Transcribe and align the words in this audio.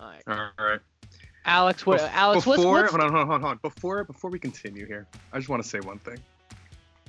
All 0.00 0.06
right. 0.06 0.22
All 0.26 0.66
right. 0.66 0.80
Alex, 1.46 1.84
what? 1.84 2.00
Bef- 2.00 2.10
Alex, 2.12 2.46
what's, 2.46 2.62
before, 2.62 2.80
what's 2.80 2.90
hold 2.90 3.02
on, 3.02 3.12
hold 3.12 3.30
on, 3.30 3.40
hold 3.40 3.44
on. 3.44 3.58
Before, 3.62 4.04
before 4.04 4.30
we 4.30 4.38
continue 4.38 4.86
here, 4.86 5.06
I 5.32 5.38
just 5.38 5.48
want 5.48 5.62
to 5.62 5.68
say 5.68 5.80
one 5.80 5.98
thing. 5.98 6.22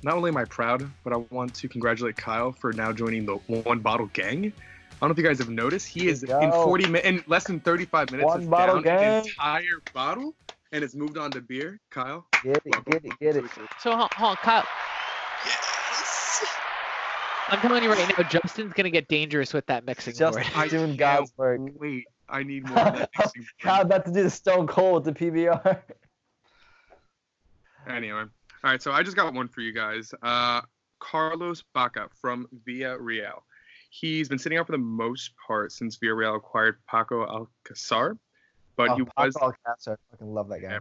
Not 0.02 0.16
only 0.16 0.28
am 0.28 0.36
I 0.36 0.44
proud, 0.44 0.88
but 1.04 1.12
I 1.12 1.16
want 1.30 1.54
to 1.54 1.68
congratulate 1.68 2.16
Kyle 2.16 2.52
for 2.52 2.72
now 2.72 2.92
joining 2.92 3.24
the 3.24 3.36
One 3.36 3.80
Bottle 3.80 4.06
Gang. 4.12 4.46
I 4.46 4.98
don't 5.00 5.08
know 5.08 5.12
if 5.12 5.18
you 5.18 5.24
guys 5.24 5.38
have 5.38 5.48
noticed, 5.48 5.88
he 5.88 6.08
is 6.08 6.22
Yo. 6.22 6.38
in 6.38 6.52
40 6.52 6.86
minutes, 6.86 7.06
in 7.06 7.24
less 7.26 7.44
than 7.44 7.60
35 7.60 8.10
minutes, 8.10 8.26
One 8.26 8.40
is 8.42 8.46
Bottle 8.48 8.82
down 8.82 8.98
an 9.04 9.26
entire 9.26 9.82
bottle, 9.92 10.34
and 10.72 10.84
it's 10.84 10.94
moved 10.94 11.18
on 11.18 11.30
to 11.32 11.40
beer. 11.40 11.80
Kyle, 11.90 12.26
Get 12.42 12.56
it, 12.56 12.62
welcome. 12.66 12.92
get 12.92 13.04
it, 13.04 13.18
get 13.18 13.36
it. 13.36 13.44
so? 13.80 13.96
Hold, 13.96 14.12
hold 14.14 14.30
on, 14.30 14.36
Kyle. 14.36 14.64
Yes. 15.44 16.46
I'm 17.48 17.60
telling 17.60 17.82
you 17.82 17.90
right 17.90 18.16
now, 18.16 18.24
Justin's 18.24 18.72
gonna 18.72 18.90
get 18.90 19.08
dangerous 19.08 19.54
with 19.54 19.66
that 19.66 19.84
mixing 19.84 20.14
Just 20.14 20.36
board. 20.36 20.46
I 20.54 20.68
doing 20.68 20.88
can't 20.88 20.98
God's 20.98 21.32
work. 21.36 21.60
Wait, 21.78 22.06
I 22.28 22.42
need 22.42 22.68
more 22.68 22.78
of 22.78 22.94
that. 23.16 23.32
How 23.58 23.82
about 23.82 24.04
to 24.06 24.12
do 24.12 24.22
the 24.22 24.30
Stone 24.30 24.66
Cold 24.66 25.04
with 25.04 25.16
the 25.16 25.30
PBR? 25.30 25.80
Anyway, 27.88 28.20
all 28.20 28.28
right. 28.64 28.82
So 28.82 28.90
I 28.92 29.02
just 29.02 29.16
got 29.16 29.32
one 29.32 29.48
for 29.48 29.60
you 29.60 29.72
guys. 29.72 30.12
Uh, 30.22 30.60
Carlos 30.98 31.62
Bacca 31.74 32.08
from 32.20 32.48
Villarreal. 32.66 33.42
He's 33.90 34.28
been 34.28 34.38
sitting 34.38 34.58
out 34.58 34.66
for 34.66 34.72
the 34.72 34.78
most 34.78 35.32
part 35.46 35.72
since 35.72 35.98
Villarreal 35.98 36.36
acquired 36.36 36.78
Paco 36.90 37.24
Alcacer, 37.26 38.18
but 38.76 38.96
he 38.96 39.02
oh, 39.02 39.08
was, 39.16 39.34
Paco 39.34 39.52
Alcácer, 39.52 39.92
I 39.92 39.96
fucking 40.10 40.34
love 40.34 40.48
that 40.48 40.60
guy. 40.60 40.72
Yeah. 40.72 40.78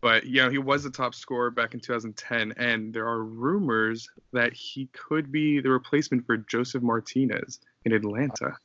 but 0.00 0.24
you 0.24 0.42
know, 0.42 0.50
he 0.50 0.58
was 0.58 0.84
the 0.84 0.90
top 0.90 1.14
scorer 1.14 1.50
back 1.50 1.74
in 1.74 1.80
2010, 1.80 2.52
and 2.56 2.94
there 2.94 3.06
are 3.06 3.24
rumors 3.24 4.08
that 4.32 4.52
he 4.52 4.88
could 4.92 5.32
be 5.32 5.60
the 5.60 5.70
replacement 5.70 6.24
for 6.24 6.36
Josef 6.36 6.82
Martinez 6.82 7.60
in 7.84 7.92
Atlanta. 7.92 8.56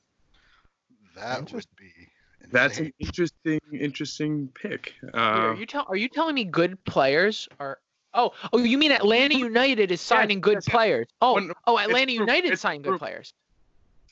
That 1.15 1.39
would 1.39 1.39
Interesting. 1.39 1.75
be. 1.77 2.10
That's 2.51 2.79
an 2.79 2.93
interesting, 2.99 3.59
interesting 3.71 4.49
pick. 4.53 4.93
Uh, 5.13 5.17
are 5.17 5.55
you 5.55 5.65
tell? 5.65 5.85
Are 5.87 5.95
you 5.95 6.09
telling 6.09 6.35
me 6.35 6.43
good 6.43 6.83
players 6.85 7.47
are? 7.59 7.79
Oh, 8.13 8.31
oh, 8.51 8.57
you 8.57 8.77
mean 8.77 8.91
Atlanta 8.91 9.37
United 9.37 9.89
is 9.89 10.01
signing 10.01 10.41
good 10.41 10.55
yes, 10.55 10.67
yes. 10.67 10.73
players? 10.73 11.07
Oh, 11.21 11.35
Well, 11.35 11.43
no, 11.45 11.53
oh, 11.65 11.79
Atlanta 11.79 12.11
United 12.11 12.51
it's 12.51 12.61
signing 12.61 12.81
good 12.81 12.99
players. 12.99 13.33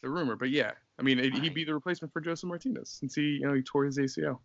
the 0.02 0.10
rumor, 0.10 0.38
but 0.38 0.50
yeah, 0.50 0.72
I 0.98 1.02
mean, 1.02 1.20
it, 1.20 1.34
he'd 1.34 1.54
be 1.54 1.66
the 1.66 1.74
replacement 1.74 2.14
for 2.14 2.22
Josef 2.22 2.48
Martinez 2.48 2.90
since 2.90 3.14
he, 3.14 3.22
you 3.22 3.48
know, 3.48 3.54
he 3.54 3.62
tore 3.62 3.84
his 3.84 3.98
ACL. 3.98 4.40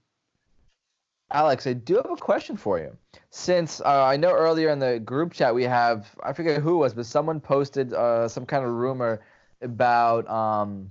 Alex, 1.33 1.67
I 1.67 1.73
do 1.73 1.97
have 1.97 2.11
a 2.11 2.17
question 2.17 2.57
for 2.57 2.79
you. 2.79 2.97
Since 3.31 3.81
uh, 3.81 4.05
I 4.05 4.17
know 4.17 4.33
earlier 4.33 4.69
in 4.71 4.79
the 4.79 5.01
group 5.01 5.33
chat 5.33 5.55
we 5.55 5.65
have, 5.65 6.15
I 6.23 6.33
forget 6.33 6.61
who 6.61 6.75
it 6.75 6.79
was, 6.79 6.95
but 6.95 7.07
someone 7.07 7.41
posted 7.41 7.93
uh, 7.93 8.29
some 8.29 8.47
kind 8.47 8.65
of 8.65 8.71
rumor 8.71 9.23
about 9.63 10.29
um, 10.29 10.91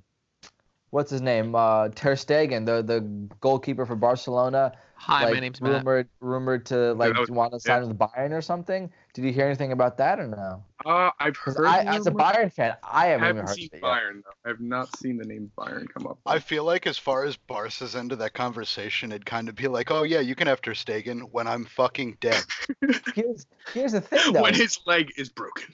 what's 0.93 1.09
his 1.09 1.21
name, 1.21 1.55
uh, 1.55 1.89
Ter 1.89 2.15
Stegen, 2.15 2.65
the 2.65 2.81
the 2.83 3.01
goalkeeper 3.41 3.85
for 3.85 3.95
Barcelona. 3.95 4.73
Hi, 4.95 5.25
like, 5.25 5.33
my 5.33 5.39
name's 5.41 5.59
Matt. 5.59 5.73
rumored 5.83 6.07
rumored 6.21 6.65
to 6.67 6.93
like 6.93 7.13
that 7.13 7.19
was- 7.19 7.29
want 7.29 7.51
to 7.51 7.59
sign 7.59 7.85
with 7.85 7.97
Bayern 7.97 8.31
or 8.31 8.41
something. 8.41 8.89
Did 9.13 9.25
you 9.25 9.33
hear 9.33 9.45
anything 9.45 9.71
about 9.73 9.97
that 9.97 10.19
or 10.19 10.27
no? 10.27 10.63
Uh, 10.85 11.09
I've 11.19 11.35
heard. 11.35 11.65
I, 11.65 11.83
as 11.83 12.07
a 12.07 12.11
rumor. 12.11 12.23
Bayern 12.23 12.53
fan, 12.53 12.77
I 12.83 13.05
I 13.05 13.07
haven't, 13.09 13.25
even 13.29 13.35
haven't 13.37 13.47
heard 13.49 13.55
seen 13.57 13.69
of. 13.73 13.79
Bayern 13.81 14.21
though. 14.23 14.49
I've 14.49 14.61
not 14.61 14.97
seen 14.97 15.17
the 15.17 15.25
name 15.25 15.51
Bayern 15.57 15.87
come 15.89 16.07
up. 16.07 16.19
I 16.25 16.39
feel 16.39 16.63
like 16.63 16.87
as 16.87 16.97
far 16.97 17.25
as 17.25 17.35
Barca's 17.35 17.95
end 17.95 18.11
of 18.13 18.19
that 18.19 18.33
conversation, 18.33 19.11
it'd 19.11 19.25
kind 19.25 19.49
of 19.49 19.55
be 19.55 19.67
like, 19.67 19.91
oh 19.91 20.03
yeah, 20.03 20.19
you 20.21 20.35
can 20.35 20.47
have 20.47 20.61
Ter 20.61 20.73
Stegen 20.73 21.21
when 21.31 21.47
I'm 21.47 21.65
fucking 21.65 22.17
dead. 22.21 22.43
Here's 23.15 23.45
here's 23.73 23.91
the 23.91 24.01
thing 24.01 24.33
though. 24.33 24.43
when 24.43 24.53
his 24.53 24.79
leg 24.85 25.11
is 25.17 25.29
broken. 25.29 25.73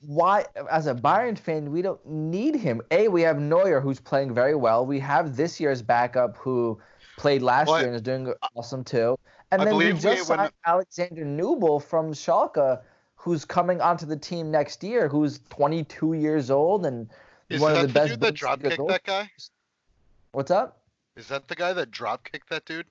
Why 0.00 0.46
as 0.70 0.86
a 0.86 0.94
Bayern 0.94 1.38
fan 1.38 1.70
we 1.70 1.82
don't 1.82 2.04
need 2.06 2.54
him. 2.54 2.80
A 2.90 3.08
we 3.08 3.22
have 3.22 3.38
Neuer 3.38 3.80
who's 3.80 4.00
playing 4.00 4.32
very 4.34 4.54
well. 4.54 4.86
We 4.86 4.98
have 5.00 5.36
this 5.36 5.60
year's 5.60 5.82
backup 5.82 6.36
who 6.36 6.80
played 7.16 7.42
last 7.42 7.68
What? 7.68 7.78
year 7.80 7.88
and 7.88 7.96
is 7.96 8.02
doing 8.02 8.32
awesome 8.56 8.82
too. 8.84 9.18
And 9.52 9.60
I 9.60 9.64
then 9.66 9.76
we 9.76 9.84
believe 9.90 9.96
we- 9.96 10.00
just 10.16 10.28
when- 10.30 10.38
signed 10.38 10.52
Alexander 10.64 11.24
Nubel 11.24 11.82
from 11.82 12.12
Schalke 12.12 12.80
who's 13.16 13.44
coming 13.44 13.82
onto 13.82 14.06
the 14.06 14.16
team 14.16 14.50
next 14.50 14.82
year 14.82 15.06
who's 15.08 15.40
22 15.50 16.14
years 16.14 16.50
old 16.50 16.86
and 16.86 17.10
Is 17.50 17.60
one 17.60 17.76
of 17.76 17.82
the 17.82 17.88
best 17.88 18.12
dude 18.12 18.20
that 18.20 18.34
Bundesliga 18.34 18.38
drop 18.38 18.60
kicked 18.62 18.86
that 18.88 19.04
guy? 19.04 19.30
What's 20.32 20.50
up? 20.50 20.78
Is 21.16 21.28
that 21.28 21.48
the 21.48 21.54
guy 21.56 21.74
that 21.74 21.90
drop 21.90 22.24
kicked 22.24 22.48
that 22.48 22.64
dude? 22.64 22.86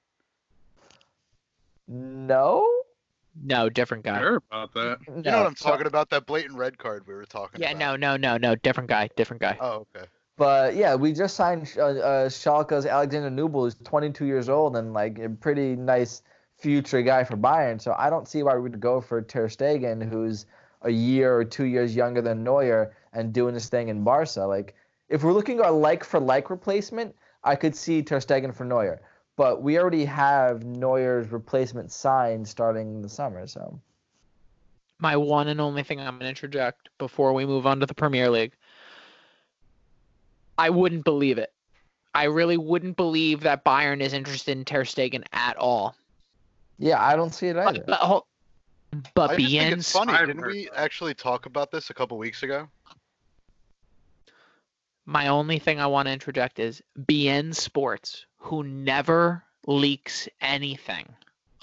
No? 1.88 2.68
No, 3.42 3.70
different 3.70 4.04
guy. 4.04 4.20
Sure 4.20 4.42
about 4.52 4.74
that. 4.74 4.98
You 5.08 5.22
know 5.22 5.38
what 5.40 5.48
I'm 5.48 5.56
talking 5.56 5.88
about? 5.88 6.10
That 6.10 6.26
blatant 6.26 6.58
red 6.58 6.78
card 6.78 7.08
we 7.08 7.14
were 7.14 7.26
talking 7.26 7.62
about. 7.62 7.62
Yeah, 7.62 7.72
about. 7.72 8.00
no, 8.00 8.18
no, 8.18 8.38
no, 8.38 8.38
no, 8.38 8.56
different 8.56 8.90
guy, 8.90 9.10
different 9.16 9.42
guy. 9.42 9.58
Oh, 9.60 9.86
okay. 9.96 10.06
But 10.38 10.76
yeah, 10.76 10.96
we 10.96 11.12
just 11.12 11.36
signed 11.36 11.74
uh, 11.78 11.82
uh, 11.82 12.30
Schalke's 12.30 12.86
Alexander 12.86 13.30
Nubel, 13.30 13.64
who's 13.64 13.76
22 13.84 14.26
years 14.26 14.48
old 14.48 14.78
and 14.78 14.94
like 14.94 15.20
a 15.20 15.30
pretty 15.30 15.76
nice 15.76 16.22
future 16.58 17.02
guy 17.02 17.24
for 17.24 17.36
Bayern. 17.36 17.82
So 17.82 17.94
I 17.98 18.10
don't 18.10 18.28
see 18.28 18.44
why 18.44 18.56
we'd 18.56 18.80
go 18.80 19.02
for 19.02 19.22
Ter 19.22 19.50
Stegen, 19.50 20.08
who's 20.08 20.46
a 20.84 20.90
year 20.90 21.36
or 21.36 21.44
two 21.44 21.66
years 21.66 21.96
younger 21.96 22.22
than 22.22 22.44
Neuer 22.44 22.96
and 23.12 23.34
doing 23.34 23.54
this 23.54 23.68
thing 23.68 23.90
in 23.90 24.04
Barca. 24.04 24.42
Like, 24.42 24.76
if 25.10 25.24
we're 25.24 25.34
looking 25.34 25.60
at 25.60 25.66
a 25.66 25.72
like 25.72 26.04
for 26.04 26.20
like 26.22 26.50
replacement, 26.50 27.16
I 27.44 27.56
could 27.56 27.76
see 27.76 28.02
Ter 28.02 28.20
Stegen 28.20 28.54
for 28.56 28.64
Neuer. 28.64 29.02
But 29.40 29.62
we 29.62 29.80
already 29.80 30.04
have 30.04 30.66
Neuer's 30.66 31.32
replacement 31.32 31.94
signed 31.94 32.46
starting 32.46 33.02
the 33.02 33.08
summer. 33.08 33.48
So 33.48 33.80
My 35.00 35.16
one 35.16 35.48
and 35.48 35.62
only 35.62 35.82
thing 35.82 36.02
I'm 36.02 36.18
gonna 36.18 36.28
interject 36.28 36.90
before 36.98 37.32
we 37.32 37.46
move 37.46 37.66
on 37.66 37.80
to 37.80 37.86
the 37.86 37.94
Premier 37.94 38.30
League. 38.30 38.52
I 40.58 40.70
wouldn't 40.70 41.06
believe 41.06 41.38
it. 41.38 41.54
I 42.14 42.26
really 42.26 42.58
wouldn't 42.58 42.98
believe 42.98 43.40
that 43.40 43.64
Bayern 43.64 44.02
is 44.02 44.12
interested 44.12 44.58
in 44.58 44.66
Ter 44.66 44.84
Stegen 44.84 45.24
at 45.32 45.56
all. 45.56 45.96
yeah, 46.78 47.02
I 47.02 47.16
don't 47.16 47.34
see 47.34 47.48
it 47.48 47.56
either. 47.56 47.80
But, 47.80 47.88
but, 47.88 48.00
hol- 48.02 48.28
but 49.14 49.30
I 49.30 49.38
just 49.38 49.52
think 49.52 49.78
it's 49.78 49.92
funny. 49.94 50.18
Didn't 50.18 50.46
we 50.46 50.70
actually 50.76 51.14
talk 51.14 51.46
about 51.46 51.72
this 51.72 51.90
a 51.90 51.94
couple 51.94 52.18
weeks 52.18 52.44
ago? 52.44 52.68
My 55.10 55.26
only 55.26 55.58
thing 55.58 55.80
I 55.80 55.88
want 55.88 56.08
to 56.08 56.12
interject 56.12 56.60
is 56.60 56.84
BN 56.96 57.56
Sports, 57.56 58.28
who 58.38 58.62
never 58.62 59.44
leaks 59.66 60.30
anything 60.40 61.08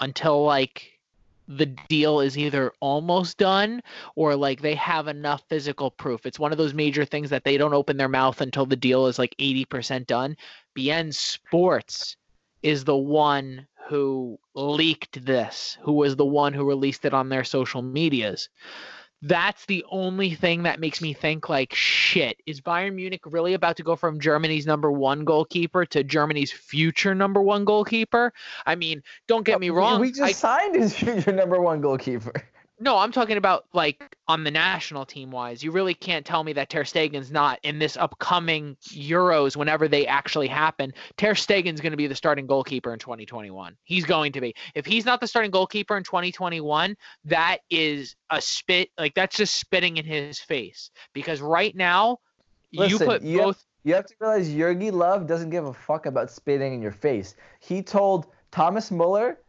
until 0.01 0.43
like 0.43 0.99
the 1.47 1.67
deal 1.87 2.19
is 2.19 2.37
either 2.37 2.73
almost 2.81 3.37
done 3.37 3.81
or 4.15 4.35
like 4.35 4.59
they 4.59 4.75
have 4.75 5.07
enough 5.07 5.43
physical 5.47 5.89
proof. 5.89 6.25
It's 6.25 6.37
one 6.37 6.51
of 6.51 6.57
those 6.57 6.73
major 6.73 7.05
things 7.05 7.29
that 7.29 7.45
they 7.45 7.55
don't 7.55 7.73
open 7.73 7.95
their 7.95 8.09
mouth 8.09 8.41
until 8.41 8.65
the 8.65 8.75
deal 8.75 9.07
is 9.07 9.17
like 9.17 9.33
80% 9.39 10.07
done. 10.07 10.35
BN 10.77 11.13
Sports 11.13 12.17
is 12.63 12.83
the 12.83 12.97
one 12.97 13.65
who 13.87 14.37
leaked 14.55 15.25
this, 15.25 15.77
who 15.83 15.93
was 15.93 16.17
the 16.17 16.25
one 16.25 16.51
who 16.51 16.67
released 16.67 17.05
it 17.05 17.13
on 17.13 17.29
their 17.29 17.45
social 17.45 17.81
medias 17.81 18.49
that's 19.23 19.65
the 19.65 19.83
only 19.89 20.35
thing 20.35 20.63
that 20.63 20.79
makes 20.79 21.01
me 21.01 21.13
think 21.13 21.49
like 21.49 21.73
shit 21.73 22.37
is 22.45 22.61
bayern 22.61 22.93
munich 22.93 23.21
really 23.25 23.53
about 23.55 23.77
to 23.77 23.83
go 23.83 23.95
from 23.95 24.19
germany's 24.19 24.67
number 24.67 24.91
one 24.91 25.25
goalkeeper 25.25 25.85
to 25.85 26.03
germany's 26.03 26.51
future 26.51 27.15
number 27.15 27.41
one 27.41 27.65
goalkeeper 27.65 28.31
i 28.65 28.75
mean 28.75 29.01
don't 29.27 29.43
get 29.45 29.59
me 29.59 29.69
wrong 29.71 30.01
We 30.01 30.09
just 30.11 30.21
I- 30.21 30.31
signed 30.33 30.75
his 30.75 30.93
future 30.97 31.31
number 31.31 31.59
one 31.59 31.81
goalkeeper. 31.81 32.31
No 32.79 32.97
i'm 32.97 33.11
talking 33.11 33.37
about 33.37 33.65
like 33.73 34.15
on 34.27 34.43
the 34.43 34.51
national 34.51 35.05
team 35.05 35.31
wise. 35.31 35.63
You 35.63 35.71
really 35.71 35.93
can't 35.93 36.25
tell 36.25 36.43
me 36.43 36.53
that 36.53 36.69
ter 36.69 36.83
stegen's 36.83 37.31
not 37.31 37.59
in 37.63 37.79
this 37.79 37.97
upcoming 37.97 38.77
euros 38.89 39.55
whenever 39.55 39.87
they 39.87 40.05
actually 40.05 40.47
happen. 40.47 40.93
Ter 41.17 41.33
stegen's 41.33 41.81
going 41.81 41.91
to 41.91 41.97
be 41.97 42.07
the 42.07 42.15
starting 42.15 42.45
goalkeeper 42.45 42.93
in 42.93 42.99
2021 42.99 43.75
he's 43.83 44.05
going 44.05 44.31
to 44.33 44.41
be. 44.41 44.53
If 44.75 44.85
he's 44.85 45.05
not 45.05 45.21
the 45.21 45.27
starting 45.27 45.51
goalkeeper 45.51 45.97
in 45.97 46.03
2021 46.03 46.95
that 47.25 47.57
is 47.69 48.15
a 48.29 48.41
spit 48.41 48.89
like 48.97 49.15
that's 49.15 49.37
just 49.37 49.55
spitting 49.55 49.97
in 49.97 50.05
his 50.05 50.39
face. 50.39 50.91
Because 51.13 51.41
right 51.41 51.75
now 51.75 52.19
you 52.71 52.99
put 52.99 53.21
you 53.21 53.37
have- 53.39 53.45
both 53.45 53.65
You 53.83 53.95
have 53.95 54.05
to 54.05 54.13
realize 54.19 54.49
Jogi 54.49 54.91
Löw 54.91 55.25
doesn't 55.25 55.49
give 55.49 55.65
a 55.65 55.73
fuck 55.73 56.05
about 56.05 56.29
spitting 56.29 56.73
in 56.73 56.81
your 56.81 56.91
face. 56.91 57.35
He 57.59 57.81
told 57.81 58.27
Thomas 58.51 58.91
Muller 58.91 59.39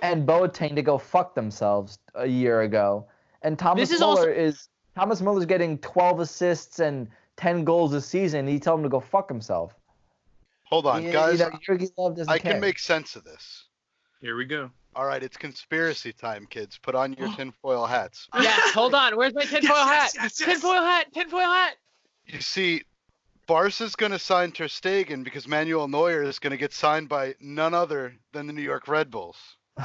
and 0.00 0.26
Boateng 0.26 0.74
to 0.76 0.82
go 0.82 0.98
fuck 0.98 1.34
themselves 1.34 1.98
a 2.14 2.26
year 2.26 2.62
ago. 2.62 3.06
And 3.42 3.58
Thomas 3.58 3.90
is 3.90 4.00
Muller 4.00 4.20
also- 4.20 4.30
is 4.30 4.68
Thomas 4.94 5.20
Muller's 5.20 5.46
getting 5.46 5.78
12 5.78 6.20
assists 6.20 6.78
and 6.80 7.08
10 7.36 7.64
goals 7.64 7.92
this 7.92 8.06
season. 8.06 8.46
He 8.46 8.58
told 8.58 8.80
him 8.80 8.84
to 8.84 8.88
go 8.88 9.00
fuck 9.00 9.28
himself. 9.28 9.74
Hold 10.64 10.86
on, 10.86 11.02
You- 11.02 11.08
you 11.08 11.12
guys. 11.12 11.38
know, 11.38 11.50
Love 11.96 12.28
I 12.28 12.38
care. 12.38 12.52
can 12.52 12.60
make 12.60 12.78
sense 12.78 13.14
of 13.16 13.24
this. 13.24 13.64
Here 14.20 14.36
we 14.36 14.44
go. 14.46 14.70
All 14.96 15.04
right, 15.04 15.22
it's 15.22 15.36
conspiracy 15.36 16.12
time, 16.12 16.46
kids. 16.46 16.78
Put 16.78 16.94
on 16.94 17.12
your 17.12 17.28
tinfoil 17.36 17.86
hats. 17.86 18.26
yes 18.40 18.72
hold 18.72 18.94
on 18.94 19.14
where's 19.16 19.34
my 19.34 19.44
tinfoil 19.44 19.76
hat 19.76 20.12
yes, 20.14 20.16
yes, 20.16 20.40
yes. 20.40 20.48
tinfoil 20.48 20.80
hat 20.82 21.12
tinfoil 21.12 21.42
hat 21.42 21.76
You 22.24 22.40
see, 22.40 22.82
Barca's 23.46 23.94
going 23.94 24.12
to 24.12 24.18
sign 24.18 24.50
Ter 24.52 24.64
Stegen 24.66 25.22
because 25.22 25.46
Manuel 25.46 25.86
Neuer 25.86 26.22
is 26.22 26.38
going 26.38 26.50
to 26.52 26.56
get 26.56 26.72
signed 26.72 27.08
by 27.08 27.34
none 27.40 27.74
other 27.74 28.16
than 28.32 28.46
the 28.46 28.52
New 28.54 28.62
York 28.62 28.88
Red 28.88 29.10
Bulls. 29.10 29.36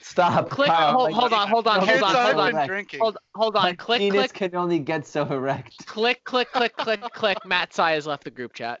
Stop. 0.00 0.48
click 0.50 0.68
Kyle, 0.68 0.92
hold, 0.92 1.04
like, 1.04 1.14
hold 1.14 1.32
on 1.32 1.48
hold 1.48 1.66
on 1.68 1.80
Kids 1.80 1.90
Kids, 2.00 2.02
hold 2.02 2.16
on 2.16 2.24
hold 2.24 2.40
on 2.40 2.52
been 2.54 2.66
drinking. 2.66 3.00
hold, 3.00 3.18
hold 3.34 3.56
on 3.56 3.62
my 3.64 3.74
click 3.74 3.98
penis 3.98 4.32
click 4.32 4.50
can 4.52 4.54
only 4.58 4.78
get 4.78 5.06
so 5.06 5.24
erect. 5.26 5.86
click 5.86 6.24
click 6.24 6.50
click 6.52 6.74
click 6.76 7.00
click 7.12 7.38
matt 7.44 7.74
sai 7.74 7.92
has 7.92 8.06
left 8.06 8.24
the 8.24 8.30
group 8.30 8.54
chat 8.54 8.80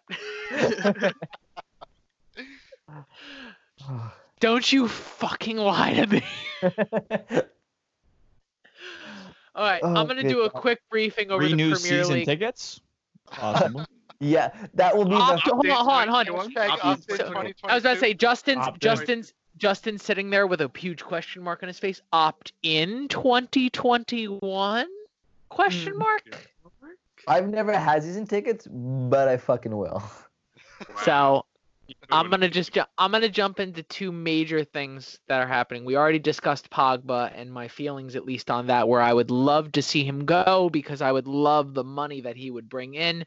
Don't 4.40 4.72
you 4.72 4.86
fucking 4.88 5.56
lie 5.56 5.94
to 5.94 6.06
me. 6.06 6.24
All 9.54 9.64
right, 9.64 9.80
Oh, 9.82 9.94
I'm 9.96 10.06
gonna 10.06 10.22
do 10.22 10.42
a 10.42 10.50
God. 10.50 10.60
quick 10.60 10.78
briefing 10.90 11.30
over 11.32 11.42
Three 11.42 11.52
the 11.54 11.56
Premier 11.56 11.76
season 11.78 12.14
League. 12.14 12.24
tickets. 12.26 12.80
Possible. 13.30 13.84
yeah, 14.20 14.50
that 14.74 14.96
will 14.96 15.04
be 15.06 15.16
Opt- 15.16 15.44
the. 15.44 15.50
hold 15.52 15.66
on, 15.66 15.76
hold 15.76 15.88
on, 15.88 16.08
hold 16.08 16.28
on. 16.28 16.50
Hashtag 16.52 16.68
Opt- 16.70 16.84
opt 16.84 17.10
in 17.10 17.16
so- 17.16 17.32
I 17.68 17.74
was 17.74 17.82
about 17.82 17.94
to 17.94 17.98
say 18.00 18.14
Justin's 18.14 18.58
Opt. 18.66 18.80
Justin's 18.80 19.32
Justin's 19.58 20.02
sitting 20.02 20.30
there 20.30 20.46
with 20.46 20.60
a 20.60 20.70
huge 20.76 21.04
question 21.04 21.42
mark 21.42 21.62
on 21.62 21.66
his 21.68 21.78
face. 21.78 22.00
Opt 22.12 22.52
in 22.62 23.08
2021? 23.08 24.86
Question 25.48 25.92
Hmm. 25.94 25.98
mark. 25.98 26.48
I've 27.26 27.48
never 27.48 27.76
had 27.76 28.02
season 28.02 28.26
tickets, 28.26 28.66
but 28.70 29.28
I 29.28 29.36
fucking 29.36 29.76
will. 29.76 30.02
So 31.04 31.44
I'm 32.10 32.30
gonna 32.30 32.48
just 32.48 32.72
ju- 32.72 32.84
I'm 32.96 33.10
gonna 33.12 33.28
jump 33.28 33.60
into 33.60 33.82
two 33.82 34.12
major 34.12 34.62
things 34.64 35.18
that 35.26 35.40
are 35.42 35.46
happening. 35.46 35.84
We 35.84 35.96
already 35.96 36.18
discussed 36.18 36.70
Pogba 36.70 37.32
and 37.34 37.52
my 37.52 37.68
feelings, 37.68 38.14
at 38.16 38.24
least 38.24 38.50
on 38.50 38.68
that, 38.68 38.88
where 38.88 39.00
I 39.00 39.12
would 39.12 39.30
love 39.30 39.72
to 39.72 39.82
see 39.82 40.04
him 40.04 40.24
go 40.24 40.70
because 40.70 41.02
I 41.02 41.10
would 41.12 41.26
love 41.26 41.74
the 41.74 41.84
money 41.84 42.20
that 42.22 42.36
he 42.36 42.50
would 42.50 42.68
bring 42.68 42.94
in. 42.94 43.24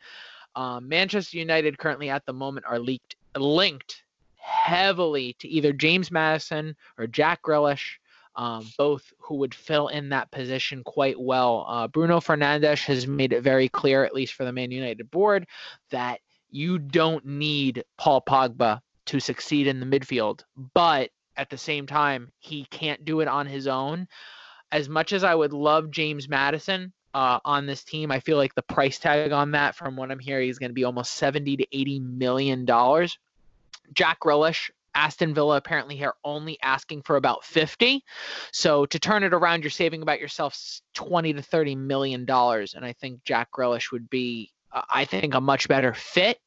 Um, 0.55 0.87
Manchester 0.87 1.37
United 1.37 1.77
currently 1.77 2.09
at 2.09 2.25
the 2.25 2.33
moment 2.33 2.65
are 2.67 2.79
leaked 2.79 3.15
linked 3.35 4.03
heavily 4.41 5.35
to 5.39 5.47
either 5.47 5.73
James 5.73 6.11
Maddison 6.11 6.75
or 6.97 7.07
Jack 7.07 7.41
Grealish. 7.43 7.97
Um, 8.33 8.65
both 8.77 9.11
who 9.19 9.35
would 9.35 9.53
fill 9.53 9.89
in 9.89 10.07
that 10.09 10.31
position 10.31 10.85
quite 10.85 11.19
well. 11.19 11.65
Uh, 11.67 11.89
Bruno 11.89 12.21
Fernandes 12.21 12.85
has 12.85 13.05
made 13.05 13.33
it 13.33 13.41
very 13.41 13.67
clear, 13.67 14.05
at 14.05 14.15
least 14.15 14.35
for 14.35 14.45
the 14.45 14.53
Man 14.53 14.71
United 14.71 15.11
board, 15.11 15.45
that 15.89 16.21
you 16.49 16.79
don't 16.79 17.25
need 17.25 17.83
Paul 17.97 18.21
Pogba 18.21 18.79
to 19.07 19.19
succeed 19.19 19.67
in 19.67 19.81
the 19.81 19.85
midfield. 19.85 20.43
But 20.73 21.09
at 21.35 21.49
the 21.49 21.57
same 21.57 21.87
time, 21.87 22.31
he 22.39 22.65
can't 22.65 23.03
do 23.03 23.21
it 23.21 23.27
on 23.27 23.47
his 23.47 23.67
own. 23.67 24.07
As 24.71 24.87
much 24.87 25.11
as 25.11 25.23
I 25.23 25.35
would 25.35 25.53
love 25.53 25.91
James 25.91 26.29
Maddison 26.29 26.93
uh, 27.13 27.39
on 27.43 27.65
this 27.65 27.83
team, 27.83 28.11
I 28.11 28.19
feel 28.19 28.37
like 28.37 28.55
the 28.55 28.61
price 28.61 28.99
tag 28.99 29.31
on 29.31 29.51
that, 29.51 29.75
from 29.75 29.95
what 29.95 30.11
I'm 30.11 30.19
hearing, 30.19 30.49
is 30.49 30.59
going 30.59 30.69
to 30.69 30.75
be 30.75 30.83
almost 30.83 31.15
70 31.15 31.57
to 31.57 31.67
80 31.71 31.99
million 31.99 32.65
dollars. 32.65 33.17
Jack 33.93 34.19
Grealish, 34.19 34.69
Aston 34.93 35.33
Villa 35.33 35.57
apparently 35.57 35.95
here 35.95 36.13
only 36.23 36.57
asking 36.61 37.01
for 37.03 37.15
about 37.15 37.43
50. 37.45 38.03
So 38.51 38.85
to 38.85 38.99
turn 38.99 39.23
it 39.23 39.33
around, 39.33 39.63
you're 39.63 39.69
saving 39.69 40.01
about 40.01 40.19
yourself 40.19 40.57
20 40.93 41.33
to 41.33 41.41
30 41.41 41.75
million 41.75 42.25
dollars, 42.25 42.73
and 42.73 42.85
I 42.85 42.93
think 42.93 43.23
Jack 43.23 43.49
Grealish 43.51 43.91
would 43.91 44.09
be, 44.09 44.51
uh, 44.71 44.81
I 44.89 45.05
think, 45.05 45.33
a 45.33 45.41
much 45.41 45.67
better 45.67 45.93
fit. 45.93 46.39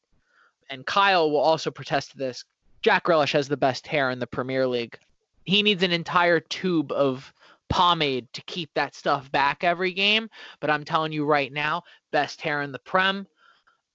And 0.69 0.85
Kyle 0.85 1.29
will 1.29 1.39
also 1.39 1.71
protest 1.71 2.11
to 2.11 2.17
this. 2.17 2.43
Jack 2.81 3.05
Grealish 3.05 3.33
has 3.33 3.47
the 3.47 3.57
best 3.57 3.87
hair 3.87 4.11
in 4.11 4.19
the 4.19 4.27
Premier 4.27 4.67
League. 4.67 4.97
He 5.43 5.61
needs 5.63 5.83
an 5.83 5.91
entire 5.91 6.39
tube 6.39 6.91
of 6.91 7.31
pomade 7.69 8.31
to 8.33 8.41
keep 8.43 8.69
that 8.75 8.95
stuff 8.95 9.31
back 9.31 9.63
every 9.63 9.91
game. 9.91 10.29
But 10.59 10.69
I'm 10.69 10.83
telling 10.83 11.11
you 11.11 11.25
right 11.25 11.51
now, 11.51 11.83
best 12.11 12.41
hair 12.41 12.61
in 12.61 12.71
the 12.71 12.79
Prem. 12.79 13.27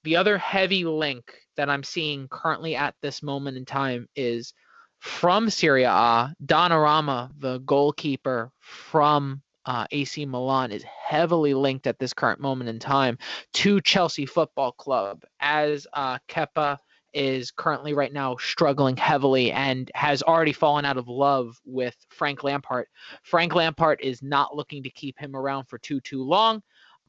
The 0.05 0.17
other 0.17 0.39
heavy 0.39 0.85
link 0.85 1.35
that 1.57 1.69
I'm 1.69 1.83
seeing 1.83 2.29
currently 2.29 2.75
at 2.75 2.95
this 3.03 3.23
moment 3.23 3.57
in 3.57 3.65
time 3.65 4.09
is 4.17 4.55
from 4.99 5.51
Serie 5.51 5.85
A, 5.85 6.35
Donnarumma, 6.45 7.31
the 7.39 7.59
goalkeeper 7.59 8.51
from 8.61 9.43
uh, 9.67 9.87
AC 9.91 10.25
Milan, 10.27 10.73
is 10.73 10.83
heavily 10.85 11.55
linked 11.55 11.87
at 11.87 11.99
this 11.99 12.15
current 12.15 12.41
moment 12.41 12.71
in 12.71 12.79
time 12.79 13.19
to 13.55 13.81
Chelsea 13.81 14.27
Football 14.27 14.73
Club, 14.73 15.23
as 15.41 15.87
uh, 15.93 16.19
Kepa 16.29 16.79
is 17.13 17.51
currently 17.51 17.93
right 17.93 18.13
now 18.13 18.37
struggling 18.37 18.97
heavily 18.97 19.53
and 19.53 19.91
has 19.95 20.23
already 20.23 20.53
fallen 20.53 20.85
out 20.85 20.97
of 20.97 21.09
love 21.09 21.59
with 21.65 21.97
Frank 22.11 22.45
Lampard. 22.45 22.87
Frank 23.23 23.55
Lampard 23.55 24.01
is 24.01 24.23
not 24.23 24.55
looking 24.55 24.83
to 24.83 24.91
keep 24.91 25.19
him 25.19 25.35
around 25.35 25.65
for 25.65 25.79
too 25.79 26.01
too 26.01 26.23
long. 26.23 26.63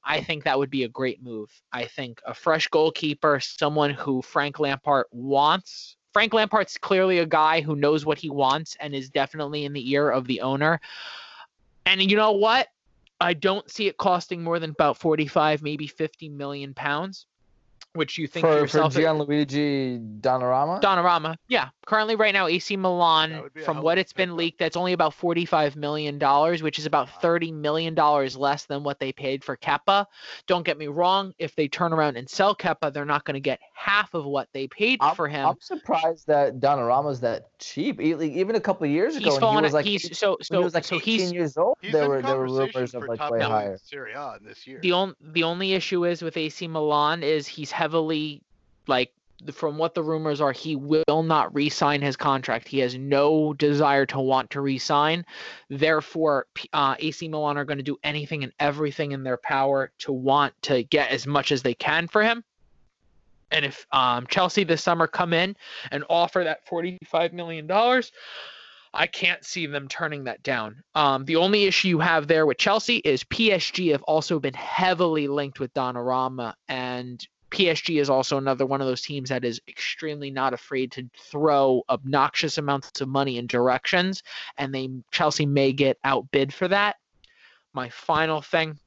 I 0.03 0.21
think 0.21 0.43
that 0.43 0.57
would 0.57 0.69
be 0.69 0.83
a 0.83 0.89
great 0.89 1.21
move. 1.21 1.49
I 1.71 1.85
think 1.85 2.21
a 2.25 2.33
fresh 2.33 2.67
goalkeeper, 2.67 3.39
someone 3.39 3.91
who 3.91 4.21
Frank 4.21 4.59
Lampard 4.59 5.05
wants. 5.11 5.95
Frank 6.13 6.33
Lampard's 6.33 6.77
clearly 6.77 7.19
a 7.19 7.25
guy 7.25 7.61
who 7.61 7.75
knows 7.75 8.05
what 8.05 8.17
he 8.17 8.29
wants 8.29 8.75
and 8.79 8.93
is 8.93 9.09
definitely 9.09 9.65
in 9.65 9.73
the 9.73 9.91
ear 9.91 10.09
of 10.09 10.27
the 10.27 10.41
owner. 10.41 10.81
And 11.85 12.09
you 12.09 12.17
know 12.17 12.33
what? 12.33 12.67
I 13.19 13.33
don't 13.33 13.69
see 13.69 13.87
it 13.87 13.97
costing 13.97 14.43
more 14.43 14.57
than 14.57 14.71
about 14.71 14.97
45, 14.97 15.61
maybe 15.61 15.85
50 15.85 16.29
million 16.29 16.73
pounds, 16.73 17.27
which 17.93 18.17
you 18.17 18.27
think 18.27 18.45
to 18.45 18.51
for, 18.51 18.55
for 18.55 18.61
yourself. 18.61 18.93
Gianluigi 18.93 20.19
Donnarumma. 20.21 20.81
Donnarumma, 20.81 21.35
yeah. 21.47 21.69
Currently, 21.85 22.15
right 22.15 22.33
now, 22.33 22.47
AC 22.47 22.77
Milan, 22.77 23.41
would 23.41 23.53
be 23.53 23.61
a 23.61 23.65
from 23.65 23.81
what 23.81 23.97
it's 23.97 24.13
been 24.13 24.37
leaked, 24.37 24.59
that's 24.59 24.77
only 24.77 24.93
about 24.93 25.13
forty-five 25.13 25.75
million 25.75 26.17
dollars, 26.17 26.63
which 26.63 26.79
is 26.79 26.85
about 26.85 27.09
thirty 27.21 27.51
million 27.51 27.93
dollars 27.95 28.35
less 28.37 28.65
than 28.65 28.83
what 28.83 28.99
they 28.99 29.11
paid 29.11 29.43
for 29.43 29.57
Kepa. 29.57 30.05
Don't 30.47 30.63
get 30.65 30.77
me 30.77 30.87
wrong; 30.87 31.33
if 31.37 31.55
they 31.55 31.67
turn 31.67 31.91
around 31.93 32.17
and 32.17 32.29
sell 32.29 32.55
Kepa, 32.55 32.93
they're 32.93 33.05
not 33.05 33.25
going 33.25 33.35
to 33.35 33.41
get 33.41 33.59
half 33.73 34.13
of 34.13 34.25
what 34.25 34.47
they 34.53 34.67
paid 34.67 34.99
I'm, 35.01 35.15
for 35.15 35.27
him. 35.27 35.47
I'm 35.47 35.59
surprised 35.59 36.27
that 36.27 36.59
Donnarumma's 36.59 37.19
that 37.21 37.57
cheap. 37.59 37.99
E- 37.99 38.39
Even 38.39 38.55
a 38.55 38.59
couple 38.59 38.85
of 38.85 38.91
years 38.91 39.15
ago, 39.15 39.31
he's 39.31 39.41
when 39.41 39.55
he 39.55 39.61
was 39.61 39.73
like 39.73 39.85
he's 39.85 40.17
so 40.17 40.31
when 40.31 40.37
he 40.39 40.45
so 40.45 40.61
was 40.61 40.73
like 40.73 40.85
so 40.85 40.95
18 40.95 41.03
he's 41.03 41.33
years 41.33 41.57
old, 41.57 41.77
He's 41.81 41.91
there 41.91 42.07
were 42.07 42.21
there 42.21 42.37
were 42.37 42.47
rumors 42.47 42.93
of 42.93 43.03
like 43.03 43.29
way 43.29 43.41
higher. 43.41 43.77
Serie 43.83 44.13
A 44.13 44.37
this 44.41 44.65
year. 44.65 44.79
the 44.81 44.91
only 44.93 45.15
the 45.19 45.43
only 45.43 45.73
issue 45.73 46.05
is 46.05 46.21
with 46.21 46.37
AC 46.37 46.67
Milan 46.67 47.23
is 47.23 47.47
he's 47.47 47.71
heavily 47.81 48.43
like 48.85 49.11
from 49.51 49.79
what 49.79 49.95
the 49.95 50.03
rumors 50.03 50.39
are 50.39 50.51
he 50.51 50.75
will 50.75 51.23
not 51.23 51.51
re-sign 51.55 51.99
his 51.99 52.15
contract. 52.15 52.67
He 52.67 52.77
has 52.77 52.95
no 52.95 53.53
desire 53.53 54.05
to 54.05 54.19
want 54.19 54.51
to 54.51 54.61
re-sign. 54.61 55.25
Therefore, 55.67 56.45
uh, 56.73 56.93
AC 56.99 57.27
Milan 57.27 57.57
are 57.57 57.65
going 57.65 57.79
to 57.79 57.83
do 57.83 57.97
anything 58.03 58.43
and 58.43 58.53
everything 58.59 59.13
in 59.13 59.23
their 59.23 59.37
power 59.37 59.91
to 59.99 60.11
want 60.11 60.53
to 60.63 60.83
get 60.83 61.09
as 61.09 61.25
much 61.25 61.51
as 61.51 61.63
they 61.63 61.73
can 61.73 62.07
for 62.07 62.21
him. 62.21 62.43
And 63.49 63.65
if 63.65 63.87
um, 63.91 64.27
Chelsea 64.27 64.63
this 64.63 64.83
summer 64.83 65.07
come 65.07 65.33
in 65.33 65.55
and 65.89 66.03
offer 66.07 66.43
that 66.43 66.67
forty-five 66.67 67.33
million 67.33 67.65
dollars, 67.65 68.11
I 68.93 69.07
can't 69.07 69.43
see 69.43 69.65
them 69.65 69.87
turning 69.87 70.25
that 70.25 70.43
down. 70.43 70.83
Um, 70.93 71.25
the 71.25 71.37
only 71.37 71.63
issue 71.63 71.87
you 71.87 71.99
have 71.99 72.27
there 72.27 72.45
with 72.45 72.59
Chelsea 72.59 72.97
is 72.97 73.23
PSG 73.23 73.91
have 73.91 74.03
also 74.03 74.39
been 74.39 74.53
heavily 74.53 75.27
linked 75.27 75.59
with 75.59 75.73
Donnarumma, 75.73 76.53
and 76.69 77.27
PSG 77.51 77.99
is 77.99 78.09
also 78.09 78.37
another 78.37 78.65
one 78.65 78.81
of 78.81 78.87
those 78.87 79.01
teams 79.01 79.29
that 79.29 79.45
is 79.45 79.61
extremely 79.67 80.31
not 80.31 80.53
afraid 80.53 80.91
to 80.93 81.09
throw 81.17 81.83
obnoxious 81.89 82.57
amounts 82.57 83.01
of 83.01 83.09
money 83.09 83.37
in 83.37 83.47
directions, 83.47 84.23
and 84.57 84.73
they 84.73 84.89
Chelsea 85.11 85.45
may 85.45 85.73
get 85.73 85.97
outbid 86.03 86.53
for 86.53 86.67
that. 86.69 86.95
My 87.73 87.89
final 87.89 88.41
thing 88.41 88.79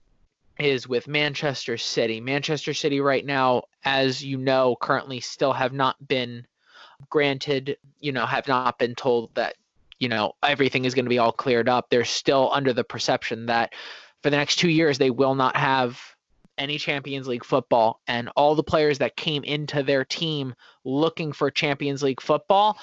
is 0.58 0.88
with 0.88 1.08
Manchester 1.08 1.76
City. 1.76 2.20
Manchester 2.20 2.74
City 2.74 3.00
right 3.00 3.24
now, 3.24 3.64
as 3.84 4.24
you 4.24 4.38
know, 4.38 4.76
currently 4.80 5.20
still 5.20 5.52
have 5.52 5.72
not 5.72 5.96
been 6.06 6.46
granted, 7.10 7.76
you 8.00 8.12
know, 8.12 8.24
have 8.24 8.48
not 8.48 8.78
been 8.78 8.94
told 8.94 9.34
that 9.34 9.56
you 9.98 10.08
know 10.08 10.32
everything 10.42 10.84
is 10.84 10.94
going 10.94 11.04
to 11.04 11.10
be 11.10 11.18
all 11.18 11.32
cleared 11.32 11.68
up 11.68 11.88
they're 11.88 12.04
still 12.04 12.50
under 12.52 12.72
the 12.72 12.82
perception 12.82 13.46
that 13.46 13.72
for 14.22 14.30
the 14.30 14.36
next 14.36 14.56
two 14.56 14.68
years 14.68 14.98
they 14.98 15.10
will 15.10 15.36
not 15.36 15.56
have 15.56 16.13
any 16.58 16.78
champions 16.78 17.26
league 17.26 17.44
football 17.44 18.00
and 18.06 18.28
all 18.36 18.54
the 18.54 18.62
players 18.62 18.98
that 18.98 19.16
came 19.16 19.44
into 19.44 19.82
their 19.82 20.04
team 20.04 20.54
looking 20.84 21.32
for 21.32 21.50
champions 21.50 22.02
league 22.02 22.20
football 22.20 22.78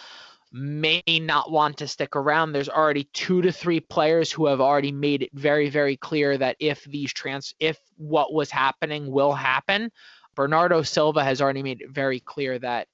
may 0.53 1.01
not 1.07 1.49
want 1.49 1.77
to 1.77 1.87
stick 1.87 2.15
around. 2.15 2.51
There's 2.51 2.67
already 2.67 3.05
two 3.13 3.41
to 3.41 3.51
three 3.53 3.79
players 3.79 4.31
who 4.31 4.47
have 4.47 4.59
already 4.59 4.91
made 4.91 5.23
it 5.23 5.29
very 5.33 5.69
very 5.69 5.95
clear 5.95 6.37
that 6.37 6.57
if 6.59 6.83
these 6.83 7.13
trans 7.13 7.53
if 7.59 7.79
what 7.97 8.33
was 8.33 8.51
happening 8.51 9.11
will 9.11 9.33
happen 9.33 9.91
bernardo 10.35 10.81
silva 10.81 11.23
has 11.23 11.41
already 11.41 11.63
made 11.63 11.81
it 11.81 11.89
very 11.89 12.19
clear 12.19 12.57
that 12.57 12.87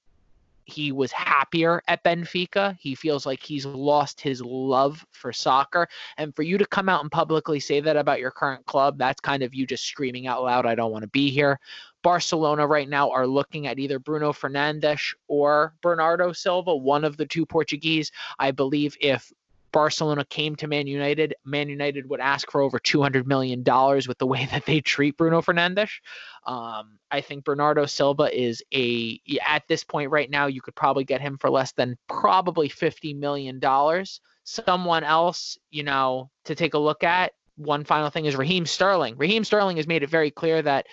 he 0.67 0.91
was 0.91 1.12
happier 1.13 1.81
at 1.88 2.03
Benfica. 2.03 2.77
He 2.77 2.93
feels 2.93 3.25
like 3.25 3.41
he's 3.41 3.65
lost 3.65 4.19
his 4.19 4.41
love 4.41 5.03
for 5.12 5.31
soccer. 5.31 5.88
And 6.17 6.36
for 6.36 6.43
you 6.43 6.57
to 6.57 6.65
come 6.65 6.89
out 6.89 7.01
and 7.01 7.12
publicly 7.12 7.62
say 7.62 7.79
that 7.79 7.95
about 7.95 8.19
your 8.19 8.31
current 8.31 8.65
club, 8.65 8.97
that's 8.97 9.21
kind 9.21 9.43
of 9.43 9.55
you 9.55 9.65
just 9.65 9.86
screaming 9.86 10.27
out 10.27 10.43
loud, 10.43 10.65
I 10.65 10.75
don't 10.75 10.91
want 10.91 11.03
to 11.03 11.09
be 11.09 11.29
here. 11.29 11.57
Barcelona 12.03 12.67
right 12.67 12.89
now 12.89 13.09
are 13.09 13.25
looking 13.25 13.65
at 13.65 13.79
either 13.79 13.97
Bruno 13.97 14.33
Fernandes 14.33 15.15
or 15.29 15.74
Bernardo 15.81 16.33
Silva, 16.33 16.75
one 16.75 17.05
of 17.05 17.15
the 17.15 17.25
two 17.25 17.45
Portuguese. 17.45 18.12
I 18.38 18.51
believe 18.51 18.97
if 19.00 19.31
Barcelona 19.77 20.25
came 20.25 20.55
to 20.55 20.67
Man 20.67 20.88
United, 20.88 21.36
Man 21.46 21.69
United 21.69 22.10
would 22.10 22.19
ask 22.19 22.50
for 22.50 22.62
over 22.62 22.79
$200 22.79 23.27
million 23.27 23.60
with 23.60 24.17
the 24.17 24.25
way 24.25 24.48
that 24.51 24.65
they 24.65 24.81
treat 24.81 25.15
Bruno 25.17 25.39
Fernandes. 25.39 25.91
Um, 26.48 26.98
I 27.12 27.22
think 27.22 27.46
Bernardo 27.46 27.86
Silva 27.86 28.24
is 28.36 28.63
a 28.74 29.22
at 29.48 29.67
this 29.67 29.84
point 29.84 30.10
right 30.10 30.31
now 30.31 30.48
you 30.48 30.62
could 30.62 30.74
probably 30.74 31.03
get 31.03 31.22
him 31.22 31.38
for 31.38 31.51
less 31.51 31.74
than 31.74 31.96
probably 32.10 32.69
fifty 32.69 33.13
million 33.13 33.60
dollars. 33.60 34.19
Someone 34.46 35.03
else, 35.03 35.60
you 35.69 35.84
know, 35.84 36.31
to 36.46 36.55
take 36.55 36.74
a 36.74 36.79
look 36.79 37.03
at. 37.03 37.34
One 37.55 37.84
final 37.84 38.10
thing 38.10 38.25
is 38.25 38.36
Raheem 38.36 38.65
Sterling. 38.65 39.15
Raheem 39.15 39.43
Sterling 39.43 39.77
has 39.77 39.86
made 39.86 40.01
it 40.01 40.10
very 40.10 40.31
clear 40.31 40.60
that 40.63 40.88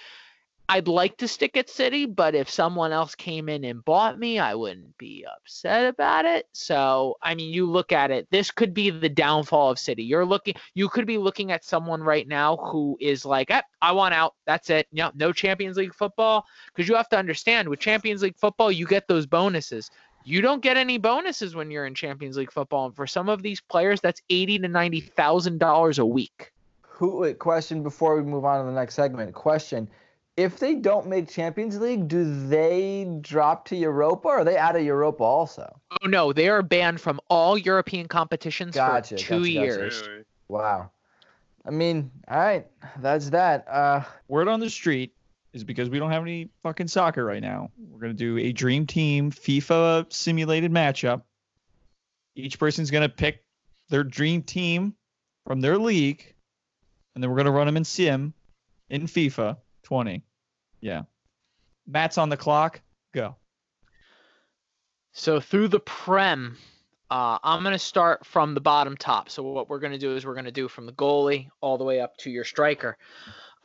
I'd 0.66 0.88
like 0.88 1.18
to 1.18 1.28
stick 1.28 1.59
at 1.59 1.68
City, 1.68 2.06
but 2.06 2.35
if 2.35 2.49
someone 2.49 2.90
else 2.90 3.14
came 3.14 3.50
in 3.50 3.64
and 3.64 3.85
bought 3.85 4.18
me, 4.18 4.38
I 4.38 4.54
wouldn't 4.54 4.97
be 4.97 5.26
upset 5.37 5.87
about 5.87 6.25
it. 6.25 6.49
So, 6.52 7.16
I 7.23 7.35
mean, 7.35 7.52
you 7.52 7.71
look 7.71 7.92
at 7.92 8.11
it, 8.11 8.26
this 8.30 8.50
could 8.50 8.73
be 8.73 8.88
the 8.88 9.11
downfall 9.11 9.71
of 9.71 9.78
City. 9.78 10.02
You're 10.02 10.25
looking, 10.25 10.54
you 10.73 10.88
could 10.88 11.06
be 11.06 11.18
looking 11.18 11.52
at 11.52 11.64
someone 11.64 12.02
right 12.02 12.26
now 12.26 12.56
who 12.56 12.97
is 12.99 13.26
like, 13.26 13.50
eh, 13.50 13.61
I 13.83 13.92
want 13.92 14.14
out. 14.14 14.35
That's 14.47 14.71
it. 14.71 14.88
No, 14.90 15.11
no 15.14 15.33
Champions 15.33 15.76
League 15.76 15.94
football. 15.94 16.47
Because 16.75 16.88
you 16.88 16.94
have 16.94 17.11
to 17.11 17.18
understand, 17.18 17.68
with 17.68 17.80
Champions 17.80 18.23
League 18.23 18.38
football, 18.38 18.73
you 18.73 18.87
get 18.87 19.06
those 19.06 19.26
bonuses. 19.26 19.90
You 20.25 20.40
don't 20.40 20.62
get 20.62 20.78
any 20.78 20.97
bonuses 20.97 21.54
when 21.54 21.71
you're 21.71 21.85
in 21.85 21.94
Champions 21.94 22.38
League 22.38 22.50
football, 22.50 22.87
and 22.87 22.97
for 22.97 23.06
some 23.06 23.28
of 23.28 23.42
these 23.42 23.61
players, 23.61 24.00
that's 24.00 24.23
eighty 24.30 24.59
to 24.59 24.66
ninety 24.66 25.00
thousand 25.00 25.59
dollars 25.59 25.99
a 25.99 26.06
week. 26.06 26.50
Who? 26.80 27.35
Question 27.35 27.83
before 27.83 28.16
we 28.16 28.23
move 28.23 28.47
on 28.47 28.64
to 28.64 28.71
the 28.71 28.75
next 28.75 28.94
segment. 28.94 29.35
Question: 29.35 29.87
If 30.36 30.58
they 30.58 30.74
don't 30.74 31.06
make 31.06 31.28
Champions 31.28 31.78
League, 31.78 32.08
do 32.08 32.48
they 32.48 33.06
drop 33.20 33.66
to 33.66 33.76
Europa, 33.76 34.26
or 34.26 34.38
are 34.38 34.44
they 34.44 34.56
out 34.56 34.74
of 34.74 34.82
Europa 34.82 35.22
also? 35.22 35.80
Oh 36.02 36.08
no, 36.08 36.32
they 36.32 36.48
are 36.48 36.62
banned 36.62 37.00
from 37.00 37.20
all 37.30 37.56
European 37.56 38.08
competitions 38.08 38.74
Gotcha, 38.74 39.14
for 39.16 39.22
two 39.22 39.38
gotcha, 39.38 39.54
gotcha. 39.54 39.66
years. 39.66 40.08
Really? 40.08 40.24
Wow. 40.48 40.90
I 41.64 41.70
mean, 41.70 42.10
all 42.28 42.38
right, 42.38 42.66
that's 42.98 43.30
that. 43.30 43.66
Uh, 43.68 44.02
Word 44.28 44.48
on 44.48 44.60
the 44.60 44.68
street 44.68 45.14
is 45.52 45.62
because 45.62 45.88
we 45.88 46.00
don't 46.00 46.10
have 46.10 46.22
any 46.22 46.48
fucking 46.62 46.88
soccer 46.88 47.24
right 47.24 47.40
now. 47.40 47.70
We're 47.90 48.00
gonna 48.00 48.12
do 48.14 48.36
a 48.38 48.52
dream 48.52 48.86
team 48.86 49.30
FIFA 49.30 50.12
simulated 50.12 50.72
matchup. 50.72 51.22
Each 52.34 52.58
person's 52.58 52.90
gonna 52.90 53.08
pick 53.08 53.44
their 53.88 54.02
dream 54.02 54.42
team 54.42 54.94
from 55.46 55.60
their 55.60 55.78
league, 55.78 56.34
and 57.14 57.22
then 57.22 57.30
we're 57.30 57.36
gonna 57.36 57.52
run 57.52 57.66
them 57.66 57.76
in 57.76 57.84
sim 57.84 58.34
in 58.90 59.06
FIFA 59.06 59.56
20. 59.84 60.22
Yeah. 60.80 61.02
Matt's 61.86 62.18
on 62.18 62.28
the 62.28 62.36
clock. 62.36 62.80
Go. 63.12 63.36
So 65.12 65.38
through 65.38 65.68
the 65.68 65.80
Prem, 65.80 66.56
uh, 67.10 67.38
I'm 67.42 67.62
going 67.62 67.72
to 67.72 67.78
start 67.78 68.26
from 68.26 68.54
the 68.54 68.60
bottom 68.60 68.96
top. 68.96 69.30
So 69.30 69.42
what 69.42 69.68
we're 69.68 69.78
going 69.78 69.92
to 69.92 69.98
do 69.98 70.16
is 70.16 70.26
we're 70.26 70.34
going 70.34 70.46
to 70.46 70.50
do 70.50 70.66
from 70.66 70.86
the 70.86 70.92
goalie 70.92 71.48
all 71.60 71.78
the 71.78 71.84
way 71.84 72.00
up 72.00 72.16
to 72.18 72.30
your 72.30 72.44
striker. 72.44 72.96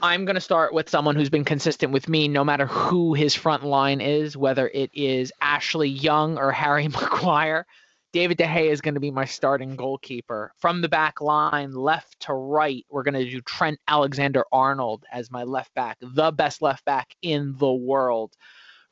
I'm 0.01 0.23
going 0.23 0.35
to 0.35 0.41
start 0.41 0.73
with 0.73 0.89
someone 0.89 1.15
who's 1.15 1.29
been 1.29 1.43
consistent 1.43 1.91
with 1.91 2.07
me 2.07 2.27
no 2.27 2.43
matter 2.43 2.67
who 2.67 3.13
his 3.13 3.35
front 3.35 3.65
line 3.65 3.99
is, 3.99 4.37
whether 4.37 4.69
it 4.69 4.91
is 4.93 5.31
Ashley 5.41 5.89
Young 5.89 6.37
or 6.37 6.51
Harry 6.51 6.87
Maguire. 6.89 7.65
David 8.11 8.37
De 8.37 8.45
Gea 8.45 8.69
is 8.71 8.81
going 8.81 8.95
to 8.95 8.99
be 8.99 9.11
my 9.11 9.25
starting 9.25 9.75
goalkeeper. 9.75 10.51
From 10.57 10.81
the 10.81 10.89
back 10.89 11.21
line, 11.21 11.71
left 11.73 12.19
to 12.21 12.33
right, 12.33 12.83
we're 12.89 13.03
going 13.03 13.13
to 13.13 13.29
do 13.29 13.39
Trent 13.41 13.79
Alexander 13.87 14.43
Arnold 14.51 15.05
as 15.11 15.29
my 15.29 15.43
left 15.43 15.73
back, 15.75 15.97
the 16.01 16.31
best 16.31 16.61
left 16.61 16.83
back 16.85 17.15
in 17.21 17.55
the 17.57 17.71
world. 17.71 18.35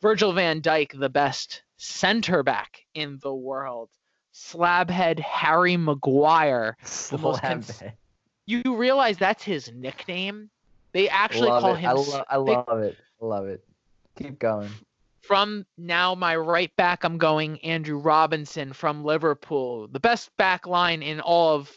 Virgil 0.02 0.34
van 0.34 0.62
Dijk, 0.62 0.98
the 1.00 1.10
best 1.10 1.64
center 1.78 2.44
back 2.44 2.86
in 2.94 3.18
the 3.24 3.34
world. 3.34 3.90
Slabhead 4.36 5.20
Harry 5.20 5.78
Maguire. 5.78 6.78
The 7.10 7.18
most 7.18 7.42
cons- 7.42 7.82
You 8.46 8.62
realize 8.76 9.18
that's 9.18 9.44
his 9.44 9.72
nickname? 9.74 10.52
They 10.92 11.10
actually 11.10 11.50
love 11.50 11.62
call 11.64 11.74
it. 11.74 11.80
him 11.80 11.90
I, 11.90 11.94
lo- 11.94 12.24
I 12.30 12.36
they- 12.36 12.56
love 12.72 12.82
it. 12.84 12.98
I 13.22 13.26
love 13.26 13.48
it. 13.48 13.64
Keep 14.16 14.38
going. 14.40 14.70
From 15.28 15.66
now 15.78 16.16
my 16.16 16.36
right 16.38 16.74
back 16.78 17.04
I'm 17.04 17.18
going 17.18 17.60
Andrew 17.60 17.98
Robinson 17.98 18.72
from 18.72 19.04
Liverpool. 19.04 19.90
The 19.90 20.00
best 20.00 20.32
back 20.38 20.66
line 20.66 21.04
in 21.04 21.20
all 21.20 21.54
of 21.54 21.70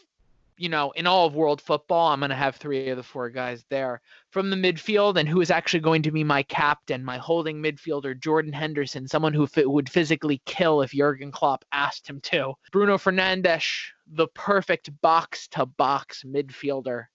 you 0.57 0.69
know, 0.69 0.91
in 0.91 1.07
all 1.07 1.25
of 1.25 1.33
world 1.33 1.59
football, 1.59 2.09
I'm 2.09 2.19
going 2.19 2.29
to 2.29 2.35
have 2.35 2.55
three 2.55 2.89
of 2.89 2.97
the 2.97 3.03
four 3.03 3.31
guys 3.31 3.65
there. 3.69 3.99
From 4.29 4.51
the 4.51 4.55
midfield 4.55 5.17
and 5.17 5.27
who 5.27 5.41
is 5.41 5.49
actually 5.49 5.79
going 5.79 6.03
to 6.03 6.11
be 6.11 6.23
my 6.23 6.43
captain, 6.43 7.03
my 7.03 7.17
holding 7.17 7.63
midfielder 7.63 8.19
Jordan 8.19 8.53
Henderson, 8.53 9.07
someone 9.07 9.33
who 9.33 9.47
fi- 9.47 9.65
would 9.65 9.89
physically 9.89 10.39
kill 10.45 10.83
if 10.83 10.91
Jurgen 10.91 11.31
Klopp 11.31 11.65
asked 11.71 12.07
him 12.07 12.21
to. 12.21 12.53
Bruno 12.71 12.99
Fernandes, 12.99 13.87
the 14.05 14.27
perfect 14.35 14.91
box 15.01 15.47
to 15.47 15.65
box 15.65 16.23
midfielder 16.23 17.05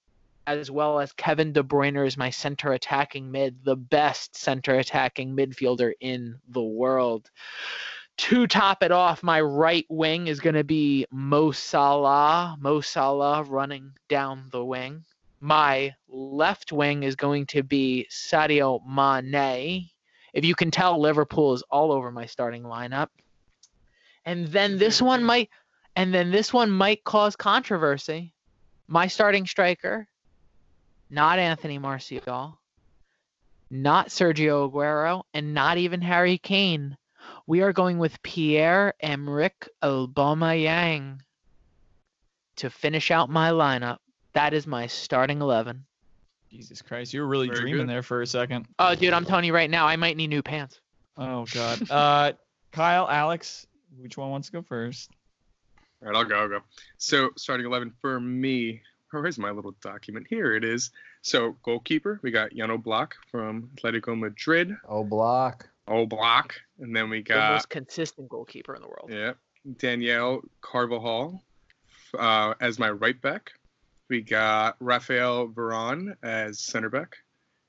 as 0.47 0.71
well 0.71 1.01
as 1.01 1.13
Kevin 1.13 1.53
De 1.53 1.63
Bruyne 1.63 2.07
is 2.07 2.17
my 2.17 2.31
center 2.31 2.73
attacking 2.73 3.31
mid, 3.31 3.65
the 3.65 3.77
best 3.77 4.37
center 4.37 4.79
attacking 4.79 5.37
midfielder 5.37 5.93
in 6.01 6.39
the 6.49 6.63
world. 6.63 7.31
To 8.19 8.47
top 8.47 8.83
it 8.83 8.93
off, 8.93 9.23
my 9.23 9.41
right 9.41 9.85
wing 9.91 10.29
is 10.29 10.41
going 10.41 10.55
to 10.55 10.65
be 10.65 11.07
Mo 11.11 11.51
Salah. 11.51 12.57
Mo 12.59 12.81
Salah 12.81 13.43
running 13.43 13.93
down 14.09 14.49
the 14.51 14.65
wing. 14.65 15.05
My 15.41 15.95
left 16.09 16.73
wing 16.73 17.03
is 17.03 17.15
going 17.15 17.47
to 17.47 17.63
be 17.63 18.07
Sadio 18.11 18.81
Mane. 18.87 19.91
If 20.33 20.45
you 20.45 20.55
can 20.55 20.71
tell, 20.71 20.99
Liverpool 20.99 21.53
is 21.53 21.63
all 21.71 21.93
over 21.93 22.11
my 22.11 22.27
starting 22.27 22.63
lineup. 22.63 23.09
And 24.25 24.47
then 24.47 24.79
this 24.79 25.03
one 25.03 25.23
might, 25.23 25.51
and 25.95 26.13
then 26.13 26.31
this 26.31 26.53
one 26.53 26.71
might 26.71 27.05
cause 27.05 27.37
controversy. 27.37 28.33
My 28.89 29.09
starting 29.09 29.47
striker, 29.47 30.09
not 31.11 31.39
Anthony 31.39 31.79
Martial, 31.79 32.59
not 33.71 34.09
Sergio 34.09 34.71
Aguero, 34.71 35.23
and 35.35 35.55
not 35.55 35.79
even 35.79 36.01
Harry 36.01 36.39
Kane. 36.39 36.97
We 37.47 37.63
are 37.63 37.73
going 37.73 37.99
with 37.99 38.23
Pierre 38.23 38.95
Emerick 39.01 39.69
Aubameyang 39.83 41.21
to 42.57 42.71
finish 42.71 43.11
out 43.11 43.31
my 43.31 43.51
lineup. 43.51 43.99
That 44.33 44.55
is 44.55 44.67
my 44.67 44.87
starting 44.87 45.41
eleven. 45.41 45.85
Jesus 46.51 46.83
Christ, 46.83 47.13
you 47.13 47.21
were 47.21 47.27
really 47.27 47.49
Very 47.49 47.61
dreaming 47.61 47.83
good. 47.83 47.89
there 47.91 48.03
for 48.03 48.23
a 48.23 48.27
second. 48.27 48.67
Oh, 48.79 48.95
dude, 48.95 49.13
I'm 49.13 49.25
telling 49.25 49.45
you 49.45 49.55
right 49.55 49.69
now, 49.69 49.87
I 49.87 49.97
might 49.97 50.17
need 50.17 50.29
new 50.29 50.43
pants. 50.43 50.81
Oh 51.17 51.47
God. 51.53 51.83
Uh, 51.91 52.33
Kyle, 52.73 53.09
Alex, 53.09 53.67
which 53.99 54.17
one 54.17 54.31
wants 54.31 54.49
to 54.49 54.53
go 54.53 54.63
first? 54.63 55.11
All 56.03 56.09
right, 56.09 56.17
I'll 56.17 56.25
go. 56.25 56.37
I'll 56.37 56.49
go. 56.49 56.61
So 56.99 57.31
starting 57.37 57.67
eleven 57.67 57.93
for 58.01 58.21
me. 58.21 58.83
Where's 59.11 59.39
my 59.39 59.51
little 59.51 59.75
document? 59.83 60.27
Here 60.29 60.55
it 60.55 60.65
is. 60.65 60.91
So 61.23 61.57
goalkeeper, 61.63 62.19
we 62.23 62.31
got 62.31 62.53
Jan 62.53 62.71
Oblak 62.71 63.13
from 63.31 63.71
Atletico 63.77 64.19
Madrid. 64.19 64.77
Oh, 64.89 65.05
block. 65.05 65.69
Oblak, 65.89 66.53
and 66.81 66.95
then 66.95 67.09
we 67.09 67.23
got 67.23 67.49
The 67.49 67.53
most 67.55 67.71
consistent 67.71 68.29
goalkeeper 68.29 68.75
in 68.75 68.83
the 68.83 68.89
world. 68.89 69.09
yeah 69.11 69.33
Danielle 69.79 70.43
Carvajal 70.61 71.43
uh, 72.19 72.55
as 72.61 72.79
my 72.79 72.91
right 72.91 73.21
back. 73.21 73.53
We 74.09 74.21
got 74.21 74.77
Rafael 74.81 75.49
Varane 75.49 76.15
as 76.23 76.61
center 76.61 76.89
back. 76.89 77.17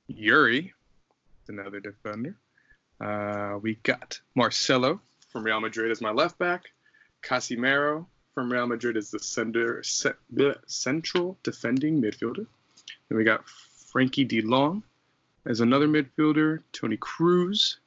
Yuri, 0.07 0.73
another 1.47 1.79
defender. 1.79 2.35
Uh, 3.01 3.57
we 3.61 3.75
got 3.75 4.19
Marcelo 4.35 5.01
from 5.29 5.43
Real 5.43 5.59
Madrid 5.59 5.91
as 5.91 6.01
my 6.01 6.11
left 6.11 6.37
back. 6.37 6.63
Casemiro 7.23 8.05
from 8.37 8.51
Real 8.51 8.67
Madrid 8.67 8.97
is 8.97 9.09
the 9.09 9.17
center, 9.17 9.81
central 10.67 11.39
defending 11.41 11.99
midfielder. 11.99 12.45
Then 13.09 13.17
we 13.17 13.23
got 13.23 13.43
Frenkie 13.91 14.27
De 14.27 14.43
Jong 14.43 14.83
as 15.47 15.59
another 15.59 15.87
midfielder. 15.87 16.61
Toni 16.71 16.97
Kroos. 16.97 17.77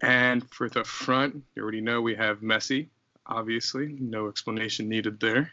And 0.00 0.50
for 0.50 0.70
the 0.70 0.84
front, 0.84 1.44
you 1.54 1.62
already 1.62 1.82
know 1.82 2.00
we 2.00 2.14
have 2.14 2.40
Messi, 2.40 2.88
obviously. 3.26 3.94
No 4.00 4.28
explanation 4.28 4.88
needed 4.88 5.20
there. 5.20 5.52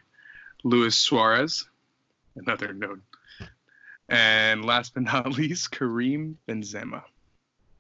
Luis 0.63 0.95
Suarez, 0.95 1.67
another 2.37 2.71
note. 2.71 3.01
And 4.07 4.63
last 4.63 4.93
but 4.93 5.03
not 5.03 5.33
least, 5.37 5.71
Karim 5.71 6.37
Benzema. 6.47 7.03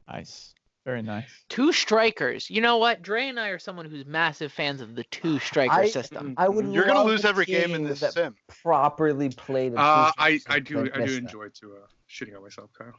Nice. 0.05 0.53
Very 0.85 1.01
nice. 1.01 1.29
Two 1.49 1.71
strikers. 1.73 2.49
You 2.49 2.61
know 2.61 2.77
what? 2.77 3.01
Dre 3.01 3.27
and 3.27 3.39
I 3.39 3.49
are 3.49 3.59
someone 3.59 3.85
who's 3.85 4.05
massive 4.05 4.51
fans 4.51 4.81
of 4.81 4.95
the 4.95 5.03
two 5.05 5.37
striker 5.39 5.73
I- 5.73 5.89
system. 5.89 6.33
I 6.37 6.47
would. 6.49 6.67
You're 6.73 6.85
gonna 6.85 7.03
lose 7.03 7.25
every 7.25 7.45
game 7.45 7.75
in 7.75 7.81
team 7.81 7.87
this 7.89 7.99
sim. 8.13 8.35
Properly 8.63 9.29
played. 9.29 9.73
a 9.73 9.77
Uh, 9.79 10.11
I, 10.17 10.39
I 10.47 10.59
do 10.59 10.89
I 10.95 11.05
do 11.05 11.17
enjoy 11.17 11.49
to 11.61 11.73
uh, 11.73 11.87
shitting 12.09 12.35
on 12.35 12.41
myself, 12.43 12.69
Kyle. 12.77 12.93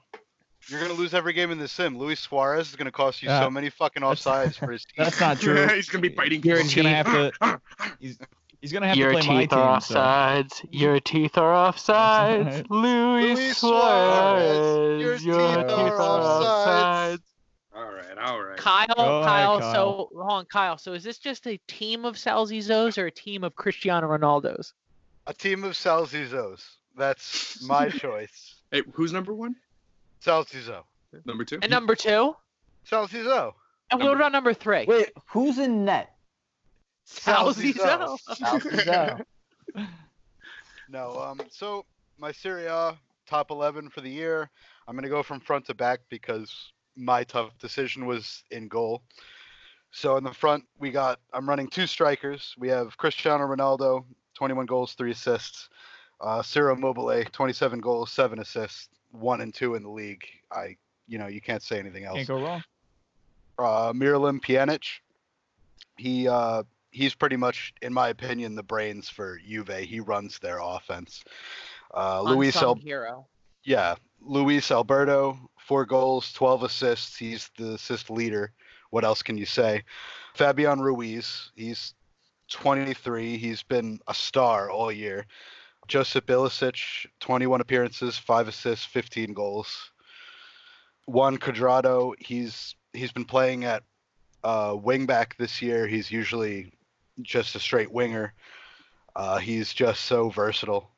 You're 0.69 0.81
gonna 0.81 0.93
lose 0.93 1.15
every 1.15 1.33
game 1.33 1.51
in 1.51 1.59
the 1.59 1.67
sim. 1.67 1.97
Luis 1.99 2.21
Suarez 2.21 2.69
is 2.69 2.77
gonna 2.77 2.93
cost 2.93 3.23
you 3.23 3.31
Uh, 3.31 3.41
so 3.45 3.51
many 3.51 3.71
fucking 3.71 4.03
that's- 4.03 4.25
offsides 4.25 4.55
for 4.59 4.71
his 4.71 4.85
team. 4.85 5.03
That's 5.05 5.19
not 5.19 5.41
true. 5.41 5.67
He's 5.75 5.89
gonna 5.89 6.03
be 6.03 6.11
biting. 6.11 6.43
Your 6.43 6.59
He's 6.63 6.75
gonna 6.75 6.91
have 6.91 7.07
to. 7.07 7.61
He's, 7.99 8.19
he's 8.61 8.73
gonna 8.73 8.89
have 8.89 8.97
to 8.97 9.11
play 9.11 9.27
my 9.27 9.47
team. 9.47 9.49
So. 9.49 9.57
offsides. 9.97 10.67
Your 10.71 11.01
teeth 11.01 11.39
are 11.39 11.73
offsides. 11.73 12.67
Luis 12.69 13.39
Luis 13.39 13.57
Suarez, 13.57 15.25
your 15.25 15.47
teeth 15.65 15.75
are 15.75 15.99
offsides. 15.99 17.19
All 18.11 18.17
right, 18.17 18.29
all 18.31 18.43
right. 18.43 18.59
Kyle, 18.59 18.87
Go 18.97 19.21
ahead, 19.21 19.25
Kyle, 19.25 19.61
Kyle. 19.61 19.73
so 19.75 20.09
hold 20.15 20.31
on, 20.31 20.45
Kyle. 20.47 20.79
So 20.79 20.93
is 20.93 21.05
this 21.05 21.19
just 21.19 21.47
a 21.47 21.59
team 21.69 22.05
of 22.05 22.17
Salzizos 22.17 22.99
or 22.99 23.07
a 23.07 23.11
team 23.11 23.45
of 23.45 23.55
Cristiano 23.55 24.09
Ronaldos? 24.09 24.73
A 25.27 25.35
team 25.35 25.65
of 25.65 25.73
Salzizos. 25.73 26.63
That's 26.97 27.63
my 27.67 27.89
choice. 27.91 28.57
Hey, 28.71 28.83
who's 28.93 29.13
number 29.13 29.33
one? 29.35 29.55
Salzizo. 30.25 30.83
Number 31.25 31.45
two? 31.45 31.59
And 31.63 31.71
number 31.71 31.95
two? 31.95 32.35
Salzizo. 32.89 33.55
And 33.91 34.01
what 34.03 34.15
about 34.15 34.33
number 34.33 34.55
three? 34.55 34.85
Wait, 34.87 35.11
who's 35.27 35.59
in 35.59 35.85
net? 35.85 36.15
Salzizo. 37.07 38.17
Salcizo. 38.29 39.25
No, 40.89 41.21
um, 41.21 41.41
so 41.51 41.85
my 42.19 42.33
Serie 42.33 42.67
A 42.67 42.99
top 43.27 43.51
11 43.51 43.89
for 43.91 44.01
the 44.01 44.11
year. 44.11 44.51
I'm 44.89 44.95
going 44.95 45.05
to 45.05 45.09
go 45.09 45.23
from 45.23 45.41
front 45.41 45.67
to 45.67 45.75
back 45.75 46.01
because 46.09 46.73
my 47.01 47.25
tough 47.25 47.57
decision 47.59 48.07
was 48.07 48.45
in 48.51 48.69
goal. 48.69 49.03
So 49.91 50.17
in 50.17 50.25
the 50.25 50.33
front, 50.33 50.65
we 50.79 50.91
got 50.91 51.19
I'm 51.33 51.49
running 51.49 51.69
two 51.69 51.87
strikers. 51.87 52.55
We 52.59 52.69
have 52.69 52.97
Cristiano 52.97 53.45
Ronaldo, 53.45 54.05
21 54.35 54.67
goals, 54.67 54.95
three 54.95 55.11
assists. 55.11 55.69
Uh, 56.21 56.43
Ciro 56.43 56.75
Immobile, 56.75 57.25
27 57.33 57.81
goals, 57.81 58.13
seven 58.13 58.41
assists, 58.41 58.91
one 59.11 59.41
and 59.41 59.55
two 59.55 59.75
in 59.75 59.83
the 59.83 59.89
league. 59.89 60.23
I, 60.53 60.77
you 61.09 61.19
know, 61.19 61.27
you 61.27 61.41
can't 61.41 61.63
say 61.63 61.79
anything 61.79 62.05
else. 62.05 62.17
Can't 62.17 62.29
go 62.29 62.45
wrong. 62.45 62.63
Uh, 63.59 63.93
Miralem 63.93 64.41
Pjanic, 64.41 64.85
he 65.97 66.29
uh, 66.29 66.63
he's 66.91 67.15
pretty 67.15 67.37
much, 67.37 67.75
in 67.83 67.93
my 67.93 68.09
opinion, 68.09 68.55
the 68.55 68.63
brains 68.63 69.09
for 69.09 69.39
Juve. 69.39 69.69
He 69.69 70.01
runs 70.01 70.39
their 70.39 70.59
offense. 70.63 71.25
Uh, 71.95 72.23
Luis 72.23 72.55
Unsung 72.55 72.79
El- 72.79 72.85
hero. 72.85 73.27
Yeah, 73.65 73.95
Luis 74.21 74.71
Alberto, 74.71 75.39
four 75.59 75.87
goals, 75.87 76.33
12 76.33 76.65
assists. 76.65 77.17
He's 77.17 77.51
the 77.57 77.75
assist 77.75 78.11
leader. 78.11 78.53
What 78.91 79.05
else 79.05 79.23
can 79.23 79.39
you 79.39 79.47
say? 79.47 79.85
Fabian 80.35 80.81
Ruiz, 80.81 81.51
he's 81.55 81.95
23. 82.51 83.37
He's 83.37 83.63
been 83.63 84.01
a 84.09 84.15
star 84.15 84.71
all 84.71 84.91
year. 84.91 85.27
Josip 85.89 86.27
Ilicic, 86.27 87.07
21 87.21 87.61
appearances, 87.61 88.19
five 88.19 88.49
assists, 88.49 88.85
15 88.87 89.33
goals. 89.33 89.91
Juan 91.07 91.39
Cuadrado, 91.39 92.15
he's 92.19 92.77
he's 92.93 93.13
been 93.13 93.25
playing 93.25 93.65
at 93.65 93.83
uh, 94.45 94.73
wingback 94.73 95.37
this 95.37 95.61
year. 95.61 95.87
He's 95.87 96.11
usually 96.11 96.73
just 97.23 97.55
a 97.57 97.61
straight 97.61 97.91
winger. 97.91 98.35
Uh, 99.17 99.39
he's 99.39 99.73
just 99.73 100.05
so 100.05 100.31
versatile. 100.31 100.91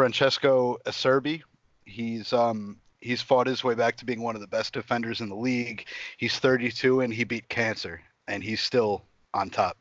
Francesco 0.00 0.78
Acerbi, 0.86 1.42
he's 1.84 2.32
um 2.32 2.78
he's 3.02 3.20
fought 3.20 3.46
his 3.46 3.62
way 3.62 3.74
back 3.74 3.98
to 3.98 4.06
being 4.06 4.22
one 4.22 4.34
of 4.34 4.40
the 4.40 4.46
best 4.46 4.72
defenders 4.72 5.20
in 5.20 5.28
the 5.28 5.34
league. 5.34 5.84
He's 6.16 6.38
32 6.38 7.02
and 7.02 7.12
he 7.12 7.24
beat 7.24 7.46
cancer 7.50 8.00
and 8.26 8.42
he's 8.42 8.62
still 8.62 9.04
on 9.34 9.50
top. 9.50 9.76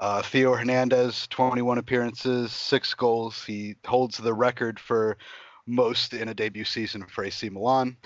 Uh, 0.00 0.22
Theo 0.22 0.54
Hernandez, 0.54 1.28
21 1.28 1.78
appearances, 1.78 2.50
six 2.50 2.94
goals. 2.94 3.44
He 3.44 3.76
holds 3.86 4.18
the 4.18 4.34
record 4.34 4.80
for 4.80 5.16
most 5.68 6.14
in 6.14 6.28
a 6.28 6.34
debut 6.34 6.64
season 6.64 7.04
for 7.06 7.22
AC 7.22 7.48
Milan. 7.48 7.96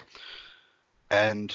And 1.11 1.55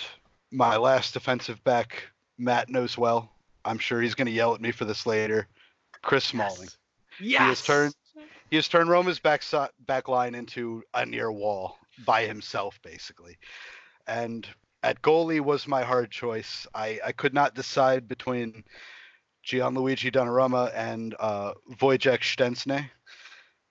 my 0.50 0.76
last 0.76 1.14
defensive 1.14 1.64
back, 1.64 2.02
Matt 2.40 2.68
knows 2.68 2.98
well. 2.98 3.32
I'm 3.64 3.78
sure 3.78 4.02
he's 4.02 4.16
going 4.16 4.26
to 4.26 4.32
yell 4.32 4.56
at 4.56 4.62
me 4.62 4.72
for 4.72 4.86
this 4.86 5.06
later. 5.06 5.48
Chris 6.02 6.26
Smalling. 6.26 6.70
Yes. 7.20 7.42
he 7.42 7.48
has 7.50 7.62
turned- 7.62 7.96
He 8.54 8.58
has 8.58 8.68
turned 8.68 8.88
Roma's 8.88 9.18
back 9.18 9.42
back 9.88 10.08
line 10.08 10.36
into 10.36 10.84
a 10.94 11.08
near 11.08 11.32
wall 11.32 11.80
by 12.06 12.28
himself, 12.28 12.80
basically. 12.84 13.40
And 14.06 14.48
at 14.84 15.02
goalie 15.02 15.42
was 15.42 15.68
my 15.68 15.82
hard 15.82 16.12
choice. 16.12 16.68
I, 16.72 17.00
I 17.04 17.14
could 17.14 17.34
not 17.34 17.56
decide 17.56 18.08
between 18.08 18.64
Gianluigi 19.44 20.12
Donnarumma 20.12 20.72
and 20.76 21.16
uh, 21.20 21.54
Wojciech 21.82 22.20
Szczęsny 22.20 22.88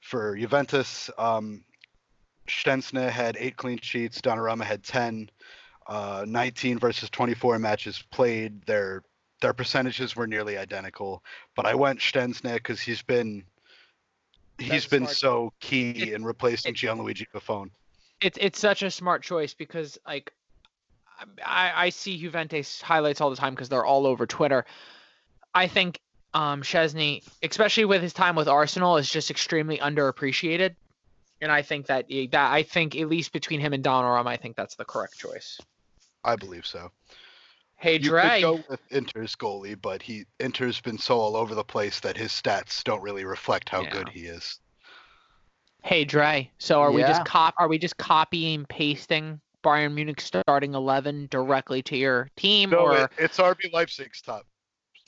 for 0.01 0.35
Juventus. 0.37 1.11
Um, 1.17 1.63
Szczęsny 2.49 3.09
had 3.09 3.37
eight 3.37 3.57
clean 3.57 3.79
sheets. 3.81 4.21
Donnarumma 4.21 4.65
had 4.65 4.83
10. 4.83 5.31
Uh, 5.87 6.25
19 6.27 6.81
versus 6.81 7.09
24 7.09 7.61
matches 7.61 8.03
played. 8.11 8.67
Their 8.67 9.05
their 9.41 9.53
percentages 9.53 10.17
were 10.17 10.27
nearly 10.27 10.59
identical, 10.59 11.23
but 11.55 11.67
I 11.67 11.77
went 11.77 12.01
Szczęsny 12.01 12.55
because 12.55 12.81
he's 12.81 13.03
been 13.03 13.45
he's 14.63 14.87
been 14.87 15.05
smart. 15.05 15.17
so 15.17 15.53
key 15.61 15.91
It- 15.91 16.09
in 16.15 16.25
replacing 16.25 16.73
it- 16.73 16.77
Gianluigi 16.79 17.27
Buffon. 17.33 17.71
it's 18.21 18.39
it's 18.41 18.59
such 18.59 18.83
a 18.83 18.91
smart 18.91 19.23
choice 19.23 19.55
because 19.55 19.99
like 20.07 20.33
I 21.45 21.73
I 21.87 21.89
see 21.91 22.19
Juventus 22.19 22.81
highlights 22.81 23.21
all 23.21 23.31
the 23.31 23.37
time 23.37 23.55
because 23.55 23.69
they're 23.69 23.85
all 23.85 24.07
over 24.07 24.27
Twitter. 24.27 24.65
I 25.55 25.69
think 25.69 26.01
um 26.35 26.63
Szczęsny, 26.63 27.23
especially 27.43 27.85
with 27.85 28.03
his 28.03 28.13
time 28.13 28.35
with 28.37 28.49
Arsenal, 28.49 28.97
is 28.97 29.09
just 29.09 29.31
extremely 29.31 29.79
underappreciated. 29.79 30.75
And 31.41 31.51
I 31.53 31.63
think 31.63 31.87
that 31.87 32.07
that 32.31 32.53
I 32.53 32.63
think 32.63 32.97
at 32.97 33.09
least 33.09 33.33
between 33.33 33.61
him 33.61 33.73
and 33.73 33.83
Donnarumma, 33.85 34.27
I 34.29 34.37
think 34.37 34.57
that's 34.57 34.77
the 34.77 34.85
correct 34.85 35.19
choice. 35.19 35.61
I 36.25 36.37
believe 36.37 36.65
so. 36.67 36.91
Hey 37.83 37.95
You 37.95 38.11
Dre, 38.11 38.41
could 38.41 38.43
go 38.43 38.65
with 38.69 38.81
Inter's 38.93 39.35
goalie, 39.35 39.77
but 39.81 40.03
he 40.03 40.25
Inter's 40.39 40.81
been 40.81 40.99
so 40.99 41.19
all 41.19 41.35
over 41.35 41.57
the 41.57 41.65
place 41.65 41.99
that 42.01 42.17
his 42.17 42.31
stats 42.31 42.85
don't 42.85 43.03
really 43.03 43.25
reflect 43.25 43.69
how 43.69 43.83
Yeah. 43.83 43.91
good 43.91 44.09
he 44.09 44.27
is. 44.27 44.61
hey 45.83 46.05
Dre. 46.05 46.49
So 46.59 46.81
are 46.81 46.93
we 46.93 47.03
just 47.03 47.25
cop 47.25 47.55
are 47.59 47.67
we 47.67 47.79
just 47.79 47.97
copying 47.97 48.67
pasting 48.67 49.41
Bayern 49.65 49.95
Munich 49.95 50.21
starting 50.21 50.75
eleven 50.75 51.27
directly 51.33 51.83
to 51.83 51.97
your 51.97 52.31
team 52.37 52.71
No, 52.71 52.85
or 52.87 52.99
it, 52.99 53.11
it's 53.19 53.39
RB 53.39 53.73
Leipzig's 53.73 54.23
top. 54.23 54.47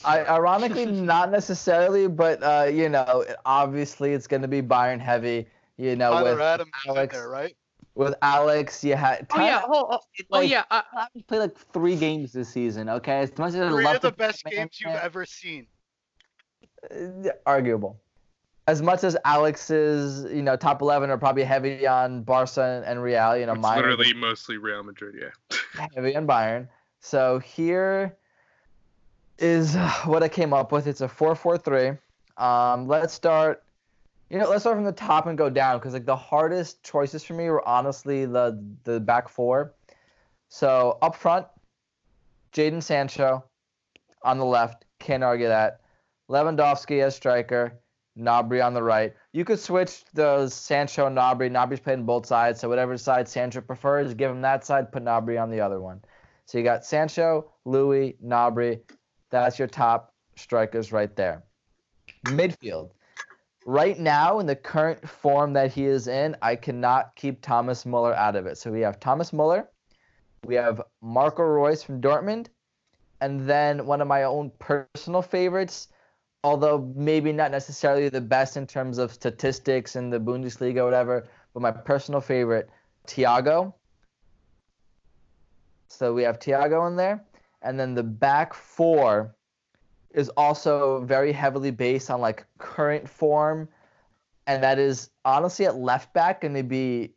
I, 0.05 0.25
ironically, 0.25 0.87
not 0.87 1.31
necessarily, 1.31 2.09
but 2.09 2.43
uh, 2.43 2.67
you 2.69 2.89
know, 2.89 3.25
obviously 3.47 4.15
it's 4.15 4.27
going 4.27 4.43
to 4.43 4.49
be 4.49 4.63
Bayern 4.63 4.99
heavy. 4.99 5.47
You 5.77 5.95
know, 5.95 6.11
Tyler 6.11 6.33
with 6.33 6.41
Adams 6.41 6.73
Alex- 6.89 7.15
there, 7.15 7.29
right? 7.29 7.57
With 7.95 8.15
Alex, 8.23 8.83
you 8.83 8.97
had 8.97 9.27
Oh 9.33 9.41
yeah, 9.41 9.63
oh, 9.65 9.87
oh, 9.91 9.99
oh 9.99 10.01
like- 10.31 10.51
yeah, 10.51 10.65
uh, 10.71 10.83
He's 11.13 11.23
played 11.23 11.39
like 11.39 11.57
three 11.57 11.97
games 11.97 12.33
this 12.33 12.49
season. 12.49 12.89
Okay, 12.89 13.21
as 13.21 13.37
much 13.39 13.55
as 13.55 13.61
I 13.61 13.69
Three 13.71 13.85
love 13.85 13.97
of 13.97 14.03
the 14.03 14.13
best 14.13 14.45
man, 14.45 14.55
games 14.55 14.81
you've 14.81 14.93
man, 14.93 15.01
ever 15.03 15.25
seen. 15.27 15.67
uh, 16.91 17.31
arguable. 17.47 18.01
As 18.67 18.81
much 18.81 19.05
as 19.05 19.15
Alex's, 19.27 20.25
you 20.33 20.43
know, 20.43 20.57
top 20.57 20.81
eleven 20.81 21.11
are 21.11 21.19
probably 21.19 21.45
heavy 21.45 21.87
on 21.87 22.23
Barca 22.23 22.83
and 22.87 23.03
Real. 23.03 23.37
You 23.37 23.47
know, 23.47 23.53
It's 23.53 23.61
mine 23.63 23.79
are 23.79 23.91
literally 23.91 24.15
mostly 24.15 24.57
Real 24.57 24.83
Madrid, 24.83 25.15
yeah. 25.21 25.59
heavy 25.95 26.17
on 26.17 26.27
Bayern. 26.27 26.69
So 27.01 27.39
here 27.41 28.17
is 29.39 29.77
what 30.07 30.23
I 30.23 30.29
came 30.29 30.55
up 30.55 30.73
with. 30.73 30.87
It's 30.87 31.03
a 31.03 31.09
four-four-three. 31.09 31.93
Um, 32.39 32.89
let's 32.89 33.13
start. 33.13 33.63
You 34.31 34.39
know, 34.39 34.49
let's 34.49 34.63
start 34.63 34.77
from 34.77 34.85
the 34.85 34.93
top 34.93 35.27
and 35.27 35.37
go 35.37 35.51
down 35.51 35.79
because 35.79 35.93
like 35.93 36.07
the 36.07 36.17
hardest 36.17 36.83
choices 36.83 37.23
for 37.23 37.35
me 37.35 37.49
were 37.51 37.67
honestly 37.69 38.25
the 38.27 38.63
the 38.85 39.01
back 39.01 39.29
four. 39.29 39.75
So 40.49 40.99
up 41.03 41.15
front, 41.15 41.47
Jadon 42.53 42.83
Sancho 42.83 43.45
on 44.23 44.39
the 44.39 44.45
left. 44.45 44.85
Can't 44.99 45.23
argue 45.23 45.49
that. 45.49 45.81
Lewandowski 46.31 47.03
as 47.03 47.15
striker. 47.15 47.79
Gnabry 48.19 48.65
on 48.65 48.75
the 48.75 48.83
right. 48.83 49.13
You 49.33 49.45
could 49.45 49.59
switch 49.59 50.05
those 50.15 50.55
Sancho 50.55 51.07
and 51.07 51.17
Gnabry. 51.17 51.51
Gnabry's 51.51 51.81
playing 51.81 52.05
both 52.05 52.27
sides, 52.27 52.61
so 52.61 52.69
whatever 52.69 52.97
side 52.97 53.29
Sancho 53.29 53.61
prefers, 53.61 54.15
give 54.15 54.31
him 54.31 54.41
that 54.43 54.65
side. 54.65 54.93
Put 54.93 55.05
Gnabry 55.05 55.41
on 55.41 55.51
the 55.51 55.61
other 55.61 55.81
one. 55.81 56.01
So 56.47 56.59
you 56.59 56.65
got 56.65 56.85
Sancho, 56.85 57.51
Louis, 57.65 58.17
Gnabry. 58.25 58.81
That's 59.31 59.59
your 59.59 59.69
top 59.69 60.15
strikers 60.37 60.93
right 60.93 61.15
there. 61.17 61.43
Midfield. 62.27 62.91
Right 63.67 63.99
now, 63.99 64.41
in 64.41 64.47
the 64.47 64.57
current 64.57 65.09
form 65.09 65.55
that 65.55 65.73
he 65.73 65.87
is 65.87 66.07
in, 66.07 66.37
I 66.43 66.55
cannot 66.55 67.17
keep 67.17 67.41
Thomas 67.41 67.87
Muller 67.87 68.15
out 68.15 68.37
of 68.37 68.47
it. 68.47 68.59
So 68.59 68.71
we 68.71 68.81
have 68.83 69.01
Thomas 69.01 69.33
Muller, 69.33 69.69
we 70.45 70.55
have 70.55 70.83
Marco 71.01 71.43
Reus 71.43 71.83
from 71.83 72.01
Dortmund, 72.01 72.49
and 73.23 73.49
then 73.49 73.87
one 73.87 74.03
of 74.03 74.09
my 74.09 74.25
own 74.25 74.53
personal 74.59 75.23
favorites, 75.23 75.89
although 76.43 76.93
maybe 76.95 77.33
not 77.33 77.51
necessarily 77.51 78.11
the 78.11 78.21
best 78.21 78.59
in 78.59 78.67
terms 78.67 78.99
of 78.99 79.15
statistics 79.15 79.97
in 79.97 80.11
the 80.11 80.21
Bundesliga 80.21 80.81
or 80.81 80.85
whatever, 80.85 81.27
but 81.55 81.61
my 81.61 81.71
personal 81.71 82.21
favorite, 82.21 82.69
Thiago. 83.07 83.73
So 85.89 86.13
we 86.13 86.23
have 86.25 86.39
Thiago 86.39 86.87
in 86.89 86.97
there, 86.97 87.25
and 87.63 87.81
then 87.81 87.95
the 87.95 88.03
back 88.03 88.53
four 88.53 89.35
is 90.15 90.29
also 90.31 91.01
very 91.01 91.33
heavily 91.33 91.71
based 91.71 92.11
on 92.11 92.21
like 92.21 92.47
current 92.59 93.09
form, 93.09 93.69
and 94.47 94.63
that 94.63 94.79
is 94.79 95.11
honestly 95.25 95.67
at 95.67 95.77
left 95.77 96.13
back 96.15 96.41
going 96.41 96.55
to 96.55 96.63
be 96.63 97.13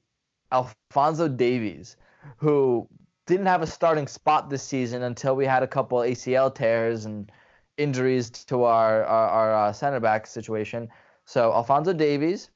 Alphonso 0.52 1.28
Davies, 1.28 1.96
who 2.38 2.88
didn't 3.28 3.46
have 3.46 3.62
a 3.62 3.68
starting 3.68 4.08
spot 4.08 4.50
this 4.50 4.64
season 4.64 5.04
until 5.04 5.36
we 5.36 5.46
had 5.46 5.62
a 5.62 5.68
couple 5.68 6.00
ACL 6.00 6.54
tears 6.54 7.06
and 7.06 7.32
injuries 7.78 8.30
to 8.30 8.64
our 8.64 9.04
our, 9.06 9.30
our 9.30 9.68
uh, 9.68 9.74
center 9.74 10.00
back 10.00 10.26
situation. 10.26 10.90
So 11.26 11.54
Alphonso 11.54 11.94
Davies, 11.94 12.50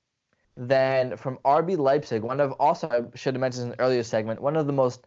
then 0.58 1.18
from 1.18 1.38
RB 1.46 1.78
Leipzig, 1.78 2.24
one 2.24 2.40
of 2.40 2.52
also 2.54 2.90
I 2.90 3.18
should 3.18 3.36
have 3.36 3.42
mentioned 3.42 3.68
in 3.68 3.72
an 3.74 3.80
earlier 3.80 4.04
segment, 4.04 4.42
one 4.42 4.56
of 4.56 4.66
the 4.66 4.74
most 4.74 5.06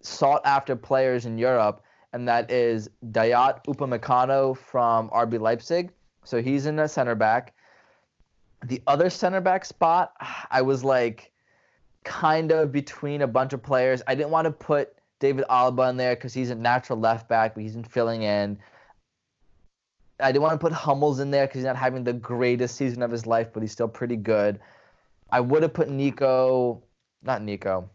sought 0.00 0.42
after 0.44 0.76
players 0.76 1.26
in 1.26 1.38
Europe, 1.38 1.82
and 2.14 2.28
that 2.28 2.48
is 2.48 2.88
Dayot 3.10 3.64
Upamecano 3.66 4.56
from 4.56 5.10
RB 5.10 5.40
Leipzig. 5.40 5.90
So 6.22 6.40
he's 6.40 6.64
in 6.64 6.76
the 6.76 6.86
center 6.86 7.16
back. 7.16 7.52
The 8.64 8.80
other 8.86 9.10
center 9.10 9.40
back 9.40 9.64
spot, 9.64 10.12
I 10.50 10.62
was 10.62 10.84
like 10.84 11.32
kind 12.04 12.52
of 12.52 12.70
between 12.70 13.22
a 13.22 13.26
bunch 13.26 13.52
of 13.52 13.62
players. 13.64 14.00
I 14.06 14.14
didn't 14.14 14.30
want 14.30 14.44
to 14.46 14.52
put 14.52 14.94
David 15.18 15.44
Alaba 15.50 15.90
in 15.90 15.96
there 15.96 16.14
because 16.14 16.32
he's 16.32 16.50
a 16.50 16.54
natural 16.54 17.00
left 17.00 17.28
back, 17.28 17.54
but 17.54 17.64
he's 17.64 17.74
in 17.74 17.82
filling 17.82 18.22
in. 18.22 18.58
I 20.20 20.30
didn't 20.30 20.42
want 20.42 20.52
to 20.52 20.58
put 20.58 20.72
Hummels 20.72 21.18
in 21.18 21.32
there 21.32 21.46
because 21.46 21.58
he's 21.58 21.66
not 21.66 21.76
having 21.76 22.04
the 22.04 22.12
greatest 22.12 22.76
season 22.76 23.02
of 23.02 23.10
his 23.10 23.26
life, 23.26 23.52
but 23.52 23.60
he's 23.60 23.72
still 23.72 23.88
pretty 23.88 24.16
good. 24.16 24.60
I 25.30 25.40
would 25.40 25.64
have 25.64 25.74
put 25.74 25.90
Nico, 25.90 26.80
not 27.24 27.42
Nico. 27.42 27.90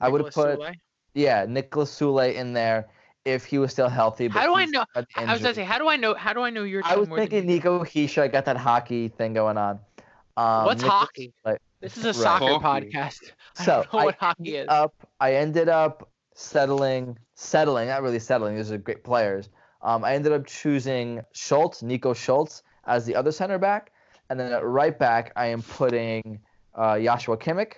I 0.00 0.08
would 0.08 0.24
have 0.24 0.34
put 0.34 0.58
Sule? 0.58 0.74
yeah 1.14 1.46
Nicholas 1.48 1.96
Sule 1.96 2.34
in 2.34 2.52
there 2.52 2.88
if 3.24 3.44
he 3.44 3.58
was 3.58 3.70
still 3.72 3.88
healthy. 3.88 4.28
but 4.28 4.40
How 4.40 4.46
do 4.46 4.54
I 4.56 4.64
know- 4.66 4.84
I 4.94 5.32
was 5.32 5.42
gonna 5.42 5.54
say, 5.54 5.64
how 5.64 5.78
do 5.78 5.88
I 5.88 5.96
know? 5.96 6.14
How 6.14 6.32
do 6.32 6.40
I 6.42 6.50
know 6.50 6.64
your 6.64 6.82
team 6.82 6.90
I 6.92 6.96
was 6.96 7.08
more 7.08 7.18
thinking 7.18 7.46
me? 7.46 7.54
Nico 7.54 7.84
Hischier. 7.84 8.22
I 8.22 8.28
got 8.28 8.44
that 8.46 8.56
hockey 8.56 9.08
thing 9.08 9.32
going 9.32 9.56
on. 9.58 9.78
Um, 10.36 10.64
What's 10.64 10.82
Nicholas 10.82 11.00
hockey? 11.00 11.32
Sule. 11.46 11.56
This 11.80 11.96
is 11.98 12.04
a 12.04 12.08
Right. 12.08 12.16
soccer 12.16 12.58
Hockey. 12.58 12.90
podcast. 12.92 13.18
I 13.58 13.64
So 13.64 13.72
don't 13.82 13.92
know 13.92 14.04
what 14.06 14.16
I 14.20 14.24
hockey 14.26 14.56
is. 14.56 14.66
Up, 14.68 14.94
I 15.20 15.34
ended 15.34 15.68
up 15.68 16.08
settling, 16.34 17.18
settling, 17.34 17.88
not 17.88 18.02
really 18.02 18.18
settling. 18.18 18.56
These 18.56 18.72
are 18.72 18.78
great 18.78 19.04
players. 19.04 19.50
Um, 19.82 20.04
I 20.04 20.14
ended 20.14 20.32
up 20.32 20.46
choosing 20.46 21.22
Schulz, 21.32 21.82
Nico 21.82 22.14
Schulz, 22.14 22.62
as 22.86 23.04
the 23.04 23.14
other 23.16 23.32
center 23.32 23.58
back, 23.58 23.92
and 24.30 24.38
then 24.38 24.52
at 24.52 24.64
right 24.64 24.96
back 24.98 25.32
I 25.36 25.46
am 25.46 25.62
putting 25.62 26.40
uh, 26.74 26.98
Joshua 26.98 27.36
Kimmich, 27.36 27.74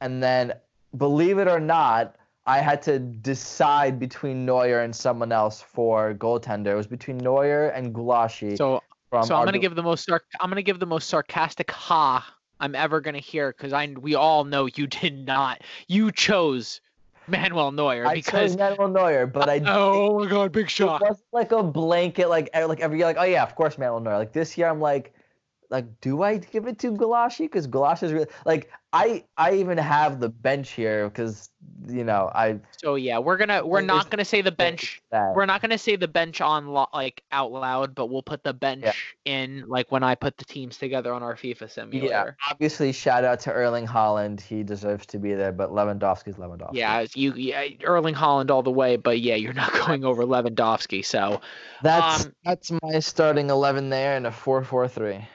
and 0.00 0.22
then 0.22 0.54
believe 0.96 1.38
it 1.38 1.46
or 1.48 1.60
not, 1.60 2.16
I 2.48 2.60
had 2.60 2.80
to 2.82 2.98
decide 2.98 3.98
between 3.98 4.46
Neuer 4.46 4.80
and 4.80 4.96
someone 4.96 5.32
else 5.32 5.60
for 5.60 6.14
goaltender. 6.14 6.68
It 6.68 6.76
was 6.76 6.86
between 6.86 7.18
Neuer 7.18 7.68
and 7.68 7.94
Gulácsi. 7.94 8.56
So, 8.56 8.82
so 9.22 9.34
I'm 9.34 9.44
gonna 9.44 9.58
give 9.58 9.74
the 9.74 9.82
most 9.82 10.08
sarc- 10.08 10.20
I'm 10.40 10.48
gonna 10.48 10.62
give 10.62 10.80
the 10.80 10.86
most 10.86 11.08
sarcastic 11.08 11.70
ha 11.70 12.34
I'm 12.58 12.74
ever 12.74 13.02
gonna 13.02 13.18
hear 13.18 13.52
because 13.52 13.74
I 13.74 13.86
we 14.00 14.14
all 14.14 14.44
know 14.44 14.64
you 14.64 14.86
did 15.00 15.26
not. 15.26 15.60
You 15.88 16.10
chose 16.10 16.80
Manuel 17.26 17.70
Neuer 17.70 18.06
I 18.06 18.14
because 18.14 18.52
chose 18.52 18.56
Manuel 18.56 18.88
Neuer, 18.88 19.26
but 19.26 19.50
I 19.50 19.60
oh 19.66 20.18
my 20.18 20.30
god, 20.30 20.50
big 20.50 20.70
shot. 20.70 21.02
it 21.02 21.04
wasn't 21.04 21.26
like 21.32 21.52
a 21.52 21.62
blanket 21.62 22.30
like 22.30 22.48
like 22.54 22.80
every 22.80 22.96
year 22.96 23.06
like 23.06 23.18
oh 23.18 23.24
yeah 23.24 23.42
of 23.42 23.54
course 23.56 23.76
Manuel 23.76 24.00
Neuer 24.00 24.16
like 24.16 24.32
this 24.32 24.56
year 24.56 24.68
I'm 24.68 24.80
like 24.80 25.12
like 25.70 26.00
do 26.00 26.22
I 26.22 26.38
give 26.38 26.66
it 26.66 26.78
to 26.80 26.92
Gulácsi? 26.92 27.40
because 27.40 27.66
Gulácsi 27.66 28.04
is 28.04 28.12
really 28.12 28.28
like 28.46 28.70
I 28.92 29.24
I 29.36 29.52
even 29.54 29.76
have 29.76 30.18
the 30.18 30.30
bench 30.30 30.70
here 30.70 31.08
because 31.08 31.50
you 31.86 32.04
know 32.04 32.30
I 32.34 32.60
So 32.82 32.94
yeah, 32.94 33.18
we're 33.18 33.36
gonna 33.36 33.64
we're 33.66 33.82
not 33.82 34.08
gonna 34.08 34.24
say 34.24 34.40
the 34.40 34.50
bench. 34.52 35.02
that 35.10 35.34
We're 35.34 35.44
not 35.44 35.60
gonna 35.60 35.76
say 35.76 35.96
the 35.96 36.08
bench 36.08 36.40
on 36.40 36.68
lo- 36.68 36.88
like 36.94 37.22
out 37.30 37.52
loud, 37.52 37.94
but 37.94 38.06
we'll 38.06 38.22
put 38.22 38.42
the 38.42 38.54
bench 38.54 38.86
in 39.26 39.64
like 39.66 39.92
when 39.92 40.02
I 40.02 40.14
put 40.14 40.38
the 40.38 40.46
teams 40.46 40.78
together 40.78 41.12
on 41.12 41.22
our 41.22 41.34
FIFA 41.34 41.70
simulator. 41.70 42.36
Yeah, 42.38 42.50
obviously 42.50 42.92
shout 42.92 43.24
out 43.24 43.40
to 43.40 43.52
Erling 43.52 43.86
Haaland 43.86 44.40
he 44.40 44.62
deserves 44.62 45.04
to 45.06 45.18
be 45.18 45.34
there 45.34 45.52
but 45.52 45.70
Lewandowski's 45.70 46.36
Lewandowski 46.36 46.76
Yeah, 46.76 47.06
you, 47.14 47.34
yeah, 47.34 47.66
Erling 47.84 48.14
Haaland 48.14 48.50
all 48.50 48.62
the 48.62 48.70
way, 48.70 48.96
but 48.96 49.20
yeah, 49.20 49.34
you're 49.34 49.52
not 49.52 49.72
going 49.86 50.04
over 50.04 50.24
Lewandowski. 50.24 51.04
So, 51.04 51.42
that's 51.82 52.24
um, 52.24 52.32
that's 52.42 52.72
my 52.82 53.00
starting 53.00 53.50
eleven 53.50 53.90
there 53.90 54.16
in 54.16 54.24
a 54.24 54.32
four 54.32 54.64
four 54.64 54.88
three 54.88 55.28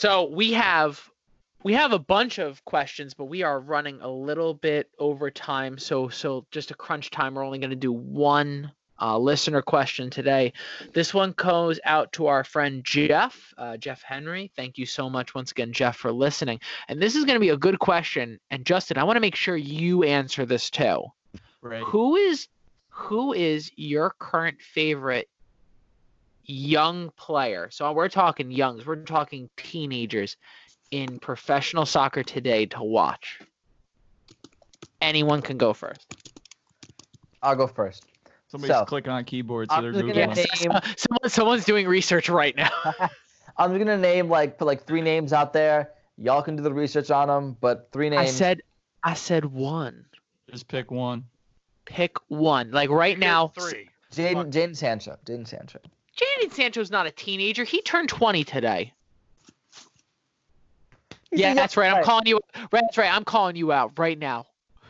so 0.00 0.24
we 0.30 0.54
have 0.54 1.10
we 1.62 1.74
have 1.74 1.92
a 1.92 1.98
bunch 1.98 2.38
of 2.38 2.64
questions, 2.64 3.12
but 3.12 3.26
we 3.26 3.42
are 3.42 3.60
running 3.60 4.00
a 4.00 4.08
little 4.08 4.54
bit 4.54 4.88
over 4.98 5.30
time. 5.30 5.76
So, 5.76 6.08
so 6.08 6.46
just 6.50 6.70
a 6.70 6.74
crunch 6.74 7.10
time. 7.10 7.34
We're 7.34 7.44
only 7.44 7.58
going 7.58 7.68
to 7.68 7.76
do 7.76 7.92
one 7.92 8.72
uh, 8.98 9.18
listener 9.18 9.60
question 9.60 10.08
today. 10.08 10.54
This 10.94 11.12
one 11.12 11.32
goes 11.32 11.78
out 11.84 12.12
to 12.12 12.28
our 12.28 12.44
friend 12.44 12.82
Jeff, 12.82 13.52
uh, 13.58 13.76
Jeff 13.76 14.00
Henry. 14.00 14.50
Thank 14.56 14.78
you 14.78 14.86
so 14.86 15.10
much 15.10 15.34
once 15.34 15.50
again, 15.50 15.70
Jeff, 15.70 15.96
for 15.96 16.12
listening. 16.12 16.60
And 16.88 16.98
this 16.98 17.14
is 17.14 17.26
going 17.26 17.36
to 17.36 17.40
be 17.40 17.50
a 17.50 17.56
good 17.58 17.78
question. 17.78 18.40
And 18.50 18.64
Justin, 18.64 18.96
I 18.96 19.04
want 19.04 19.16
to 19.16 19.20
make 19.20 19.36
sure 19.36 19.54
you 19.54 20.04
answer 20.04 20.46
this 20.46 20.70
too. 20.70 21.04
Right. 21.60 21.82
Who 21.82 22.16
is 22.16 22.48
who 22.88 23.34
is 23.34 23.70
your 23.76 24.14
current 24.18 24.62
favorite 24.62 25.28
young 26.44 27.10
player? 27.16 27.68
So 27.70 27.90
we're 27.92 28.08
talking 28.08 28.50
youngs, 28.50 28.86
we're 28.86 28.96
talking 28.96 29.48
teenagers 29.56 30.36
in 30.90 31.18
professional 31.18 31.86
soccer 31.86 32.22
today 32.22 32.66
to 32.66 32.82
watch. 32.82 33.40
Anyone 35.00 35.40
can 35.42 35.56
go 35.56 35.72
first. 35.72 36.14
I'll 37.42 37.56
go 37.56 37.66
first 37.66 38.04
Somebody's 38.48 38.76
So, 38.76 38.84
clicking 38.84 39.12
on 39.12 39.24
keyboard, 39.24 39.70
so 39.70 39.76
I'm 39.76 39.82
they're 39.84 39.92
just 39.92 40.04
googling. 40.04 40.36
name 40.36 40.80
Someone, 40.96 41.28
someone's 41.30 41.64
doing 41.64 41.86
research 41.86 42.28
right 42.28 42.54
now. 42.56 42.70
I'm 43.56 43.78
gonna 43.78 43.96
name 43.96 44.28
like 44.28 44.58
put 44.58 44.66
like 44.66 44.84
three 44.86 45.00
names 45.02 45.32
out 45.32 45.52
there 45.52 45.90
y'all 46.20 46.42
can 46.42 46.54
do 46.56 46.62
the 46.62 46.72
research 46.72 47.10
on 47.10 47.28
them 47.28 47.56
but 47.60 47.88
three 47.92 48.10
names. 48.10 48.20
I 48.20 48.24
names 48.24 48.36
said 48.36 48.62
I 49.02 49.14
said 49.14 49.44
one. 49.46 50.04
Just 50.50 50.68
pick 50.68 50.90
one. 50.90 51.24
Pick 51.86 52.16
one. 52.28 52.70
Like 52.70 52.90
right 52.90 53.16
Here's 53.16 53.20
now, 53.20 53.48
three. 53.48 53.88
Jadon 54.12 54.52
Jadon 54.52 54.76
Sancho 54.76 55.16
Jadon 55.24 55.46
Sancho 55.46 55.78
Jadon 56.16 56.52
Sancho's 56.52 56.90
not 56.90 57.06
a 57.06 57.10
teenager. 57.10 57.64
He 57.64 57.80
turned 57.82 58.08
20 58.08 58.44
today. 58.44 58.92
Yeah, 61.32 61.54
that's 61.54 61.76
right. 61.76 61.92
I'm 61.92 62.02
calling 62.02 62.26
you. 62.26 62.40
That's 62.72 62.98
right. 62.98 63.12
I'm 63.12 63.24
calling 63.24 63.56
you 63.56 63.72
out 63.72 63.98
right 63.98 64.18
now. 64.18 64.46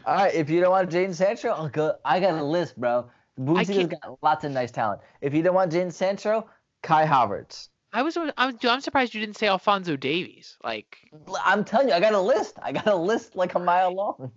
All 0.07 0.15
right, 0.15 0.35
if 0.35 0.49
you 0.49 0.61
don't 0.61 0.71
want 0.71 0.91
Jadon 0.91 1.15
Sancho, 1.15 1.51
I'll 1.51 1.69
go. 1.69 1.95
I 2.05 2.21
got 2.21 2.39
a 2.39 2.43
list, 2.45 2.79
bro. 2.81 3.11
Can't- 3.37 3.91
got 3.91 4.19
lots 4.23 4.45
of 4.45 4.53
nice 4.53 4.71
talent. 4.71 5.01
If 5.21 5.35
you 5.35 5.43
don't 5.43 5.55
want 5.55 5.73
Jadon 5.73 5.93
Sancho, 5.93 6.49
Kai 6.83 7.07
Havertz. 7.07 7.69
I 7.93 8.03
was, 8.03 8.17
I 8.17 8.47
was, 8.47 8.55
I'm 8.65 8.81
surprised 8.81 9.15
you 9.15 9.21
didn't 9.21 9.37
say 9.37 9.49
Alphonso 9.49 9.97
Davies. 9.97 10.57
Like, 10.63 10.99
I'm 11.45 11.65
telling 11.65 11.89
you, 11.89 11.95
I 11.95 12.01
got 12.01 12.15
a 12.15 12.21
list. 12.21 12.57
I 12.63 12.73
got 12.73 12.87
a 12.87 12.95
list 12.95 13.35
like 13.35 13.55
a 13.57 13.59
mile 13.59 13.93
long. 13.95 14.31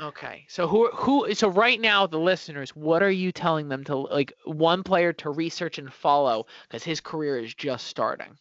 Okay, 0.00 0.44
so 0.48 0.66
who, 0.66 0.90
who, 0.90 1.32
so 1.34 1.48
right 1.48 1.80
now, 1.80 2.06
the 2.06 2.18
listeners, 2.18 2.70
what 2.76 3.02
are 3.02 3.10
you 3.10 3.32
telling 3.32 3.68
them 3.68 3.84
to 3.84 3.96
like 3.96 4.32
one 4.44 4.82
player 4.82 5.12
to 5.14 5.30
research 5.30 5.78
and 5.78 5.92
follow 5.92 6.46
because 6.68 6.84
his 6.84 7.00
career 7.00 7.38
is 7.38 7.54
just 7.54 7.86
starting? 7.86 8.36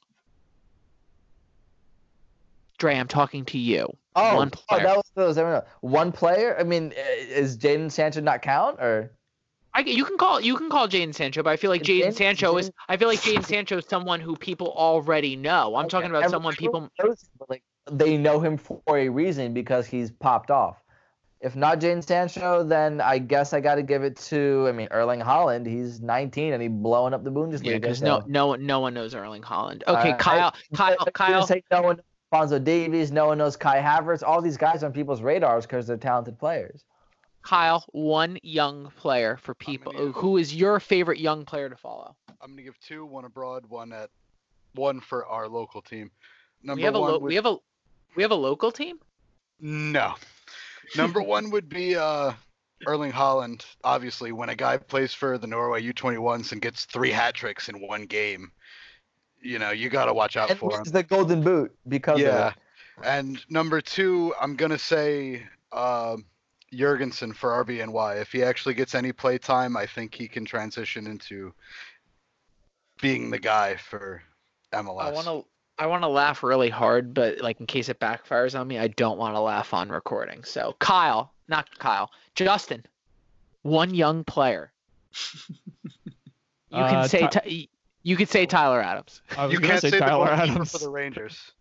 Dre, 2.77 2.97
I'm 2.97 3.07
talking 3.07 3.45
to 3.45 3.57
you. 3.57 3.87
Oh, 4.15 4.35
one 4.35 4.51
oh, 4.53 4.63
player. 4.67 4.83
that 4.83 4.95
was, 4.95 5.11
that 5.15 5.25
was 5.25 5.37
else. 5.37 5.65
one 5.81 6.11
player. 6.11 6.57
I 6.59 6.63
mean, 6.63 6.93
i- 6.97 7.01
is 7.01 7.57
Jadon 7.57 7.91
Sancho 7.91 8.21
not 8.21 8.41
count 8.41 8.79
or? 8.79 9.11
I, 9.73 9.81
you 9.81 10.05
can 10.05 10.17
call 10.17 10.39
you 10.39 10.55
can 10.55 10.69
call 10.69 10.87
Jadon 10.87 11.13
Sancho, 11.13 11.43
but 11.43 11.49
I 11.49 11.57
feel 11.57 11.69
like 11.69 11.83
Jadon- 11.83 12.13
Sancho 12.13 12.57
is 12.57 12.71
I 12.87 12.95
feel 12.97 13.09
like 13.09 13.19
Jadon 13.19 13.45
Sancho 13.45 13.77
is 13.77 13.85
someone 13.87 14.21
who 14.21 14.35
people 14.35 14.71
already 14.71 15.35
know. 15.35 15.75
I'm 15.75 15.89
talking 15.89 16.09
about 16.09 16.23
Everyone 16.23 16.31
someone 16.31 16.55
people 16.55 16.89
knows 17.01 17.29
like 17.49 17.63
they 17.91 18.17
know 18.17 18.39
him 18.39 18.57
for 18.57 18.81
a 18.87 19.09
reason 19.09 19.53
because 19.53 19.85
he's 19.85 20.11
popped 20.11 20.49
off. 20.49 20.81
If 21.41 21.55
not 21.55 21.79
Jadon 21.79 22.03
Sancho, 22.03 22.63
then 22.63 23.01
I 23.01 23.19
guess 23.19 23.53
I 23.53 23.59
got 23.59 23.75
to 23.75 23.83
give 23.83 24.03
it 24.03 24.15
to. 24.17 24.65
I 24.67 24.71
mean, 24.71 24.87
Erling 24.89 25.19
Haaland. 25.19 25.67
He's 25.67 26.01
19 26.01 26.53
and 26.53 26.61
he's 26.61 26.71
blowing 26.71 27.13
up 27.13 27.23
the 27.23 27.29
Bundesliga. 27.31 27.65
Yeah, 27.65 27.77
because 27.77 27.99
so- 27.99 28.05
no, 28.05 28.23
no, 28.27 28.47
one- 28.47 28.65
no 28.65 28.79
one 28.79 28.93
knows 28.93 29.13
Erling 29.13 29.41
Haaland. 29.43 29.83
Okay, 29.87 30.11
Uh, 30.11 30.13
I- 30.13 30.17
Kyle, 30.17 30.53
Kyle, 30.73 30.95
You're 30.99 31.11
Kyle. 31.11 31.45
Say 31.47 31.63
no 31.71 31.81
one 31.81 31.95
knows 31.97 32.05
Alphonso 32.31 32.57
Davies. 32.59 33.11
No 33.11 33.27
one 33.27 33.37
knows 33.37 33.55
Kai 33.57 33.79
Havertz. 33.81 34.23
All 34.25 34.41
these 34.41 34.57
guys 34.57 34.83
on 34.83 34.91
people's 34.93 35.21
radars 35.21 35.65
because 35.65 35.85
they're 35.87 35.97
talented 35.97 36.39
players. 36.39 36.83
Kyle, 37.43 37.85
one 37.91 38.39
young 38.41 38.91
player 38.97 39.37
for 39.37 39.53
people. 39.53 39.91
gonna- 39.91 40.11
Who 40.13 40.37
is 40.37 40.55
your 40.55 40.79
favorite 40.79 41.19
young 41.19 41.45
player 41.45 41.69
to 41.69 41.75
follow? 41.75 42.15
I'm 42.41 42.51
gonna 42.51 42.63
give 42.63 42.79
two, 42.79 43.05
one 43.05 43.25
abroad, 43.25 43.65
one 43.67 43.91
at 43.93 44.09
one 44.73 44.99
for 44.99 45.25
our 45.27 45.47
local 45.47 45.81
team. 45.81 46.09
Number 46.63 46.79
we 46.79 46.83
have 46.85 46.95
a 46.95 46.99
one 46.99 47.11
lo- 47.11 47.19
would, 47.19 47.27
we 47.29 47.35
have 47.35 47.45
a 47.45 47.57
we 48.15 48.23
have 48.23 48.31
a 48.31 48.35
local 48.35 48.71
team. 48.71 48.99
no. 49.59 50.15
Number 50.95 51.21
one 51.35 51.51
would 51.51 51.69
be 51.69 51.95
uh, 51.95 52.33
Erling 52.87 53.11
Haaland. 53.11 53.65
Obviously, 53.83 54.31
when 54.31 54.49
a 54.49 54.55
guy 54.55 54.77
plays 54.77 55.13
for 55.13 55.37
the 55.37 55.47
Norway 55.47 55.81
U21s 55.83 56.51
and 56.51 56.61
gets 56.61 56.85
three 56.85 57.11
hat 57.11 57.33
tricks 57.35 57.69
in 57.69 57.85
one 57.87 58.05
game, 58.05 58.51
you 59.41 59.59
know 59.59 59.71
you 59.71 59.89
got 59.89 60.05
to 60.05 60.13
watch 60.13 60.37
out 60.37 60.49
And 60.49 60.59
for 60.59 60.71
him. 60.71 60.77
wins 60.79 60.91
the 60.91 61.03
Golden 61.03 61.43
Boot 61.43 61.75
because 61.87 62.19
Yeah. 62.21 62.47
of 62.49 62.53
it. 62.53 62.59
And 63.03 63.43
number 63.49 63.81
two, 63.81 64.33
I'm 64.39 64.55
gonna 64.55 64.79
say 64.79 65.45
um 65.71 66.25
Jurgensen 66.73 67.33
for 67.35 67.51
RBNY. 67.63 68.21
If 68.21 68.31
he 68.31 68.43
actually 68.43 68.73
gets 68.73 68.95
any 68.95 69.11
play 69.13 69.37
time, 69.37 69.77
I 69.77 69.85
think 69.85 70.13
he 70.13 70.27
can 70.27 70.45
transition 70.45 71.07
into 71.07 71.53
being 73.01 73.29
the 73.29 73.39
guy 73.39 73.75
for 73.75 74.23
MLS. 74.73 75.01
I 75.01 75.11
want 75.11 75.27
to 75.27 75.45
I 75.77 75.87
want 75.87 76.03
to 76.03 76.07
laugh 76.07 76.41
really 76.43 76.69
hard, 76.69 77.13
but 77.13 77.41
like 77.41 77.59
in 77.59 77.65
case 77.65 77.89
it 77.89 77.99
backfires 77.99 78.57
on 78.59 78.67
me, 78.67 78.77
I 78.79 78.87
don't 78.87 79.17
want 79.17 79.35
to 79.35 79.41
laugh 79.41 79.73
on 79.73 79.89
recording. 79.89 80.43
So 80.43 80.75
Kyle, 80.79 81.33
not 81.47 81.67
Kyle, 81.79 82.11
Justin, 82.35 82.85
one 83.63 83.93
young 83.93 84.23
player. 84.23 84.71
You 86.69 86.77
can 86.83 86.95
Uh, 86.95 87.07
say 87.07 87.19
Ty- 87.21 87.27
Ty- 87.27 87.67
you 88.03 88.15
could 88.15 88.29
say 88.29 88.45
Tyler 88.45 88.81
Adams. 88.81 89.21
I 89.37 89.45
was 89.45 89.53
You 89.53 89.59
can't 89.59 89.81
say 89.81 89.89
say 89.89 89.99
Tyler 89.99 90.27
goalkeeper 90.27 90.51
Adams. 90.51 90.71
for 90.71 90.77
the 90.77 90.89
Rangers. 90.89 91.51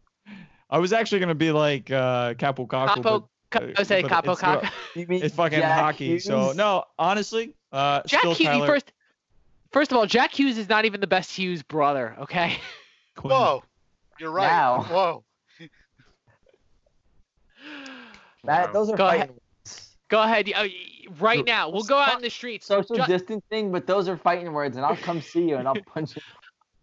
I 0.70 0.78
was 0.78 0.92
actually 0.92 1.20
gonna 1.20 1.34
be 1.34 1.52
like 1.52 1.90
uh, 1.90 2.34
Kaapo 2.34 2.66
Kakko, 2.66 2.86
Capo, 2.86 3.28
but, 3.50 3.62
I 3.62 3.64
would 3.78 3.86
say 3.86 4.02
but 4.02 4.10
Capo 4.10 4.32
it's 4.32 4.40
go- 4.40 4.46
Caca. 4.60 4.70
You 4.94 5.06
mean 5.06 5.22
it's 5.24 5.34
fucking 5.34 5.58
Jack 5.58 5.78
hockey. 5.78 6.18
So 6.20 6.52
no, 6.52 6.84
honestly, 6.98 7.54
uh, 7.72 8.02
Jack 8.06 8.20
still 8.20 8.34
Hughes 8.34 8.48
Tyler 8.48 8.66
first. 8.66 8.92
First 9.72 9.90
of 9.90 9.98
all, 9.98 10.06
Jack 10.06 10.32
Hughes 10.38 10.56
is 10.56 10.68
not 10.68 10.84
even 10.84 11.00
the 11.00 11.06
best 11.08 11.32
Hughes 11.36 11.62
brother. 11.64 12.14
Okay. 12.20 12.58
Quinn. 13.16 13.32
Whoa, 13.34 13.62
you're 14.18 14.30
right. 14.30 14.48
Now. 14.48 14.82
Whoa. 14.84 15.24
Matt, 18.44 18.68
Wow. 18.68 18.72
those 18.72 18.90
are 18.90 18.96
Go 18.96 19.06
fighting 19.06 19.20
ahead. 19.22 19.30
words. 19.30 19.96
Go 20.08 20.22
ahead. 20.22 20.52
uh, 20.54 20.64
Right 21.20 21.44
now, 21.44 21.68
we'll 21.68 21.82
go 21.84 21.98
out 21.98 22.16
in 22.16 22.22
the 22.22 22.30
streets. 22.30 22.66
Social 22.66 22.96
Ju- 22.96 23.04
distancing, 23.06 23.70
but 23.70 23.86
those 23.86 24.08
are 24.08 24.16
fighting 24.16 24.52
words, 24.52 24.76
and 24.76 24.84
I'll 24.86 24.96
come 24.96 25.20
see 25.20 25.48
you 25.48 25.56
and 25.56 25.68
I'll 25.68 25.74
punch 25.94 26.16
you. 26.16 26.22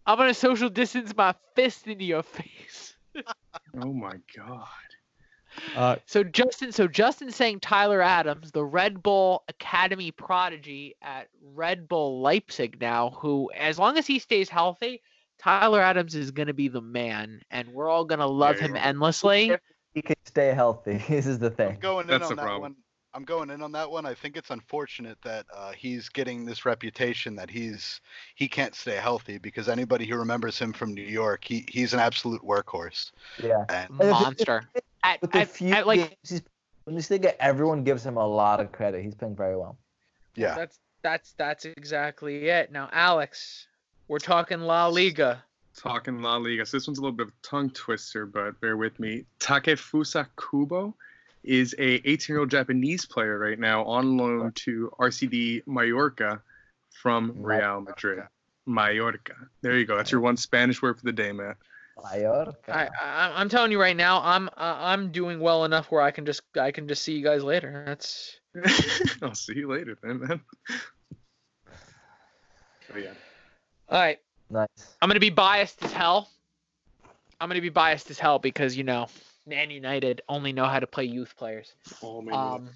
I'm 0.06 0.16
gonna 0.18 0.34
social 0.34 0.68
distance 0.68 1.14
my 1.16 1.34
fist 1.54 1.86
into 1.86 2.04
your 2.04 2.22
face. 2.22 2.96
Oh 3.80 3.92
my 3.92 4.14
god. 4.36 4.66
Uh, 5.76 5.96
So 6.06 6.24
Justin, 6.24 6.72
so 6.72 6.88
Justin 6.88 7.30
saying 7.30 7.60
Tyler 7.60 8.00
Adams, 8.00 8.50
the 8.52 8.64
Red 8.64 9.02
Bull 9.02 9.44
Academy 9.48 10.10
prodigy 10.10 10.94
at 11.02 11.28
Red 11.42 11.88
Bull 11.88 12.20
Leipzig 12.22 12.80
now, 12.80 13.10
who 13.10 13.50
as 13.54 13.78
long 13.78 13.98
as 13.98 14.06
he 14.06 14.18
stays 14.18 14.48
healthy, 14.48 15.02
Tyler 15.42 15.80
Adams 15.80 16.14
is 16.14 16.30
gonna 16.30 16.54
be 16.54 16.68
the 16.68 16.80
man, 16.80 17.40
and 17.50 17.68
we're 17.68 17.88
all 17.88 18.04
gonna 18.04 18.26
love 18.26 18.56
Yeah, 18.56 18.62
him 18.62 18.74
you're- 18.76 18.80
endlessly. 18.86 19.56
He 19.94 20.00
can 20.02 20.16
stay 20.24 20.54
healthy. 20.54 21.02
This 21.08 21.26
is 21.26 21.38
the 21.38 21.50
thing. 21.50 21.66
I'm 21.66 21.72
thing. 21.74 21.80
going 21.80 22.04
in 22.04 22.10
That's 22.18 22.24
on 22.24 22.30
the 22.30 22.34
that 22.36 22.42
problem. 22.42 22.62
one. 22.62 22.76
I'm 23.14 23.24
going 23.24 23.50
in 23.50 23.60
on 23.60 23.72
that 23.72 23.90
one. 23.90 24.06
I 24.06 24.14
think 24.14 24.38
it's 24.38 24.48
unfortunate 24.48 25.18
that 25.22 25.44
uh, 25.54 25.72
he's 25.72 26.08
getting 26.08 26.46
this 26.46 26.64
reputation 26.64 27.36
that 27.36 27.50
he's 27.50 28.00
he 28.36 28.48
can't 28.48 28.74
stay 28.74 28.96
healthy 28.96 29.36
because 29.36 29.68
anybody 29.68 30.06
who 30.06 30.16
remembers 30.16 30.58
him 30.58 30.72
from 30.72 30.94
New 30.94 31.02
York, 31.02 31.44
he 31.44 31.66
he's 31.68 31.92
an 31.92 32.00
absolute 32.00 32.40
workhorse. 32.42 33.10
Yeah. 33.42 33.64
And 33.68 33.90
Monster. 33.90 34.62
At, 35.04 35.20
With 35.20 35.32
the 35.32 35.40
at- 35.40 35.48
few 35.48 35.74
at, 35.74 35.86
like 35.86 35.98
games 36.00 36.14
he's 36.30 36.42
when 36.84 36.96
you 36.96 37.02
think 37.02 37.26
everyone 37.38 37.84
gives 37.84 38.06
him 38.06 38.16
a 38.16 38.26
lot 38.26 38.60
of 38.60 38.72
credit. 38.72 39.02
He's 39.04 39.14
playing 39.14 39.36
very 39.36 39.56
well. 39.58 39.76
yeah, 40.34 40.54
that's 40.54 40.78
that's 41.02 41.32
that's 41.32 41.64
exactly 41.66 42.48
it. 42.48 42.72
Now, 42.72 42.88
Alex, 42.92 43.66
we're 44.12 44.18
talking 44.18 44.60
La 44.60 44.88
Liga. 44.88 45.42
Talking 45.74 46.20
La 46.20 46.36
Liga. 46.36 46.66
So 46.66 46.76
this 46.76 46.86
one's 46.86 46.98
a 46.98 47.00
little 47.00 47.16
bit 47.16 47.28
of 47.28 47.32
a 47.32 47.46
tongue 47.46 47.70
twister, 47.70 48.26
but 48.26 48.60
bear 48.60 48.76
with 48.76 49.00
me. 49.00 49.24
Takefusa 49.40 50.26
Kubo 50.36 50.94
is 51.42 51.74
a 51.78 51.98
18-year-old 52.00 52.50
Japanese 52.50 53.06
player 53.06 53.38
right 53.38 53.58
now 53.58 53.82
on 53.84 54.18
loan 54.18 54.52
to 54.52 54.92
RCD 55.00 55.62
Mallorca 55.66 56.42
from 56.90 57.32
Real 57.42 57.80
Madrid. 57.80 58.24
Mallorca. 58.66 59.32
There 59.62 59.78
you 59.78 59.86
go. 59.86 59.96
That's 59.96 60.12
your 60.12 60.20
one 60.20 60.36
Spanish 60.36 60.82
word 60.82 60.98
for 60.98 61.06
the 61.06 61.12
day, 61.12 61.32
Matt. 61.32 61.56
Mallorca. 62.04 62.54
I, 62.68 62.88
I 63.00 63.40
I'm 63.40 63.48
telling 63.48 63.72
you 63.72 63.80
right 63.80 63.96
now, 63.96 64.20
I'm 64.22 64.48
uh, 64.48 64.76
I'm 64.78 65.10
doing 65.10 65.40
well 65.40 65.64
enough 65.64 65.90
where 65.90 66.02
I 66.02 66.10
can 66.10 66.26
just 66.26 66.42
I 66.60 66.70
can 66.70 66.86
just 66.86 67.00
see 67.02 67.16
you 67.16 67.24
guys 67.24 67.42
later. 67.42 67.82
That's 67.86 68.38
I'll 69.22 69.34
see 69.34 69.56
you 69.56 69.68
later, 69.70 69.96
then, 70.02 70.20
man. 70.20 70.40
Oh 72.94 72.98
yeah. 72.98 73.12
All 73.92 74.00
right. 74.00 74.18
Nice. 74.50 74.68
I'm 75.00 75.08
gonna 75.08 75.20
be 75.20 75.30
biased 75.30 75.84
as 75.84 75.92
hell. 75.92 76.30
I'm 77.40 77.48
gonna 77.48 77.60
be 77.60 77.68
biased 77.68 78.10
as 78.10 78.18
hell 78.18 78.38
because 78.38 78.76
you 78.76 78.84
know, 78.84 79.06
Man 79.46 79.70
United 79.70 80.22
only 80.28 80.52
know 80.52 80.64
how 80.64 80.80
to 80.80 80.86
play 80.86 81.04
youth 81.04 81.34
players. 81.36 81.74
Oh 82.02 82.22
man. 82.22 82.34
Um, 82.34 82.70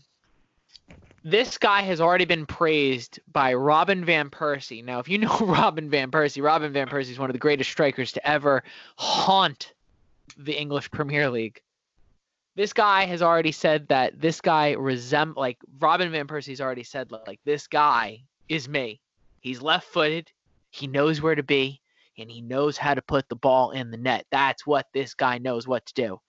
this 1.25 1.57
guy 1.59 1.83
has 1.83 2.01
already 2.01 2.27
been 2.27 2.45
praised 2.45 3.19
by 3.33 3.55
Robin 3.55 4.05
van 4.05 4.29
Persie. 4.29 4.85
Now, 4.85 4.99
if 4.99 5.09
you 5.09 5.19
know 5.19 5.39
Robin 5.41 5.89
van 5.89 6.11
Persie, 6.11 6.43
Robin 6.43 6.73
van 6.73 6.87
Persie 6.87 7.11
is 7.11 7.19
one 7.19 7.31
of 7.31 7.35
the 7.35 7.41
greatest 7.41 7.71
strikers 7.71 8.13
to 8.13 8.29
ever 8.29 8.63
haunt 8.97 9.73
the 10.37 10.53
English 10.53 10.91
Premier 10.91 11.31
League. 11.31 11.61
This 12.57 12.73
guy 12.73 13.07
has 13.07 13.23
already 13.23 13.53
said 13.53 13.89
that 13.89 14.21
this 14.21 14.41
guy 14.41 14.75
resem 14.77 15.35
like 15.35 15.59
Robin 15.79 16.11
van 16.13 16.27
Persie's 16.27 16.61
already 16.61 16.85
said 16.85 17.11
like 17.11 17.41
this 17.45 17.67
guy 17.67 18.23
is 18.49 18.69
me. 18.69 19.01
He's 19.41 19.63
left-footed. 19.63 20.31
He 20.77 20.87
knows 20.87 21.23
where 21.23 21.35
to 21.35 21.43
be, 21.43 21.81
and 22.19 22.31
he 22.31 22.43
knows 22.43 22.77
how 22.77 22.95
to 22.95 23.03
put 23.03 23.29
the 23.29 23.37
ball 23.37 23.71
in 23.71 23.91
the 23.91 23.97
net. 23.97 24.27
That's 24.31 24.67
what 24.67 24.87
this 24.93 25.15
guy 25.15 25.39
knows 25.39 25.67
what 25.67 25.87
to 25.87 25.95
do. 25.95 26.21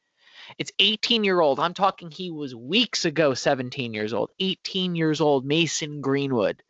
It's 0.57 0.71
18 0.79 1.23
year 1.23 1.41
old. 1.41 1.59
I'm 1.59 1.73
talking 1.73 2.09
he 2.09 2.31
was 2.31 2.55
weeks 2.55 3.05
ago 3.05 3.33
17 3.33 3.93
years 3.93 4.13
old. 4.13 4.29
18 4.39 4.95
years 4.95 5.19
old, 5.19 5.45
Mason 5.45 6.01
Greenwood. 6.01 6.63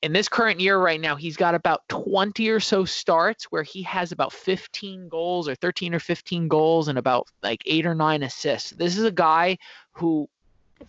In 0.00 0.12
this 0.12 0.28
current 0.28 0.60
year 0.60 0.78
right 0.78 1.00
now, 1.00 1.16
he's 1.16 1.36
got 1.36 1.56
about 1.56 1.80
20 1.88 2.48
or 2.50 2.60
so 2.60 2.84
starts 2.84 3.44
where 3.46 3.64
he 3.64 3.82
has 3.82 4.12
about 4.12 4.32
15 4.32 5.08
goals 5.08 5.48
or 5.48 5.56
13 5.56 5.94
or 5.94 5.98
15 5.98 6.46
goals 6.46 6.86
and 6.86 6.98
about 6.98 7.26
like 7.42 7.62
eight 7.66 7.84
or 7.84 7.94
nine 7.94 8.22
assists. 8.22 8.70
This 8.70 8.96
is 8.96 9.04
a 9.04 9.10
guy 9.10 9.58
who 9.92 10.28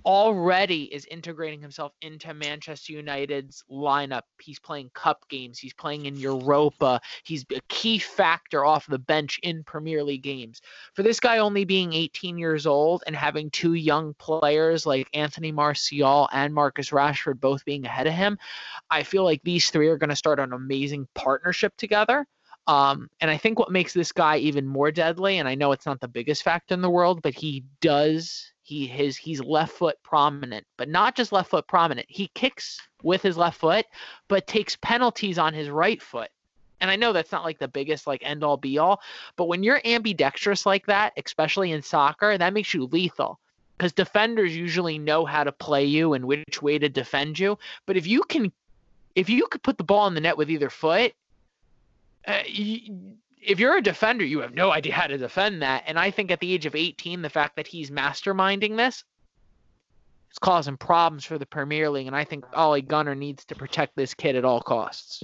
already 0.05 0.83
is 0.83 1.05
integrating 1.05 1.61
himself 1.61 1.93
into 2.01 2.33
Manchester 2.33 2.93
United's 2.93 3.63
lineup. 3.69 4.21
He's 4.41 4.59
playing 4.59 4.91
cup 4.93 5.27
games, 5.29 5.59
he's 5.59 5.73
playing 5.73 6.05
in 6.05 6.15
Europa. 6.15 7.01
He's 7.23 7.45
a 7.55 7.61
key 7.67 7.99
factor 7.99 8.65
off 8.65 8.87
the 8.87 8.99
bench 8.99 9.39
in 9.43 9.63
Premier 9.63 10.03
League 10.03 10.23
games. 10.23 10.61
For 10.93 11.03
this 11.03 11.19
guy 11.19 11.39
only 11.39 11.65
being 11.65 11.93
18 11.93 12.37
years 12.37 12.65
old 12.65 13.03
and 13.07 13.15
having 13.15 13.49
two 13.51 13.73
young 13.73 14.13
players 14.15 14.85
like 14.85 15.07
Anthony 15.13 15.51
Martial 15.51 16.29
and 16.31 16.53
Marcus 16.53 16.89
Rashford 16.89 17.39
both 17.39 17.65
being 17.65 17.85
ahead 17.85 18.07
of 18.07 18.13
him, 18.13 18.37
I 18.89 19.03
feel 19.03 19.23
like 19.23 19.41
these 19.43 19.69
three 19.69 19.87
are 19.87 19.97
going 19.97 20.09
to 20.09 20.15
start 20.15 20.39
an 20.39 20.53
amazing 20.53 21.07
partnership 21.15 21.75
together. 21.77 22.25
Um, 22.67 23.09
and 23.19 23.31
I 23.31 23.37
think 23.37 23.57
what 23.57 23.71
makes 23.71 23.93
this 23.93 24.11
guy 24.11 24.37
even 24.37 24.67
more 24.67 24.91
deadly, 24.91 25.39
and 25.39 25.47
I 25.47 25.55
know 25.55 25.71
it's 25.71 25.87
not 25.87 25.99
the 26.01 26.07
biggest 26.07 26.43
factor 26.43 26.75
in 26.75 26.81
the 26.81 26.89
world, 26.89 27.21
but 27.23 27.33
he 27.33 27.63
does 27.81 28.51
he 28.69 28.85
his 28.85 29.17
he's 29.17 29.41
left 29.41 29.73
foot 29.73 29.97
prominent, 30.03 30.65
but 30.77 30.87
not 30.87 31.15
just 31.15 31.31
left 31.31 31.49
foot 31.49 31.67
prominent. 31.67 32.05
He 32.07 32.29
kicks 32.35 32.79
with 33.01 33.23
his 33.23 33.35
left 33.35 33.59
foot, 33.59 33.87
but 34.27 34.45
takes 34.45 34.75
penalties 34.75 35.39
on 35.39 35.55
his 35.55 35.69
right 35.69 35.99
foot. 35.99 36.29
And 36.79 36.91
I 36.91 36.95
know 36.95 37.11
that's 37.11 37.31
not 37.31 37.43
like 37.43 37.57
the 37.57 37.67
biggest 37.67 38.05
like 38.05 38.21
end 38.23 38.43
all 38.43 38.57
be 38.57 38.77
all, 38.77 39.01
but 39.37 39.47
when 39.47 39.63
you're 39.63 39.81
ambidextrous 39.83 40.67
like 40.67 40.85
that, 40.85 41.13
especially 41.17 41.71
in 41.71 41.81
soccer, 41.81 42.37
that 42.37 42.53
makes 42.53 42.73
you 42.73 42.85
lethal. 42.85 43.39
Because 43.75 43.91
defenders 43.91 44.55
usually 44.55 44.99
know 44.99 45.25
how 45.25 45.43
to 45.43 45.51
play 45.51 45.85
you 45.85 46.13
and 46.13 46.25
which 46.25 46.61
way 46.61 46.77
to 46.77 46.89
defend 46.89 47.39
you. 47.39 47.57
But 47.87 47.97
if 47.97 48.05
you 48.05 48.21
can, 48.23 48.51
if 49.15 49.29
you 49.29 49.47
could 49.47 49.63
put 49.63 49.77
the 49.77 49.83
ball 49.83 50.05
in 50.07 50.13
the 50.13 50.21
net 50.21 50.37
with 50.37 50.51
either 50.51 50.69
foot, 50.69 51.13
uh, 52.27 52.43
you, 52.45 53.15
if 53.41 53.59
you're 53.59 53.77
a 53.77 53.81
defender, 53.81 54.25
you 54.25 54.39
have 54.41 54.53
no 54.53 54.71
idea 54.71 54.93
how 54.93 55.07
to 55.07 55.17
defend 55.17 55.61
that. 55.61 55.83
And 55.87 55.97
I 55.97 56.11
think 56.11 56.31
at 56.31 56.39
the 56.39 56.51
age 56.53 56.65
of 56.65 56.75
18, 56.75 57.21
the 57.21 57.29
fact 57.29 57.55
that 57.55 57.67
he's 57.67 57.89
masterminding 57.91 58.75
this 58.77 59.03
is 60.31 60.39
causing 60.39 60.77
problems 60.77 61.25
for 61.25 61.37
the 61.37 61.45
Premier 61.45 61.89
League. 61.89 62.07
And 62.07 62.15
I 62.15 62.23
think 62.25 62.45
Ole 62.53 62.81
Gunnar 62.81 63.15
needs 63.15 63.45
to 63.45 63.55
protect 63.55 63.95
this 63.95 64.13
kid 64.13 64.35
at 64.35 64.45
all 64.45 64.61
costs. 64.61 65.23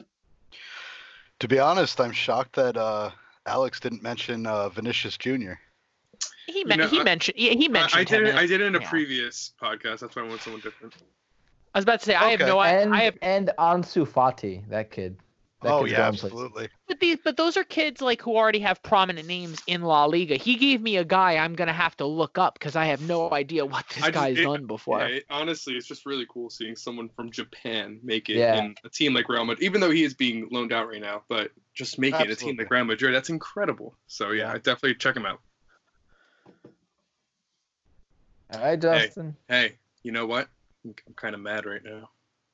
to 1.40 1.48
be 1.48 1.60
honest, 1.60 2.00
I'm 2.00 2.12
shocked 2.14 2.56
that 2.56 2.78
uh, 2.78 3.12
Alex 3.46 3.80
didn't 3.80 4.02
mention 4.02 4.48
uh, 4.48 4.70
Vinicius 4.70 5.18
Jr. 5.18 5.54
He, 6.48 6.64
men- 6.64 6.78
know, 6.80 6.88
he 6.88 7.02
I- 7.02 7.04
mentioned 7.04 7.38
he, 7.38 7.50
he 7.56 7.66
I, 7.66 7.72
mentioned 7.72 8.00
I 8.02 8.04
did 8.04 8.22
him 8.22 8.26
it. 8.28 8.30
in- 8.30 8.38
I 8.38 8.46
did 8.48 8.62
it 8.62 8.66
in 8.66 8.76
a 8.76 8.80
yeah. 8.80 8.90
previous 8.90 9.52
podcast. 9.62 10.00
That's 10.00 10.16
why 10.16 10.24
I 10.24 10.28
want 10.28 10.42
someone 10.42 10.62
different. 10.62 10.96
I 11.74 11.78
was 11.80 11.84
about 11.84 12.00
to 12.00 12.06
say 12.06 12.16
I 12.16 12.30
have 12.32 12.40
no 12.40 12.58
I, 12.60 12.70
and 12.70 12.94
I 12.96 13.02
have 13.02 13.18
and 13.22 13.52
Ansu 13.60 14.08
Fati, 14.08 14.68
that 14.70 14.92
kid. 14.92 15.18
That 15.66 15.74
oh 15.74 15.86
yeah, 15.86 15.98
going 15.98 16.12
places. 16.14 16.24
absolutely. 16.26 16.70
but 16.88 17.00
these 17.00 17.18
but 17.24 17.38
those 17.38 17.58
are 17.58 17.64
kids 17.64 18.02
like 18.02 18.22
who 18.22 18.36
already 18.36 18.60
have 18.60 18.82
prominent 18.84 19.28
names 19.28 19.62
in 19.68 19.82
La 19.82 20.06
Liga. 20.06 20.36
He 20.36 20.56
gave 20.56 20.82
me 20.82 20.98
a 20.98 21.04
guy 21.04 21.38
I'm 21.38 21.56
gonna 21.56 21.74
have 21.74 21.98
to 21.98 22.06
look 22.06 22.38
up 22.38 22.54
because 22.58 22.76
I 22.76 22.86
have 22.86 23.02
no 23.02 23.32
idea 23.32 23.66
what 23.66 23.86
this 23.90 23.98
I 24.04 24.08
just- 24.08 24.14
guy's 24.14 24.38
it- 24.40 24.44
done 24.44 24.66
before. 24.68 25.00
Yeah, 25.00 25.08
it- 25.08 25.26
honestly, 25.30 25.74
it's 25.76 25.88
just 25.88 26.06
really 26.06 26.26
cool 26.30 26.50
seeing 26.50 26.76
someone 26.76 27.10
from 27.10 27.32
Japan 27.32 28.00
make 28.04 28.30
it 28.30 28.36
Yeah. 28.38 28.56
in 28.64 28.76
a 28.84 28.90
team 28.90 29.14
like 29.14 29.28
Real 29.28 29.44
Madrid, 29.46 29.64
even 29.66 29.82
though 29.82 29.92
he 29.92 30.04
is 30.04 30.14
being 30.14 30.48
loaned 30.52 30.72
out 30.72 30.88
right 30.88 31.02
now. 31.02 31.24
But 31.28 31.52
just 31.74 32.00
making 32.00 32.22
it 32.22 32.30
a 32.30 32.36
team 32.36 32.56
like 32.58 32.70
Real 32.70 32.86
Madrid, 32.86 33.14
that's 33.14 33.30
incredible. 33.30 33.98
So 34.08 34.32
yeah, 34.32 34.44
Yeah. 34.44 34.54
I 34.54 34.58
definitely 34.60 34.96
check 34.96 35.16
him 35.18 35.26
out. 35.26 35.42
Hi, 38.54 38.76
Justin. 38.76 39.36
Hey, 39.50 39.70
hey, 39.70 39.76
you 40.04 40.12
know 40.12 40.26
what? 40.26 40.48
I'm, 40.86 40.94
I'm 41.08 41.14
kind 41.16 41.34
of 41.34 41.42
mad 41.42 41.66
right 41.66 41.82
now. 41.84 42.10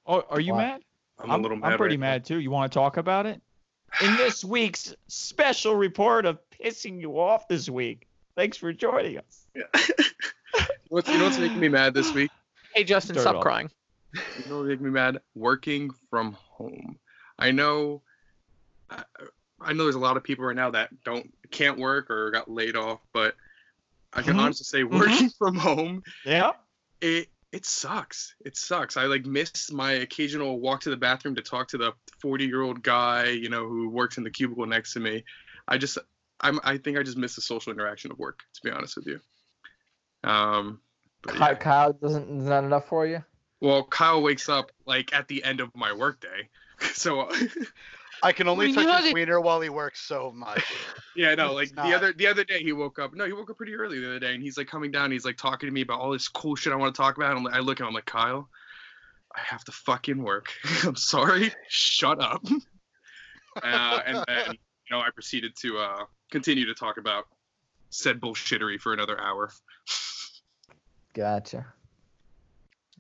oh, 0.07 0.23
are 0.29 0.39
you 0.39 0.53
Why? 0.53 0.63
mad? 0.65 0.81
I'm, 1.23 1.31
a 1.31 1.37
little 1.37 1.57
mad. 1.57 1.71
I'm 1.73 1.77
pretty 1.77 1.95
right 1.95 1.99
mad 2.01 2.25
too. 2.25 2.39
You 2.39 2.51
want 2.51 2.71
to 2.71 2.77
talk 2.77 2.97
about 2.97 3.25
it? 3.25 3.41
In 4.01 4.15
this 4.15 4.43
week's 4.45 4.93
special 5.07 5.75
report 5.75 6.25
of 6.25 6.39
pissing 6.63 6.99
you 6.99 7.19
off 7.19 7.47
this 7.47 7.69
week. 7.69 8.07
Thanks 8.35 8.57
for 8.57 8.71
joining 8.73 9.17
us. 9.19 9.45
Now. 10.53 10.65
What's, 10.89 11.09
you 11.09 11.17
know 11.17 11.23
what's 11.25 11.39
making 11.39 11.61
me 11.61 11.69
mad 11.69 11.93
this 11.93 12.13
week? 12.13 12.29
Hey 12.73 12.83
Justin, 12.85 13.15
Start 13.15 13.23
stop 13.25 13.35
off. 13.37 13.43
crying. 13.43 13.69
You 14.13 14.43
know 14.45 14.57
what 14.59 14.67
making 14.67 14.85
me 14.85 14.91
mad? 14.91 15.19
Working 15.35 15.91
from 16.09 16.33
home. 16.33 16.97
I 17.39 17.51
know. 17.51 18.01
I, 18.89 19.03
I 19.61 19.73
know 19.73 19.83
there's 19.83 19.95
a 19.95 19.99
lot 19.99 20.15
of 20.17 20.23
people 20.23 20.45
right 20.45 20.55
now 20.55 20.71
that 20.71 20.89
don't 21.03 21.31
can't 21.51 21.77
work 21.77 22.09
or 22.09 22.31
got 22.31 22.49
laid 22.49 22.75
off, 22.77 22.99
but 23.13 23.35
I 24.13 24.21
can 24.21 24.35
Mhm. 24.35 24.39
honestly 24.39 24.63
say 24.65 24.83
working 24.83 25.29
from 25.37 25.55
home 25.55 26.03
Yeah. 26.25 26.51
it 27.01 27.27
it 27.51 27.65
sucks. 27.65 28.35
It 28.45 28.55
sucks. 28.55 28.97
I 28.97 29.05
like 29.05 29.25
miss 29.25 29.71
my 29.71 29.93
occasional 29.93 30.59
walk 30.59 30.81
to 30.81 30.89
the 30.89 30.97
bathroom 30.97 31.35
to 31.35 31.41
talk 31.41 31.69
to 31.69 31.77
the 31.77 31.93
40 32.21 32.45
year 32.45 32.61
old 32.61 32.81
guy, 32.81 33.25
you 33.25 33.49
know, 33.49 33.67
who 33.67 33.89
works 33.89 34.17
in 34.17 34.23
the 34.23 34.29
cubicle 34.29 34.65
next 34.65 34.93
to 34.93 34.99
me. 34.99 35.23
I 35.67 35.77
just, 35.77 35.97
I'm, 36.39 36.59
I 36.63 36.77
think 36.77 36.97
I 36.97 37.03
just 37.03 37.17
miss 37.17 37.35
the 37.35 37.41
social 37.41 37.73
interaction 37.73 38.11
of 38.11 38.19
work, 38.19 38.39
to 38.53 38.61
be 38.63 38.71
honest 38.71 38.95
with 38.95 39.07
you. 39.07 39.19
Um, 40.23 40.79
but 41.21 41.37
yeah. 41.37 41.53
Kyle 41.55 41.93
doesn't 41.93 42.29
is 42.29 42.45
not 42.45 42.63
enough 42.63 42.87
for 42.87 43.05
you. 43.05 43.23
well, 43.59 43.83
Kyle 43.83 44.21
wakes 44.21 44.49
up 44.49 44.71
like 44.85 45.13
at 45.13 45.27
the 45.27 45.43
end 45.43 45.59
of 45.59 45.75
my 45.75 45.93
workday, 45.93 46.49
so 46.93 47.29
I 48.23 48.31
can 48.31 48.47
only 48.47 48.67
Well, 48.67 48.75
touch 48.75 48.85
know 48.85 48.95
his 48.97 49.05
that- 49.05 49.13
wiener 49.13 49.41
while 49.41 49.61
he 49.61 49.69
works 49.69 50.01
so 50.01 50.31
much. 50.31 50.63
yeah, 51.15 51.33
no, 51.35 51.57
It's 51.57 51.73
like 51.75 51.87
the 51.89 51.95
other 51.95 52.13
the 52.13 52.27
other 52.27 52.43
day 52.43 52.61
he 52.61 52.71
woke 52.73 52.99
up. 52.99 53.13
No, 53.13 53.25
he 53.25 53.33
woke 53.33 53.49
up 53.49 53.57
pretty 53.57 53.73
early 53.75 53.99
the 53.99 54.07
other 54.07 54.19
day, 54.19 54.33
and 54.33 54.43
he's 54.43 54.57
like 54.57 54.67
coming 54.67 54.91
down. 54.91 55.11
He's 55.11 55.25
like 55.25 55.37
talking 55.37 55.67
to 55.67 55.73
me 55.73 55.81
about 55.81 55.99
all 55.99 56.11
this 56.11 56.27
cool 56.27 56.55
shit 56.55 56.71
I 56.73 56.75
want 56.75 56.93
to 56.93 57.01
talk 57.01 57.17
about. 57.17 57.35
And 57.35 57.47
I 57.49 57.59
look 57.59 57.79
at 57.79 57.83
him, 57.83 57.87
I'm 57.89 57.93
like, 57.93 58.05
Kyle, 58.05 58.47
I 59.35 59.39
have 59.41 59.63
to 59.65 59.71
fucking 59.71 60.21
work. 60.21 60.51
I'm 60.83 60.95
sorry. 60.95 61.51
Shut 61.69 62.21
up. 62.21 62.43
uh, 63.63 63.99
and 64.05 64.23
then 64.27 64.51
you 64.51 64.91
know 64.91 64.99
I 64.99 65.09
proceeded 65.13 65.55
to 65.61 65.77
uh, 65.79 66.03
continue 66.31 66.65
to 66.67 66.73
talk 66.73 66.97
about 66.97 67.25
said 67.89 68.21
bullshittery 68.21 68.79
for 68.79 68.93
another 68.93 69.19
hour. 69.19 69.51
Gotcha. 71.13 71.65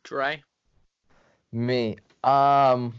Dry. 0.03 0.41
Me. 1.51 1.97
Um, 2.23 2.93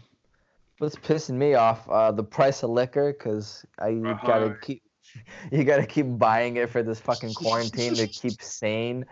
what's 0.83 0.95
pissing 0.95 1.35
me 1.35 1.53
off? 1.55 1.87
Uh, 1.89 2.11
the 2.11 2.23
price 2.23 2.61
of 2.63 2.69
liquor, 2.69 3.13
cause 3.13 3.65
I 3.79 3.89
you 3.89 4.01
gotta 4.25 4.45
Uh-huh. 4.45 4.53
keep, 4.61 4.83
you 5.51 5.63
gotta 5.63 5.85
keep 5.85 6.05
buying 6.17 6.57
it 6.57 6.69
for 6.69 6.83
this 6.83 6.99
fucking 6.99 7.33
quarantine 7.33 7.95
to 7.95 8.07
keep 8.07 8.41
sane. 8.41 9.05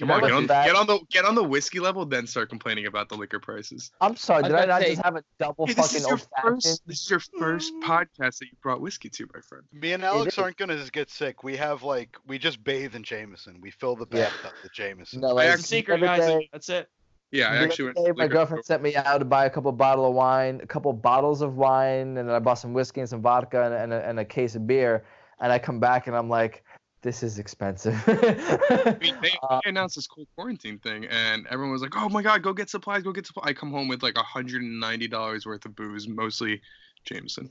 Come 0.00 0.10
on, 0.10 0.20
get 0.20 0.32
on, 0.32 0.46
get 0.48 0.74
on 0.74 0.86
the 0.88 0.98
get 1.10 1.24
on 1.24 1.36
the 1.36 1.44
whiskey 1.44 1.78
level, 1.78 2.04
then 2.04 2.26
start 2.26 2.48
complaining 2.48 2.86
about 2.86 3.08
the 3.08 3.14
liquor 3.14 3.38
prices. 3.38 3.92
I'm 4.00 4.16
sorry, 4.16 4.42
I 4.42 4.48
did 4.48 4.56
I 4.56 4.58
about 4.58 4.64
to 4.64 4.68
not 4.72 4.82
say- 4.82 4.90
just 4.94 5.02
have 5.04 5.14
a 5.16 5.22
double 5.38 5.66
Hey, 5.68 5.74
this 5.74 5.86
fucking 5.86 5.96
is 5.98 6.02
your 6.02 6.10
old 6.12 6.26
fashioned? 6.34 6.54
first. 6.64 6.86
This 6.88 7.02
is 7.04 7.10
your 7.10 7.20
first 7.38 7.72
podcast 7.84 8.38
that 8.38 8.46
you 8.50 8.56
brought 8.60 8.80
whiskey 8.80 9.08
to, 9.10 9.28
my 9.32 9.40
friend. 9.42 9.62
Me 9.72 9.92
and 9.92 10.02
Alex 10.04 10.38
aren't 10.38 10.56
gonna 10.56 10.84
get 10.92 11.08
sick. 11.08 11.44
We 11.44 11.56
have 11.58 11.84
like 11.84 12.16
we 12.26 12.36
just 12.36 12.64
bathe 12.64 12.96
in 12.96 13.04
Jameson. 13.04 13.60
We 13.60 13.70
fill 13.70 13.94
the 13.94 14.08
Yeah. 14.10 14.24
bathtub 14.24 14.52
with 14.64 14.72
Jameson. 14.72 15.20
No, 15.20 15.28
I 15.28 15.32
like, 15.32 15.48
actually- 15.50 15.62
Secret, 15.62 16.00
the 16.00 16.06
guys. 16.06 16.18
day- 16.20 16.48
That's 16.52 16.68
it. 16.68 16.88
Yeah, 17.32 17.50
I 17.50 17.56
actually 17.56 17.92
day, 17.92 18.04
to 18.06 18.14
my 18.14 18.28
girlfriend 18.28 18.64
sent 18.64 18.82
me 18.82 18.94
out 18.94 19.18
to 19.18 19.24
buy 19.24 19.46
a 19.46 19.50
couple 19.50 19.72
bottle 19.72 20.06
of 20.06 20.14
wine, 20.14 20.60
a 20.62 20.66
couple 20.66 20.92
bottles 20.92 21.42
of 21.42 21.56
wine, 21.56 22.16
and 22.16 22.28
then 22.28 22.30
I 22.30 22.38
bought 22.38 22.54
some 22.54 22.72
whiskey 22.72 23.00
and 23.00 23.08
some 23.08 23.20
vodka 23.20 23.64
and, 23.64 23.74
and, 23.74 23.92
a, 23.92 24.08
and 24.08 24.20
a 24.20 24.24
case 24.24 24.54
of 24.54 24.66
beer. 24.66 25.04
And 25.40 25.52
I 25.52 25.58
come 25.58 25.80
back 25.80 26.06
and 26.06 26.16
I'm 26.16 26.28
like, 26.30 26.64
this 27.02 27.22
is 27.22 27.38
expensive. 27.38 27.94
I 28.06 28.96
mean, 29.00 29.16
they, 29.22 29.32
Uh, 29.42 29.60
they 29.64 29.70
announced 29.70 29.96
this 29.96 30.06
cool 30.06 30.26
quarantine 30.34 30.78
thing, 30.78 31.04
and 31.06 31.46
everyone 31.48 31.72
was 31.72 31.82
like, 31.82 31.92
"Oh 31.96 32.08
my 32.08 32.22
god, 32.22 32.42
go 32.42 32.52
get 32.52 32.68
supplies, 32.70 33.02
go 33.04 33.12
get 33.12 33.26
supplies." 33.26 33.44
I 33.50 33.52
come 33.52 33.70
home 33.70 33.86
with 33.86 34.02
like 34.02 34.16
hundred 34.16 34.62
and 34.62 34.80
ninety 34.80 35.06
dollars 35.06 35.46
worth 35.46 35.64
of 35.66 35.76
booze, 35.76 36.08
mostly 36.08 36.60
Jameson. 37.04 37.50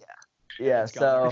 yeah, 0.59 0.83
It's 0.83 0.93
so 0.93 1.31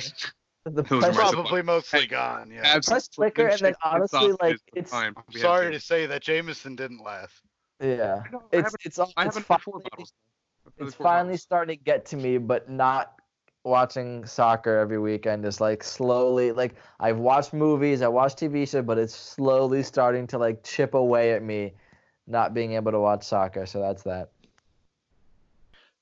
gone. 0.66 0.76
the 0.76 0.84
Those 0.90 1.04
price, 1.04 1.16
Probably 1.18 1.62
mostly 1.64 2.02
Hey, 2.02 2.08
gone. 2.08 2.52
Yeah. 2.52 2.66
Have 2.66 2.86
some 2.86 2.94
Price 2.94 3.10
liquor, 3.18 3.48
and 3.48 3.60
then 3.60 3.76
honestly, 3.84 4.34
like, 4.42 4.58
it's- 4.76 4.90
fine. 4.90 5.14
I'm 5.18 5.40
sorry 5.40 5.72
to- 5.72 5.80
to 5.80 5.86
say 5.86 6.06
that 6.06 6.22
Jameson 6.22 6.76
didn't 6.78 7.04
last. 7.04 7.42
Yeah, 7.82 8.24
I 8.26 8.32
know, 8.32 8.44
I 8.54 8.58
it's 8.58 8.76
it's 8.86 9.00
all 9.00 9.08
it's 9.08 9.14
haven't 9.18 9.48
had 9.48 9.62
four 9.62 9.74
finally, 9.74 9.90
bottles. 9.92 10.14
It's 10.78 10.96
finally 10.96 11.24
bottles. 11.28 11.42
starting 11.42 11.78
to 11.78 11.84
get 11.84 12.06
to 12.08 12.18
me, 12.18 12.38
but 12.38 12.70
not 12.70 13.20
watching 13.66 14.26
soccer 14.26 14.78
every 14.78 15.00
weekend 15.00 15.46
is 15.46 15.62
like 15.62 15.84
slowly 15.84 16.52
like 16.52 16.76
I've 17.00 17.18
watched 17.18 17.54
movies, 17.54 18.02
I 18.02 18.08
watched 18.08 18.38
TV 18.40 18.66
shows, 18.70 18.86
but 18.86 18.98
it's 18.98 19.16
slowly 19.16 19.84
starting 19.84 20.28
to 20.28 20.38
like 20.38 20.64
chip 20.64 20.94
away 20.94 21.34
at 21.34 21.44
me 21.44 21.74
not 22.28 22.54
being 22.54 22.74
able 22.74 22.92
to 22.92 23.00
watch 23.00 23.24
soccer. 23.24 23.66
So 23.66 23.80
that's 23.80 24.04
that. 24.04 24.32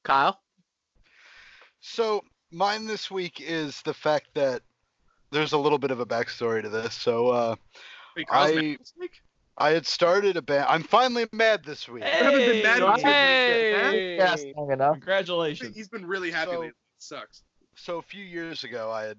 Kyle. 0.03 0.41
So 1.79 2.23
mine 2.51 2.85
this 2.85 3.09
week 3.09 3.41
is 3.41 3.81
the 3.83 3.93
fact 3.93 4.27
that 4.35 4.61
there's 5.31 5.53
a 5.53 5.57
little 5.57 5.77
bit 5.79 5.91
of 5.91 5.99
a 5.99 6.05
backstory 6.05 6.61
to 6.61 6.69
this. 6.69 6.93
So 6.93 7.29
uh, 7.29 7.55
Wait, 8.15 8.27
I- 8.29 8.77
this 8.79 8.93
week? 8.99 9.21
I 9.57 9.71
had 9.71 9.85
started 9.85 10.37
a 10.37 10.41
band. 10.41 10.65
I'm 10.69 10.83
finally 10.83 11.27
mad 11.31 11.63
this 11.63 11.87
week. 11.87 12.03
I 12.03 12.07
haven't 12.07 12.39
been 12.39 12.63
mad 12.63 12.79
Hey! 12.99 13.73
at. 13.75 13.91
Hey. 13.93 14.15
Yes, 14.17 14.43
long 14.55 14.71
enough. 14.71 14.93
Congratulations. 14.95 15.75
He's 15.75 15.89
been 15.89 16.05
really 16.05 16.31
happy 16.31 16.51
So- 16.51 16.59
lately. 16.59 16.67
It 16.69 16.75
sucks. 17.03 17.43
so 17.75 17.97
a 17.97 18.01
few 18.03 18.23
years 18.23 18.63
ago 18.63 18.91
i 18.91 19.03
had 19.03 19.17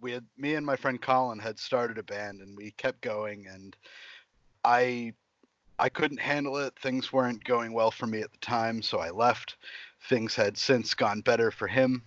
we 0.00 0.10
had 0.10 0.24
me 0.36 0.54
and 0.54 0.66
my 0.66 0.74
friend 0.74 1.00
colin 1.00 1.38
had 1.38 1.56
started 1.58 1.98
a 1.98 2.02
band 2.02 2.40
and 2.40 2.56
we 2.56 2.72
kept 2.72 3.00
going 3.00 3.46
and 3.46 3.76
i 4.64 5.12
i 5.78 5.88
couldn't 5.88 6.18
handle 6.20 6.56
it 6.56 6.74
things 6.82 7.12
weren't 7.12 7.44
going 7.44 7.72
well 7.72 7.92
for 7.92 8.06
me 8.08 8.20
at 8.22 8.32
the 8.32 8.38
time 8.38 8.82
so 8.82 8.98
i 8.98 9.10
left 9.10 9.56
things 10.08 10.34
had 10.34 10.56
since 10.58 10.94
gone 10.94 11.20
better 11.20 11.52
for 11.52 11.68
him 11.68 12.02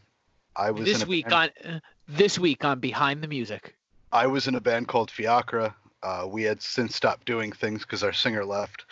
i 0.58 0.70
was 0.70 0.84
This 0.86 1.08
week 1.08 1.30
band, 1.30 1.52
on 1.66 1.72
uh, 1.76 1.80
this 2.10 2.38
week 2.38 2.66
on 2.66 2.80
Behind 2.82 3.22
the 3.24 3.28
Music. 3.30 3.76
i 4.12 4.28
was 4.28 4.48
in 4.50 4.56
a 4.56 4.62
band 4.62 4.90
called 4.90 5.10
fiacra 5.12 5.74
uh, 6.04 6.28
we 6.30 6.44
had 6.44 6.62
since 6.62 6.96
stopped 6.96 7.26
doing 7.26 7.52
things 7.52 7.82
because 7.82 8.04
our 8.04 8.14
singer 8.14 8.46
left. 8.46 8.86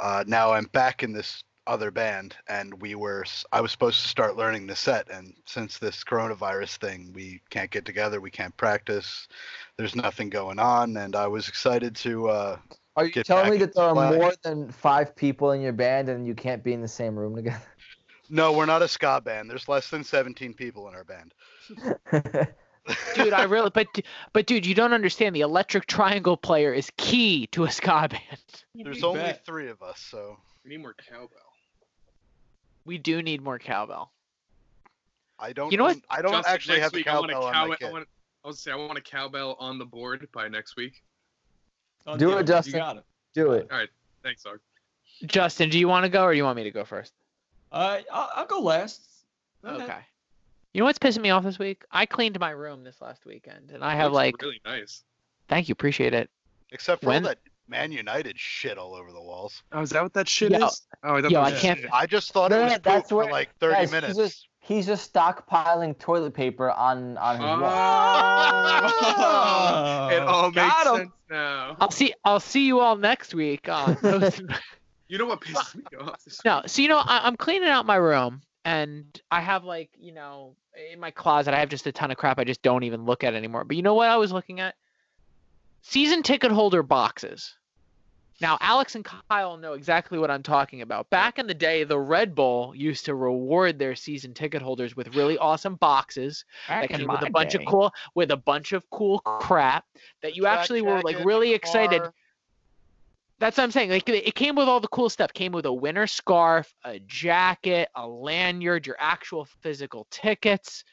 Uh, 0.00 0.24
now 0.26 0.52
i'm 0.52 0.66
back 0.66 1.02
in 1.02 1.12
this 1.12 1.42
other 1.68 1.90
band 1.90 2.34
and 2.48 2.80
we 2.80 2.94
were 2.94 3.24
i 3.52 3.60
was 3.60 3.70
supposed 3.70 4.00
to 4.00 4.08
start 4.08 4.36
learning 4.36 4.66
the 4.66 4.74
set 4.74 5.08
and 5.10 5.34
since 5.44 5.76
this 5.78 6.02
coronavirus 6.02 6.78
thing 6.78 7.12
we 7.12 7.40
can't 7.50 7.70
get 7.70 7.84
together 7.84 8.22
we 8.22 8.30
can't 8.30 8.56
practice 8.56 9.28
there's 9.76 9.94
nothing 9.94 10.30
going 10.30 10.58
on 10.58 10.96
and 10.96 11.14
i 11.14 11.26
was 11.26 11.46
excited 11.46 11.94
to 11.94 12.28
uh 12.28 12.56
Are 12.96 13.04
you 13.04 13.22
telling 13.22 13.50
me 13.50 13.58
that 13.58 13.74
there 13.74 13.84
are 13.84 13.94
more 13.94 14.32
than 14.42 14.72
five 14.72 15.14
people 15.14 15.52
in 15.52 15.60
your 15.60 15.74
band 15.74 16.08
and 16.08 16.26
you 16.26 16.34
can't 16.34 16.64
be 16.64 16.72
in 16.72 16.80
the 16.80 16.88
same 16.88 17.14
room 17.14 17.36
together? 17.36 17.60
no 18.30 18.52
we're 18.52 18.64
not 18.64 18.80
a 18.80 18.88
ska 18.88 19.20
band 19.20 19.50
there's 19.50 19.68
less 19.68 19.90
than 19.90 20.02
17 20.02 20.54
people 20.54 20.88
in 20.88 20.94
our 20.94 21.04
band 21.04 21.34
Dude, 23.14 23.32
I 23.32 23.44
really 23.44 23.70
but 23.70 23.86
but 24.32 24.46
dude, 24.46 24.64
you 24.66 24.74
don't 24.74 24.92
understand 24.92 25.34
the 25.36 25.40
electric 25.42 25.86
triangle 25.86 26.36
player 26.36 26.72
is 26.72 26.90
key 26.96 27.46
to 27.48 27.64
a 27.64 27.70
ska 27.70 28.08
band. 28.10 28.22
there's 28.74 29.00
You 29.00 29.06
only 29.06 29.20
bet. 29.20 29.44
three 29.44 29.68
of 29.68 29.82
us 29.82 30.00
so 30.00 30.36
We 30.64 30.70
need 30.70 30.80
more 30.80 30.94
cowbell. 30.94 31.28
We 32.84 32.98
do 32.98 33.22
need 33.22 33.42
more 33.42 33.58
cowbell. 33.58 34.12
i 35.38 35.52
don't 35.52 35.70
You 35.70 35.78
know 35.78 35.84
what? 35.84 35.98
i 36.10 36.22
don't 36.22 36.32
Justin, 36.32 36.54
actually 36.54 36.74
next 36.78 36.82
have 36.84 36.92
the 36.92 36.98
week, 36.98 37.08
I 37.08 37.18
want 37.18 37.30
a 37.30 37.34
cowbell 37.34 37.46
on 37.48 37.52
cow- 37.54 37.66
my 37.66 37.74
I 37.74 37.76
kit 37.76 37.92
want, 37.92 38.08
I 38.44 38.48
was 38.48 38.56
gonna 38.64 38.76
say 38.76 38.82
I 38.82 38.86
want 38.86 38.98
a 38.98 39.02
cowbell 39.02 39.56
on 39.60 39.78
the 39.78 39.84
board 39.84 40.26
by 40.32 40.48
next 40.48 40.76
week. 40.76 41.02
Done 42.06 42.18
Do 42.18 42.28
deal. 42.30 42.38
it, 42.38 42.46
Justin. 42.46 42.72
You 42.74 42.78
got 42.78 42.96
it. 42.96 43.04
Do 43.34 43.52
it. 43.52 43.66
All 43.70 43.76
right. 43.78 43.88
Thanks, 44.22 44.42
dog. 44.42 44.60
Justin, 45.26 45.68
do 45.68 45.78
you 45.78 45.88
want 45.88 46.04
to 46.04 46.08
go 46.08 46.22
or 46.24 46.32
do 46.32 46.36
you 46.38 46.44
want 46.44 46.56
me 46.56 46.62
to 46.64 46.70
go 46.70 46.84
first? 46.84 47.12
Uh, 47.72 47.98
I'll, 48.12 48.30
I'll 48.36 48.46
go 48.46 48.60
last. 48.60 49.02
Go 49.62 49.70
ahead. 49.70 49.82
Okay. 49.82 49.98
You 50.74 50.80
know 50.80 50.84
what's 50.84 50.98
pissing 50.98 51.22
me 51.22 51.30
off 51.30 51.44
this 51.44 51.58
week? 51.58 51.84
I 51.90 52.06
cleaned 52.06 52.38
my 52.38 52.50
room 52.50 52.84
this 52.84 53.00
last 53.00 53.24
weekend 53.26 53.70
and 53.72 53.82
I 53.82 53.94
have 53.94 54.12
Looks 54.12 54.14
like 54.14 54.42
really 54.42 54.60
nice. 54.64 55.02
thank 55.48 55.68
you, 55.68 55.72
appreciate 55.72 56.14
it. 56.14 56.30
except 56.70 57.02
for 57.02 57.08
When- 57.08 57.22
all 57.24 57.28
that 57.30 57.38
man 57.70 57.92
united 57.92 58.38
shit 58.38 58.78
all 58.78 58.94
over 58.94 59.12
the 59.12 59.20
walls 59.20 59.62
Oh, 59.72 59.82
is 59.82 59.90
that 59.90 60.02
what 60.02 60.14
that 60.14 60.26
shit 60.26 60.52
Yo- 60.52 60.66
is? 60.66 60.82
Oh, 61.04 61.16
I 61.16 61.20
thought 61.22 61.30
yo, 61.30 61.40
that 61.42 61.48
I 61.48 61.50
was 61.52 61.60
can't- 61.60 61.80
shit. 61.80 61.90
i 61.92 62.06
just 62.06 62.32
thought 62.32 62.50
No, 62.50 62.60
it 62.60 62.64
was 62.64 62.72
no, 62.72 62.78
that's 62.78 63.02
poop 63.02 63.08
for 63.08 63.14
where- 63.16 63.30
like 63.30 63.54
30 63.58 63.74
Guys, 63.74 63.90
minutes 63.92 64.16
He's 64.16 64.26
just, 64.26 64.48
he's 64.60 64.86
just 64.86 65.12
stockpiling 65.12 65.98
toilet 65.98 66.32
paper 66.34 66.70
on 66.70 67.16
on 67.18 67.36
his 67.36 67.44
wall. 67.44 67.60
Oh, 68.90 70.08
it 70.12 70.20
all 70.22 70.50
Got 70.50 70.54
makes 70.54 70.74
Got 70.84 70.86
'em. 70.86 70.96
sense 70.96 71.10
now. 71.30 71.76
I'll 71.80 71.90
see 71.90 72.14
I'll 72.24 72.40
see 72.40 72.66
you 72.66 72.80
all 72.80 72.96
next 72.96 73.34
week 73.34 73.68
on 73.68 73.96
You 75.08 75.16
know 75.18 75.26
what 75.26 75.40
pisses 75.40 75.74
me 75.74 75.82
off? 76.00 76.22
This 76.24 76.42
No, 76.44 76.62
so 76.66 76.82
you 76.82 76.88
know, 76.88 76.98
I, 76.98 77.20
I'm 77.26 77.36
cleaning 77.36 77.68
out 77.70 77.86
my 77.86 77.96
room, 77.96 78.40
and 78.64 79.20
I 79.30 79.40
have 79.40 79.64
like, 79.64 79.90
you 79.98 80.12
know, 80.12 80.56
in 80.92 81.00
my 81.00 81.10
closet, 81.10 81.54
I 81.54 81.60
have 81.60 81.68
just 81.68 81.86
a 81.86 81.92
ton 81.92 82.10
of 82.10 82.16
crap 82.16 82.38
I 82.38 82.44
just 82.44 82.62
don't 82.62 82.84
even 82.84 83.04
look 83.04 83.24
at 83.24 83.34
anymore. 83.34 83.64
But 83.64 83.76
you 83.76 83.82
know 83.82 83.94
what 83.94 84.08
I 84.08 84.16
was 84.16 84.32
looking 84.32 84.60
at? 84.60 84.74
Season 85.82 86.22
ticket 86.22 86.50
holder 86.50 86.82
boxes. 86.82 87.54
Now, 88.40 88.56
Alex 88.60 88.94
and 88.94 89.04
Kyle 89.04 89.56
know 89.56 89.72
exactly 89.72 90.16
what 90.18 90.30
I'm 90.30 90.44
talking 90.44 90.82
about. 90.82 91.10
Back 91.10 91.40
in 91.40 91.48
the 91.48 91.54
day, 91.54 91.82
the 91.82 91.98
Red 91.98 92.36
Bull 92.36 92.72
used 92.72 93.04
to 93.06 93.16
reward 93.16 93.80
their 93.80 93.96
season 93.96 94.32
ticket 94.32 94.62
holders 94.62 94.94
with 94.94 95.16
really 95.16 95.36
awesome 95.38 95.74
boxes 95.74 96.44
that 96.68 96.88
came 96.88 97.08
with 97.08 97.22
a 97.22 97.30
bunch 97.30 97.56
of 97.56 97.62
cool, 97.66 97.92
with 98.14 98.30
a 98.30 98.36
bunch 98.36 98.72
of 98.72 98.88
cool 98.90 99.18
crap 99.20 99.86
that 100.22 100.36
you 100.36 100.46
actually 100.46 100.82
were 100.82 101.00
like 101.02 101.24
really 101.24 101.52
excited. 101.52 102.02
car. 102.02 102.14
That's 103.40 103.56
what 103.56 103.64
I'm 103.64 103.70
saying. 103.70 103.90
Like 103.90 104.08
it 104.08 104.26
it 104.26 104.34
came 104.34 104.56
with 104.56 104.68
all 104.68 104.80
the 104.80 104.88
cool 104.88 105.08
stuff. 105.08 105.32
Came 105.32 105.52
with 105.52 105.66
a 105.66 105.72
winter 105.72 106.06
scarf, 106.06 106.74
a 106.84 106.98
jacket, 107.00 107.88
a 107.94 108.06
lanyard, 108.06 108.86
your 108.86 108.96
actual 108.98 109.44
physical 109.62 110.06
tickets. 110.10 110.84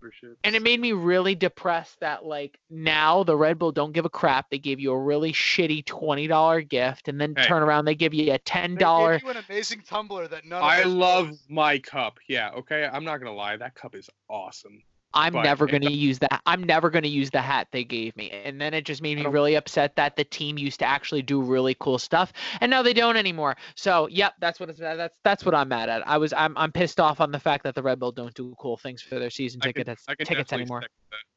for. 0.00 0.10
And 0.42 0.56
it 0.56 0.62
made 0.62 0.80
me 0.80 0.90
really 0.92 1.36
depressed 1.36 2.00
that 2.00 2.24
like 2.24 2.58
now 2.68 3.22
the 3.22 3.36
Red 3.36 3.56
Bull 3.58 3.70
don't 3.70 3.92
give 3.92 4.04
a 4.04 4.10
crap. 4.10 4.50
They 4.50 4.58
give 4.58 4.80
you 4.80 4.90
a 4.90 4.98
really 4.98 5.32
shitty 5.32 5.84
twenty 5.84 6.26
dollar 6.26 6.60
gift, 6.60 7.06
and 7.06 7.20
then 7.20 7.34
Hey. 7.36 7.46
turn 7.46 7.62
around 7.62 7.84
they 7.84 7.94
give 7.94 8.12
you 8.12 8.32
a 8.32 8.38
ten 8.38 8.74
They 8.74 8.80
dollar. 8.80 9.18
gave 9.18 9.22
you 9.22 9.30
an 9.30 9.44
amazing 9.48 9.82
tumbler 9.82 10.26
that 10.26 10.44
none 10.44 10.58
of 10.58 10.64
I 10.64 10.82
love 10.82 11.28
knows. 11.28 11.38
my 11.48 11.78
cup. 11.78 12.18
Yeah, 12.28 12.50
okay. 12.50 12.88
I'm 12.92 13.04
not 13.04 13.18
gonna 13.18 13.32
lie. 13.32 13.56
That 13.56 13.76
cup 13.76 13.94
is 13.94 14.10
awesome. 14.28 14.82
I'm 15.14 15.32
but 15.32 15.42
never 15.42 15.66
gonna 15.66 15.90
use 15.90 16.18
that. 16.20 16.40
I'm 16.46 16.62
never 16.64 16.90
gonna 16.90 17.08
use 17.08 17.30
the 17.30 17.40
hat 17.40 17.68
they 17.72 17.84
gave 17.84 18.16
me. 18.16 18.30
And 18.30 18.60
then 18.60 18.74
it 18.74 18.84
just 18.84 19.02
made 19.02 19.18
me 19.18 19.26
really 19.26 19.54
upset 19.54 19.96
that 19.96 20.16
the 20.16 20.24
team 20.24 20.58
used 20.58 20.78
to 20.80 20.86
actually 20.86 21.22
do 21.22 21.42
really 21.42 21.76
cool 21.80 21.98
stuff, 21.98 22.32
and 22.60 22.70
now 22.70 22.82
they 22.82 22.92
don't 22.94 23.16
anymore. 23.16 23.56
So 23.74 24.08
yep, 24.08 24.34
that's 24.40 24.58
what 24.60 24.70
it's 24.70 24.78
that's 24.80 25.14
that's 25.24 25.44
what 25.44 25.54
I'm 25.54 25.68
mad 25.68 25.88
at. 25.88 26.06
I 26.08 26.18
was 26.18 26.32
I'm 26.32 26.56
I'm 26.56 26.72
pissed 26.72 27.00
off 27.00 27.20
on 27.20 27.30
the 27.32 27.40
fact 27.40 27.64
that 27.64 27.74
the 27.74 27.82
Red 27.82 27.98
Bull 27.98 28.12
don't 28.12 28.34
do 28.34 28.54
cool 28.58 28.76
things 28.76 29.02
for 29.02 29.18
their 29.18 29.30
season 29.30 29.60
I 29.62 29.72
can- 29.72 29.84
tickets 29.84 30.04
I 30.08 30.14
can 30.14 30.26
tickets 30.26 30.52
anymore. 30.52 30.82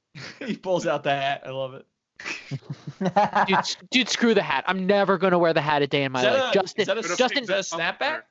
he 0.40 0.56
pulls 0.56 0.88
out 0.88 1.04
the 1.04 1.12
hat. 1.12 1.44
I 1.46 1.50
love 1.50 1.74
it. 1.74 1.86
Dude, 3.48 3.58
dude, 3.92 4.10
screw 4.10 4.34
the 4.34 4.42
hat. 4.42 4.64
I'm 4.68 4.86
never 4.88 5.18
gonna 5.18 5.38
wear 5.40 5.54
the 5.54 5.62
hat 5.62 5.82
a 5.82 5.88
day 5.88 6.04
in 6.04 6.12
my 6.12 6.24
life. 6.24 6.52
a, 6.52 6.54
Justin, 6.54 6.82
is 6.82 6.88
that 6.88 6.98
a, 6.98 7.16
Justin, 7.18 7.44
is 7.44 7.50
that 7.50 7.60
a 7.60 7.62
snapback? 7.62 8.22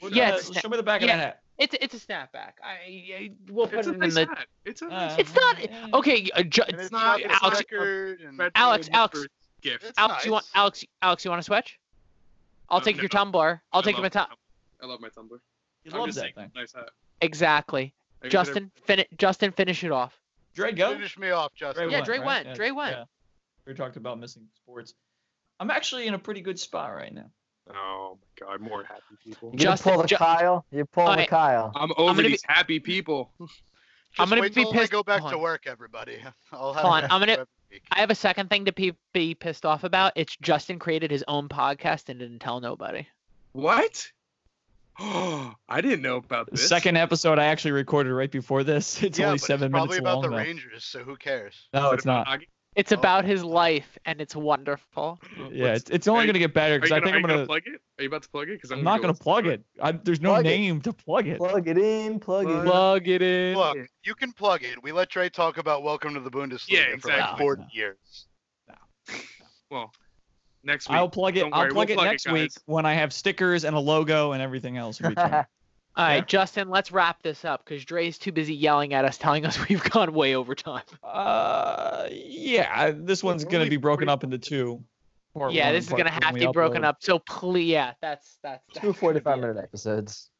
Well, 0.00 0.10
Yeah, 0.12 0.30
Uh, 0.36 0.52
show 0.52 0.68
me 0.68 0.76
the 0.76 0.82
back 0.82 1.02
yeah. 1.02 1.06
of 1.06 1.12
the 1.12 1.22
hat. 1.24 1.40
It's 1.56 1.74
it's 1.80 1.94
a 1.94 1.98
snapback. 2.00 2.54
I, 2.62 2.72
I 3.16 3.30
we'll 3.50 3.66
put 3.68 3.78
It's 3.80 3.88
a 3.88 3.90
it 3.90 3.94
in 3.94 4.00
nice 4.00 4.14
the. 4.14 4.26
hat. 4.26 4.46
It's 4.64 4.82
a 4.82 4.86
Uh, 4.88 5.16
It's 5.18 5.34
not 5.34 5.56
okay. 5.94 6.28
Uh, 6.34 6.42
Ju- 6.42 6.62
it's 6.68 6.90
not- 6.90 7.00
not 7.02 7.20
it's 7.20 7.26
it's 7.32 7.42
Alex- 7.42 7.58
record 7.58 8.20
and 8.22 8.50
Alex, 8.56 8.88
Alex. 8.92 9.20
for 9.22 9.26
gift. 9.62 9.84
It's 9.84 9.98
Alex, 9.98 10.24
you 10.26 10.32
want. 10.32 10.46
Alex? 10.54 10.84
Alex, 11.02 11.24
you 11.24 11.30
want 11.30 11.38
to 11.40 11.44
switch? 11.44 11.78
I'll 12.68 12.80
No, 12.80 12.84
take 12.84 12.96
no. 12.96 13.02
your 13.02 13.08
tumbler. 13.08 13.62
I'll 13.72 13.80
I 13.80 13.84
take 13.84 13.94
love 13.94 14.02
my. 14.02 14.08
tumbler. 14.08 14.36
I 14.82 14.86
love 14.86 15.00
my 15.00 15.08
tumbler. 15.10 15.38
He 15.84 15.90
I'm 15.92 16.06
just 16.06 16.16
that 16.16 16.20
saying, 16.22 16.32
thing. 16.34 16.50
Nice 16.56 16.72
hat. 16.72 16.90
Exactly. 17.20 17.94
I 18.22 18.24
get 18.24 18.26
it 18.26 18.30
Justin, 18.32 18.70
finish. 18.84 19.06
Justin, 19.16 19.52
finish 19.52 19.84
it 19.84 19.92
off. 19.92 20.18
Dre, 20.54 20.72
go. 20.72 20.92
finish 20.94 21.16
me 21.18 21.30
off, 21.30 21.54
Justin. 21.54 21.84
Dre 21.84 21.92
Yeah, 21.92 21.98
went, 21.98 22.06
Dre 22.06 22.18
right? 22.18 22.26
went, 22.26 22.46
Yeah, 22.46 22.54
Dre 22.54 22.70
went. 22.72 22.96
yeah. 22.96 23.04
We 23.66 23.74
talked 23.74 23.96
about 23.96 24.18
missing 24.18 24.48
sports. 24.56 24.94
I'm 25.60 25.70
actually 25.70 26.06
in 26.06 26.14
a 26.14 26.18
pretty 26.18 26.40
good 26.40 26.58
spot 26.58 26.92
right 26.94 27.12
now. 27.14 27.30
Oh 27.70 28.18
my 28.40 28.46
god, 28.46 28.60
more 28.60 28.84
happy 28.84 29.00
people. 29.24 29.50
You 29.52 29.58
Justin, 29.58 29.92
pull 29.92 30.02
the 30.02 30.08
Ju- 30.08 30.16
Kyle? 30.16 30.64
You 30.70 30.84
pull 30.84 31.04
the 31.04 31.10
Alright. 31.10 31.28
Kyle. 31.28 31.72
I'm 31.74 31.92
over 31.96 32.14
gonna 32.14 32.28
these 32.28 32.42
happy 32.46 32.78
people. 32.80 33.30
Just 33.40 33.52
I'm 34.18 34.28
gonna 34.28 34.42
wait 34.42 34.54
be 34.54 34.62
till 34.62 34.72
I 34.74 34.76
pissed- 34.80 34.92
go 34.92 35.02
back 35.02 35.20
hold 35.20 35.32
to 35.32 35.36
on. 35.38 35.42
work, 35.42 35.66
everybody. 35.66 36.18
I'll 36.52 36.72
have 36.74 36.82
Hold 36.82 36.94
on, 36.94 37.04
a 37.04 37.06
I'm 37.14 37.20
gonna- 37.20 37.46
I 37.90 37.98
have 38.00 38.10
a 38.10 38.14
second 38.14 38.50
thing 38.50 38.66
to 38.66 38.72
be, 38.72 38.94
be 39.12 39.34
pissed 39.34 39.66
off 39.66 39.82
about. 39.82 40.12
It's 40.14 40.36
Justin 40.36 40.78
created 40.78 41.10
his 41.10 41.24
own 41.26 41.48
podcast 41.48 42.08
and 42.08 42.20
didn't 42.20 42.38
tell 42.38 42.60
nobody. 42.60 43.04
What? 43.52 44.12
Oh, 45.00 45.52
I 45.68 45.80
didn't 45.80 46.02
know 46.02 46.16
about 46.18 46.46
The 46.46 46.52
this. 46.52 46.68
second 46.68 46.96
episode 46.96 47.40
I 47.40 47.46
actually 47.46 47.72
recorded 47.72 48.12
right 48.12 48.30
before 48.30 48.62
this. 48.62 49.02
It's 49.02 49.18
yeah, 49.18 49.26
only 49.26 49.38
but 49.38 49.46
seven 49.46 49.66
it's 49.66 49.72
probably 49.72 50.00
minutes 50.00 50.00
about 50.12 50.22
the 50.22 50.28
though. 50.28 50.36
Rangers, 50.36 50.84
so 50.84 51.02
who 51.02 51.16
cares? 51.16 51.66
No, 51.72 51.90
it's 51.90 52.04
not. 52.04 52.28
hockey? 52.28 52.48
It's 52.76 52.90
Oh. 52.92 52.96
about 52.96 53.24
his 53.24 53.44
life 53.44 53.96
and 54.04 54.20
it's 54.20 54.34
wonderful. 54.34 55.20
Yeah, 55.52 55.64
Let's- 55.64 55.80
it's, 55.82 55.90
it's 55.90 56.08
only 56.08 56.26
gonna 56.26 56.38
get 56.40 56.52
better 56.52 56.76
because 56.78 56.90
you 56.90 56.96
I 56.96 56.98
gonna, 57.00 57.12
think 57.12 57.16
I'm 57.16 57.22
gonna 57.22 57.34
gonna. 57.34 57.46
plug 57.46 57.62
it? 57.66 57.80
Are 57.98 58.02
you 58.02 58.08
about 58.08 58.22
to 58.24 58.28
plug 58.28 58.48
it? 58.48 58.54
Because 58.54 58.72
I'm 58.72 58.82
not 58.82 59.00
gonna 59.00 59.14
plug 59.14 59.46
it. 59.46 59.62
I, 59.80 59.92
there's 59.92 60.20
no 60.20 60.30
Plug 60.30 60.46
it. 60.46 60.48
name 60.48 60.80
to 60.80 60.92
plug 60.92 61.26
it. 61.28 61.38
Plug 61.38 61.68
it 61.68 61.78
in, 61.78 62.18
plug 62.18 62.48
it 62.48 62.50
in. 62.56 62.64
Plug 62.64 63.08
it 63.08 63.22
in. 63.22 63.56
Look, 63.56 63.78
you 64.04 64.14
can 64.16 64.32
plug 64.32 64.64
it. 64.64 64.82
We 64.82 64.90
let 64.92 65.08
Trey 65.10 65.28
talk 65.28 65.58
about 65.58 65.82
Welcome 65.84 66.14
to 66.14 66.20
the 66.20 66.30
Bundesliga 66.30 66.70
Yeah, 66.70 66.84
for 66.98 67.08
like 67.08 67.16
exactly. 67.18 67.38
40 67.44 67.62
No. 67.62 67.68
years. 67.72 68.26
Well, 69.70 69.92
next 70.64 70.88
week. 70.88 70.96
I'll 70.98 71.08
plug 71.08 71.36
it. 71.36 71.44
I'll 71.44 71.50
plug 71.50 71.72
we'll 71.74 71.82
it 71.90 71.94
plug 71.94 72.06
it, 72.06 72.10
next 72.10 72.30
week 72.32 72.50
when 72.66 72.84
I 72.86 72.94
have 72.94 73.12
stickers 73.12 73.64
and 73.64 73.76
a 73.76 73.80
logo 73.80 74.32
and 74.32 74.42
everything 74.42 74.76
else. 74.78 75.00
in 75.96 76.02
return. 76.02 76.04
All 76.04 76.08
right, 76.08 76.16
Yeah. 76.16 76.24
Justin, 76.26 76.70
let's 76.70 76.92
wrap 76.92 77.22
this 77.22 77.44
up 77.44 77.64
because 77.64 77.84
Dre's 77.84 78.18
too 78.18 78.32
busy 78.32 78.54
yelling 78.54 78.94
at 78.94 79.04
us, 79.04 79.18
telling 79.18 79.46
us 79.46 79.58
we've 79.68 79.82
gone 79.90 80.12
way 80.12 80.34
over 80.34 80.54
time. 80.54 80.82
uh, 81.02 82.08
yeah, 82.10 82.90
this 82.94 83.22
one's 83.22 83.44
gonna 83.44 83.66
be 83.66 83.76
broken 83.76 84.08
up 84.08 84.24
into 84.24 84.38
two. 84.38 84.82
Part 85.34 85.52
yeah, 85.52 85.66
one 85.66 85.74
this 85.74 85.86
is 85.88 85.92
gonna 85.92 86.10
have 86.10 86.32
to 86.34 86.34
be 86.34 86.46
broken 86.46 86.82
upload. 86.82 86.86
up. 86.86 86.96
So 87.00 87.18
please, 87.18 87.70
yeah, 87.70 87.92
that's 88.00 88.38
that's. 88.42 88.62
Two 88.74 88.92
45 88.92 89.38
minute 89.38 89.56
episodes. 89.56 90.30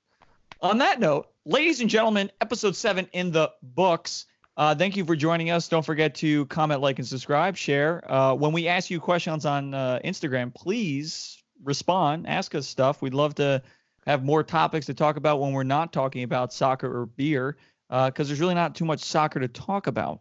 On 0.60 0.78
that 0.78 1.00
note, 1.00 1.28
ladies 1.44 1.80
and 1.80 1.90
gentlemen, 1.90 2.30
episode 2.40 2.76
seven 2.76 3.08
in 3.12 3.32
the 3.32 3.50
books. 3.62 4.26
Uh, 4.56 4.72
thank 4.74 4.96
you 4.96 5.04
for 5.04 5.16
joining 5.16 5.50
us. 5.50 5.66
Don't 5.68 5.84
forget 5.84 6.14
to 6.16 6.46
comment, 6.46 6.80
like, 6.80 7.00
and 7.00 7.06
subscribe, 7.06 7.56
share. 7.56 8.08
Uh, 8.10 8.34
when 8.34 8.52
we 8.52 8.68
ask 8.68 8.88
you 8.88 9.00
questions 9.00 9.44
on 9.44 9.74
uh, 9.74 9.98
Instagram, 10.04 10.54
please 10.54 11.42
respond, 11.64 12.28
ask 12.28 12.54
us 12.54 12.66
stuff. 12.68 13.02
We'd 13.02 13.14
love 13.14 13.34
to 13.34 13.60
have 14.06 14.24
more 14.24 14.42
topics 14.42 14.86
to 14.86 14.94
talk 14.94 15.16
about 15.16 15.40
when 15.40 15.52
we're 15.52 15.62
not 15.62 15.92
talking 15.92 16.22
about 16.22 16.52
soccer 16.52 16.94
or 17.02 17.06
beer, 17.06 17.56
uh, 17.90 18.10
because 18.10 18.28
there's 18.28 18.40
really 18.40 18.54
not 18.54 18.74
too 18.74 18.84
much 18.84 19.00
soccer 19.00 19.40
to 19.40 19.48
talk 19.48 19.86
about. 19.86 20.20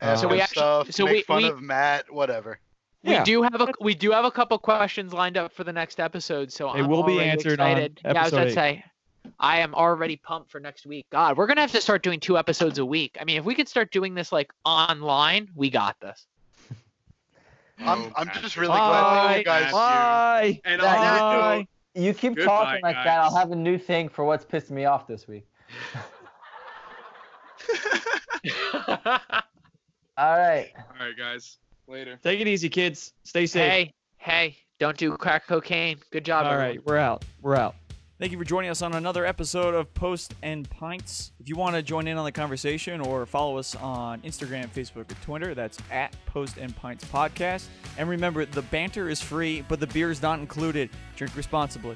Ask 0.00 0.22
So 0.22 0.28
we 0.28 0.40
actually- 0.40 0.60
stuff, 0.60 0.90
so 0.92 1.04
make 1.04 1.14
we- 1.14 1.22
fun 1.22 1.42
we- 1.42 1.48
of 1.48 1.62
Matt, 1.62 2.12
whatever. 2.12 2.60
We 3.02 3.12
Yeah. 3.12 3.24
do 3.24 3.42
have 3.42 3.60
a 3.60 3.68
we 3.80 3.94
do 3.94 4.10
have 4.10 4.24
a 4.24 4.30
couple 4.30 4.58
questions 4.58 5.12
lined 5.12 5.36
up 5.36 5.52
for 5.52 5.62
the 5.64 5.72
next 5.72 6.00
episode, 6.00 6.50
so 6.52 6.72
They 6.72 6.80
I'm 6.80 6.88
will 6.88 7.04
be 7.04 7.12
already 7.14 7.30
answered 7.30 7.60
on 7.60 7.70
excited. 7.70 8.00
yeah, 8.04 8.10
I 8.10 8.12
was 8.12 8.18
episode 8.32 8.36
gonna 8.36 8.50
say, 8.52 8.84
I 9.38 9.58
am 9.60 9.74
already 9.74 10.16
pumped 10.16 10.50
for 10.50 10.58
next 10.60 10.86
week. 10.86 11.06
God, 11.10 11.36
we're 11.36 11.46
gonna 11.46 11.60
have 11.60 11.72
to 11.72 11.80
start 11.80 12.02
doing 12.02 12.18
two 12.20 12.36
episodes 12.36 12.78
a 12.78 12.84
week. 12.84 13.16
I 13.20 13.24
mean, 13.24 13.38
if 13.38 13.44
we 13.44 13.54
could 13.54 13.68
start 13.68 13.92
doing 13.92 14.14
this 14.14 14.32
like 14.32 14.50
online, 14.64 15.48
we 15.54 15.70
got 15.70 15.98
this. 16.00 16.26
I'm, 17.78 18.10
I'm 18.16 18.30
just 18.40 18.56
really 18.56 18.68
glad 18.68 19.28
that 19.32 19.38
you 19.38 19.44
guys. 19.44 19.70
Bye. 19.72 20.60
And 20.64 20.80
Yeah, 20.82 20.88
on 20.88 21.00
that 21.00 21.20
Bye. 21.20 21.66
Note, 21.96 22.02
You 22.02 22.14
keep 22.14 22.36
Goodbye, 22.36 22.64
talking 22.64 22.82
like 22.82 22.96
that. 22.96 23.20
I'll 23.20 23.34
have 23.34 23.52
a 23.52 23.56
new 23.56 23.78
thing 23.78 24.08
for 24.08 24.24
what's 24.24 24.44
pissed 24.44 24.70
me 24.70 24.84
off 24.84 25.06
this 25.06 25.26
week. 25.26 25.46
All 30.18 30.38
right. 30.38 30.72
all 30.76 31.06
right, 31.06 31.16
guys. 31.16 31.58
Later. 31.88 32.18
Take 32.22 32.40
it 32.40 32.48
easy, 32.48 32.70
kids. 32.70 33.12
Stay 33.24 33.46
safe. 33.46 33.70
hey, 33.70 33.94
hey, 34.16 34.56
don't 34.80 34.96
do 34.96 35.14
crack 35.16 35.46
cocaine. 35.46 35.98
Good 36.10 36.24
job. 36.24 36.46
All 36.46 36.52
everyone. 36.52 36.76
right, 36.76 36.86
we're 36.86 36.96
out. 36.96 37.24
We're 37.42 37.56
out. 37.56 37.74
Thank 38.18 38.32
you 38.32 38.38
for 38.38 38.44
joining 38.44 38.70
us 38.70 38.80
on 38.80 38.94
another 38.94 39.26
episode 39.26 39.74
of 39.74 39.92
Post 39.92 40.36
and 40.42 40.68
Pints. 40.70 41.32
If 41.38 41.50
you 41.50 41.56
want 41.56 41.76
to 41.76 41.82
join 41.82 42.06
in 42.06 42.16
on 42.16 42.24
the 42.24 42.32
conversation 42.32 43.02
or 43.02 43.26
follow 43.26 43.58
us 43.58 43.76
on 43.76 44.22
Instagram, 44.22 44.68
Facebook, 44.68 45.12
or 45.12 45.22
Twitter, 45.22 45.54
that's 45.54 45.76
at 45.90 46.16
Post 46.24 46.56
and 46.56 46.74
Pints 46.74 47.04
Podcast. 47.04 47.66
And 47.98 48.08
remember, 48.08 48.46
the 48.46 48.62
banter 48.62 49.10
is 49.10 49.20
free, 49.20 49.66
but 49.68 49.80
the 49.80 49.86
beer 49.88 50.10
is 50.10 50.22
not 50.22 50.38
included. 50.38 50.88
Drink 51.14 51.36
responsibly. 51.36 51.94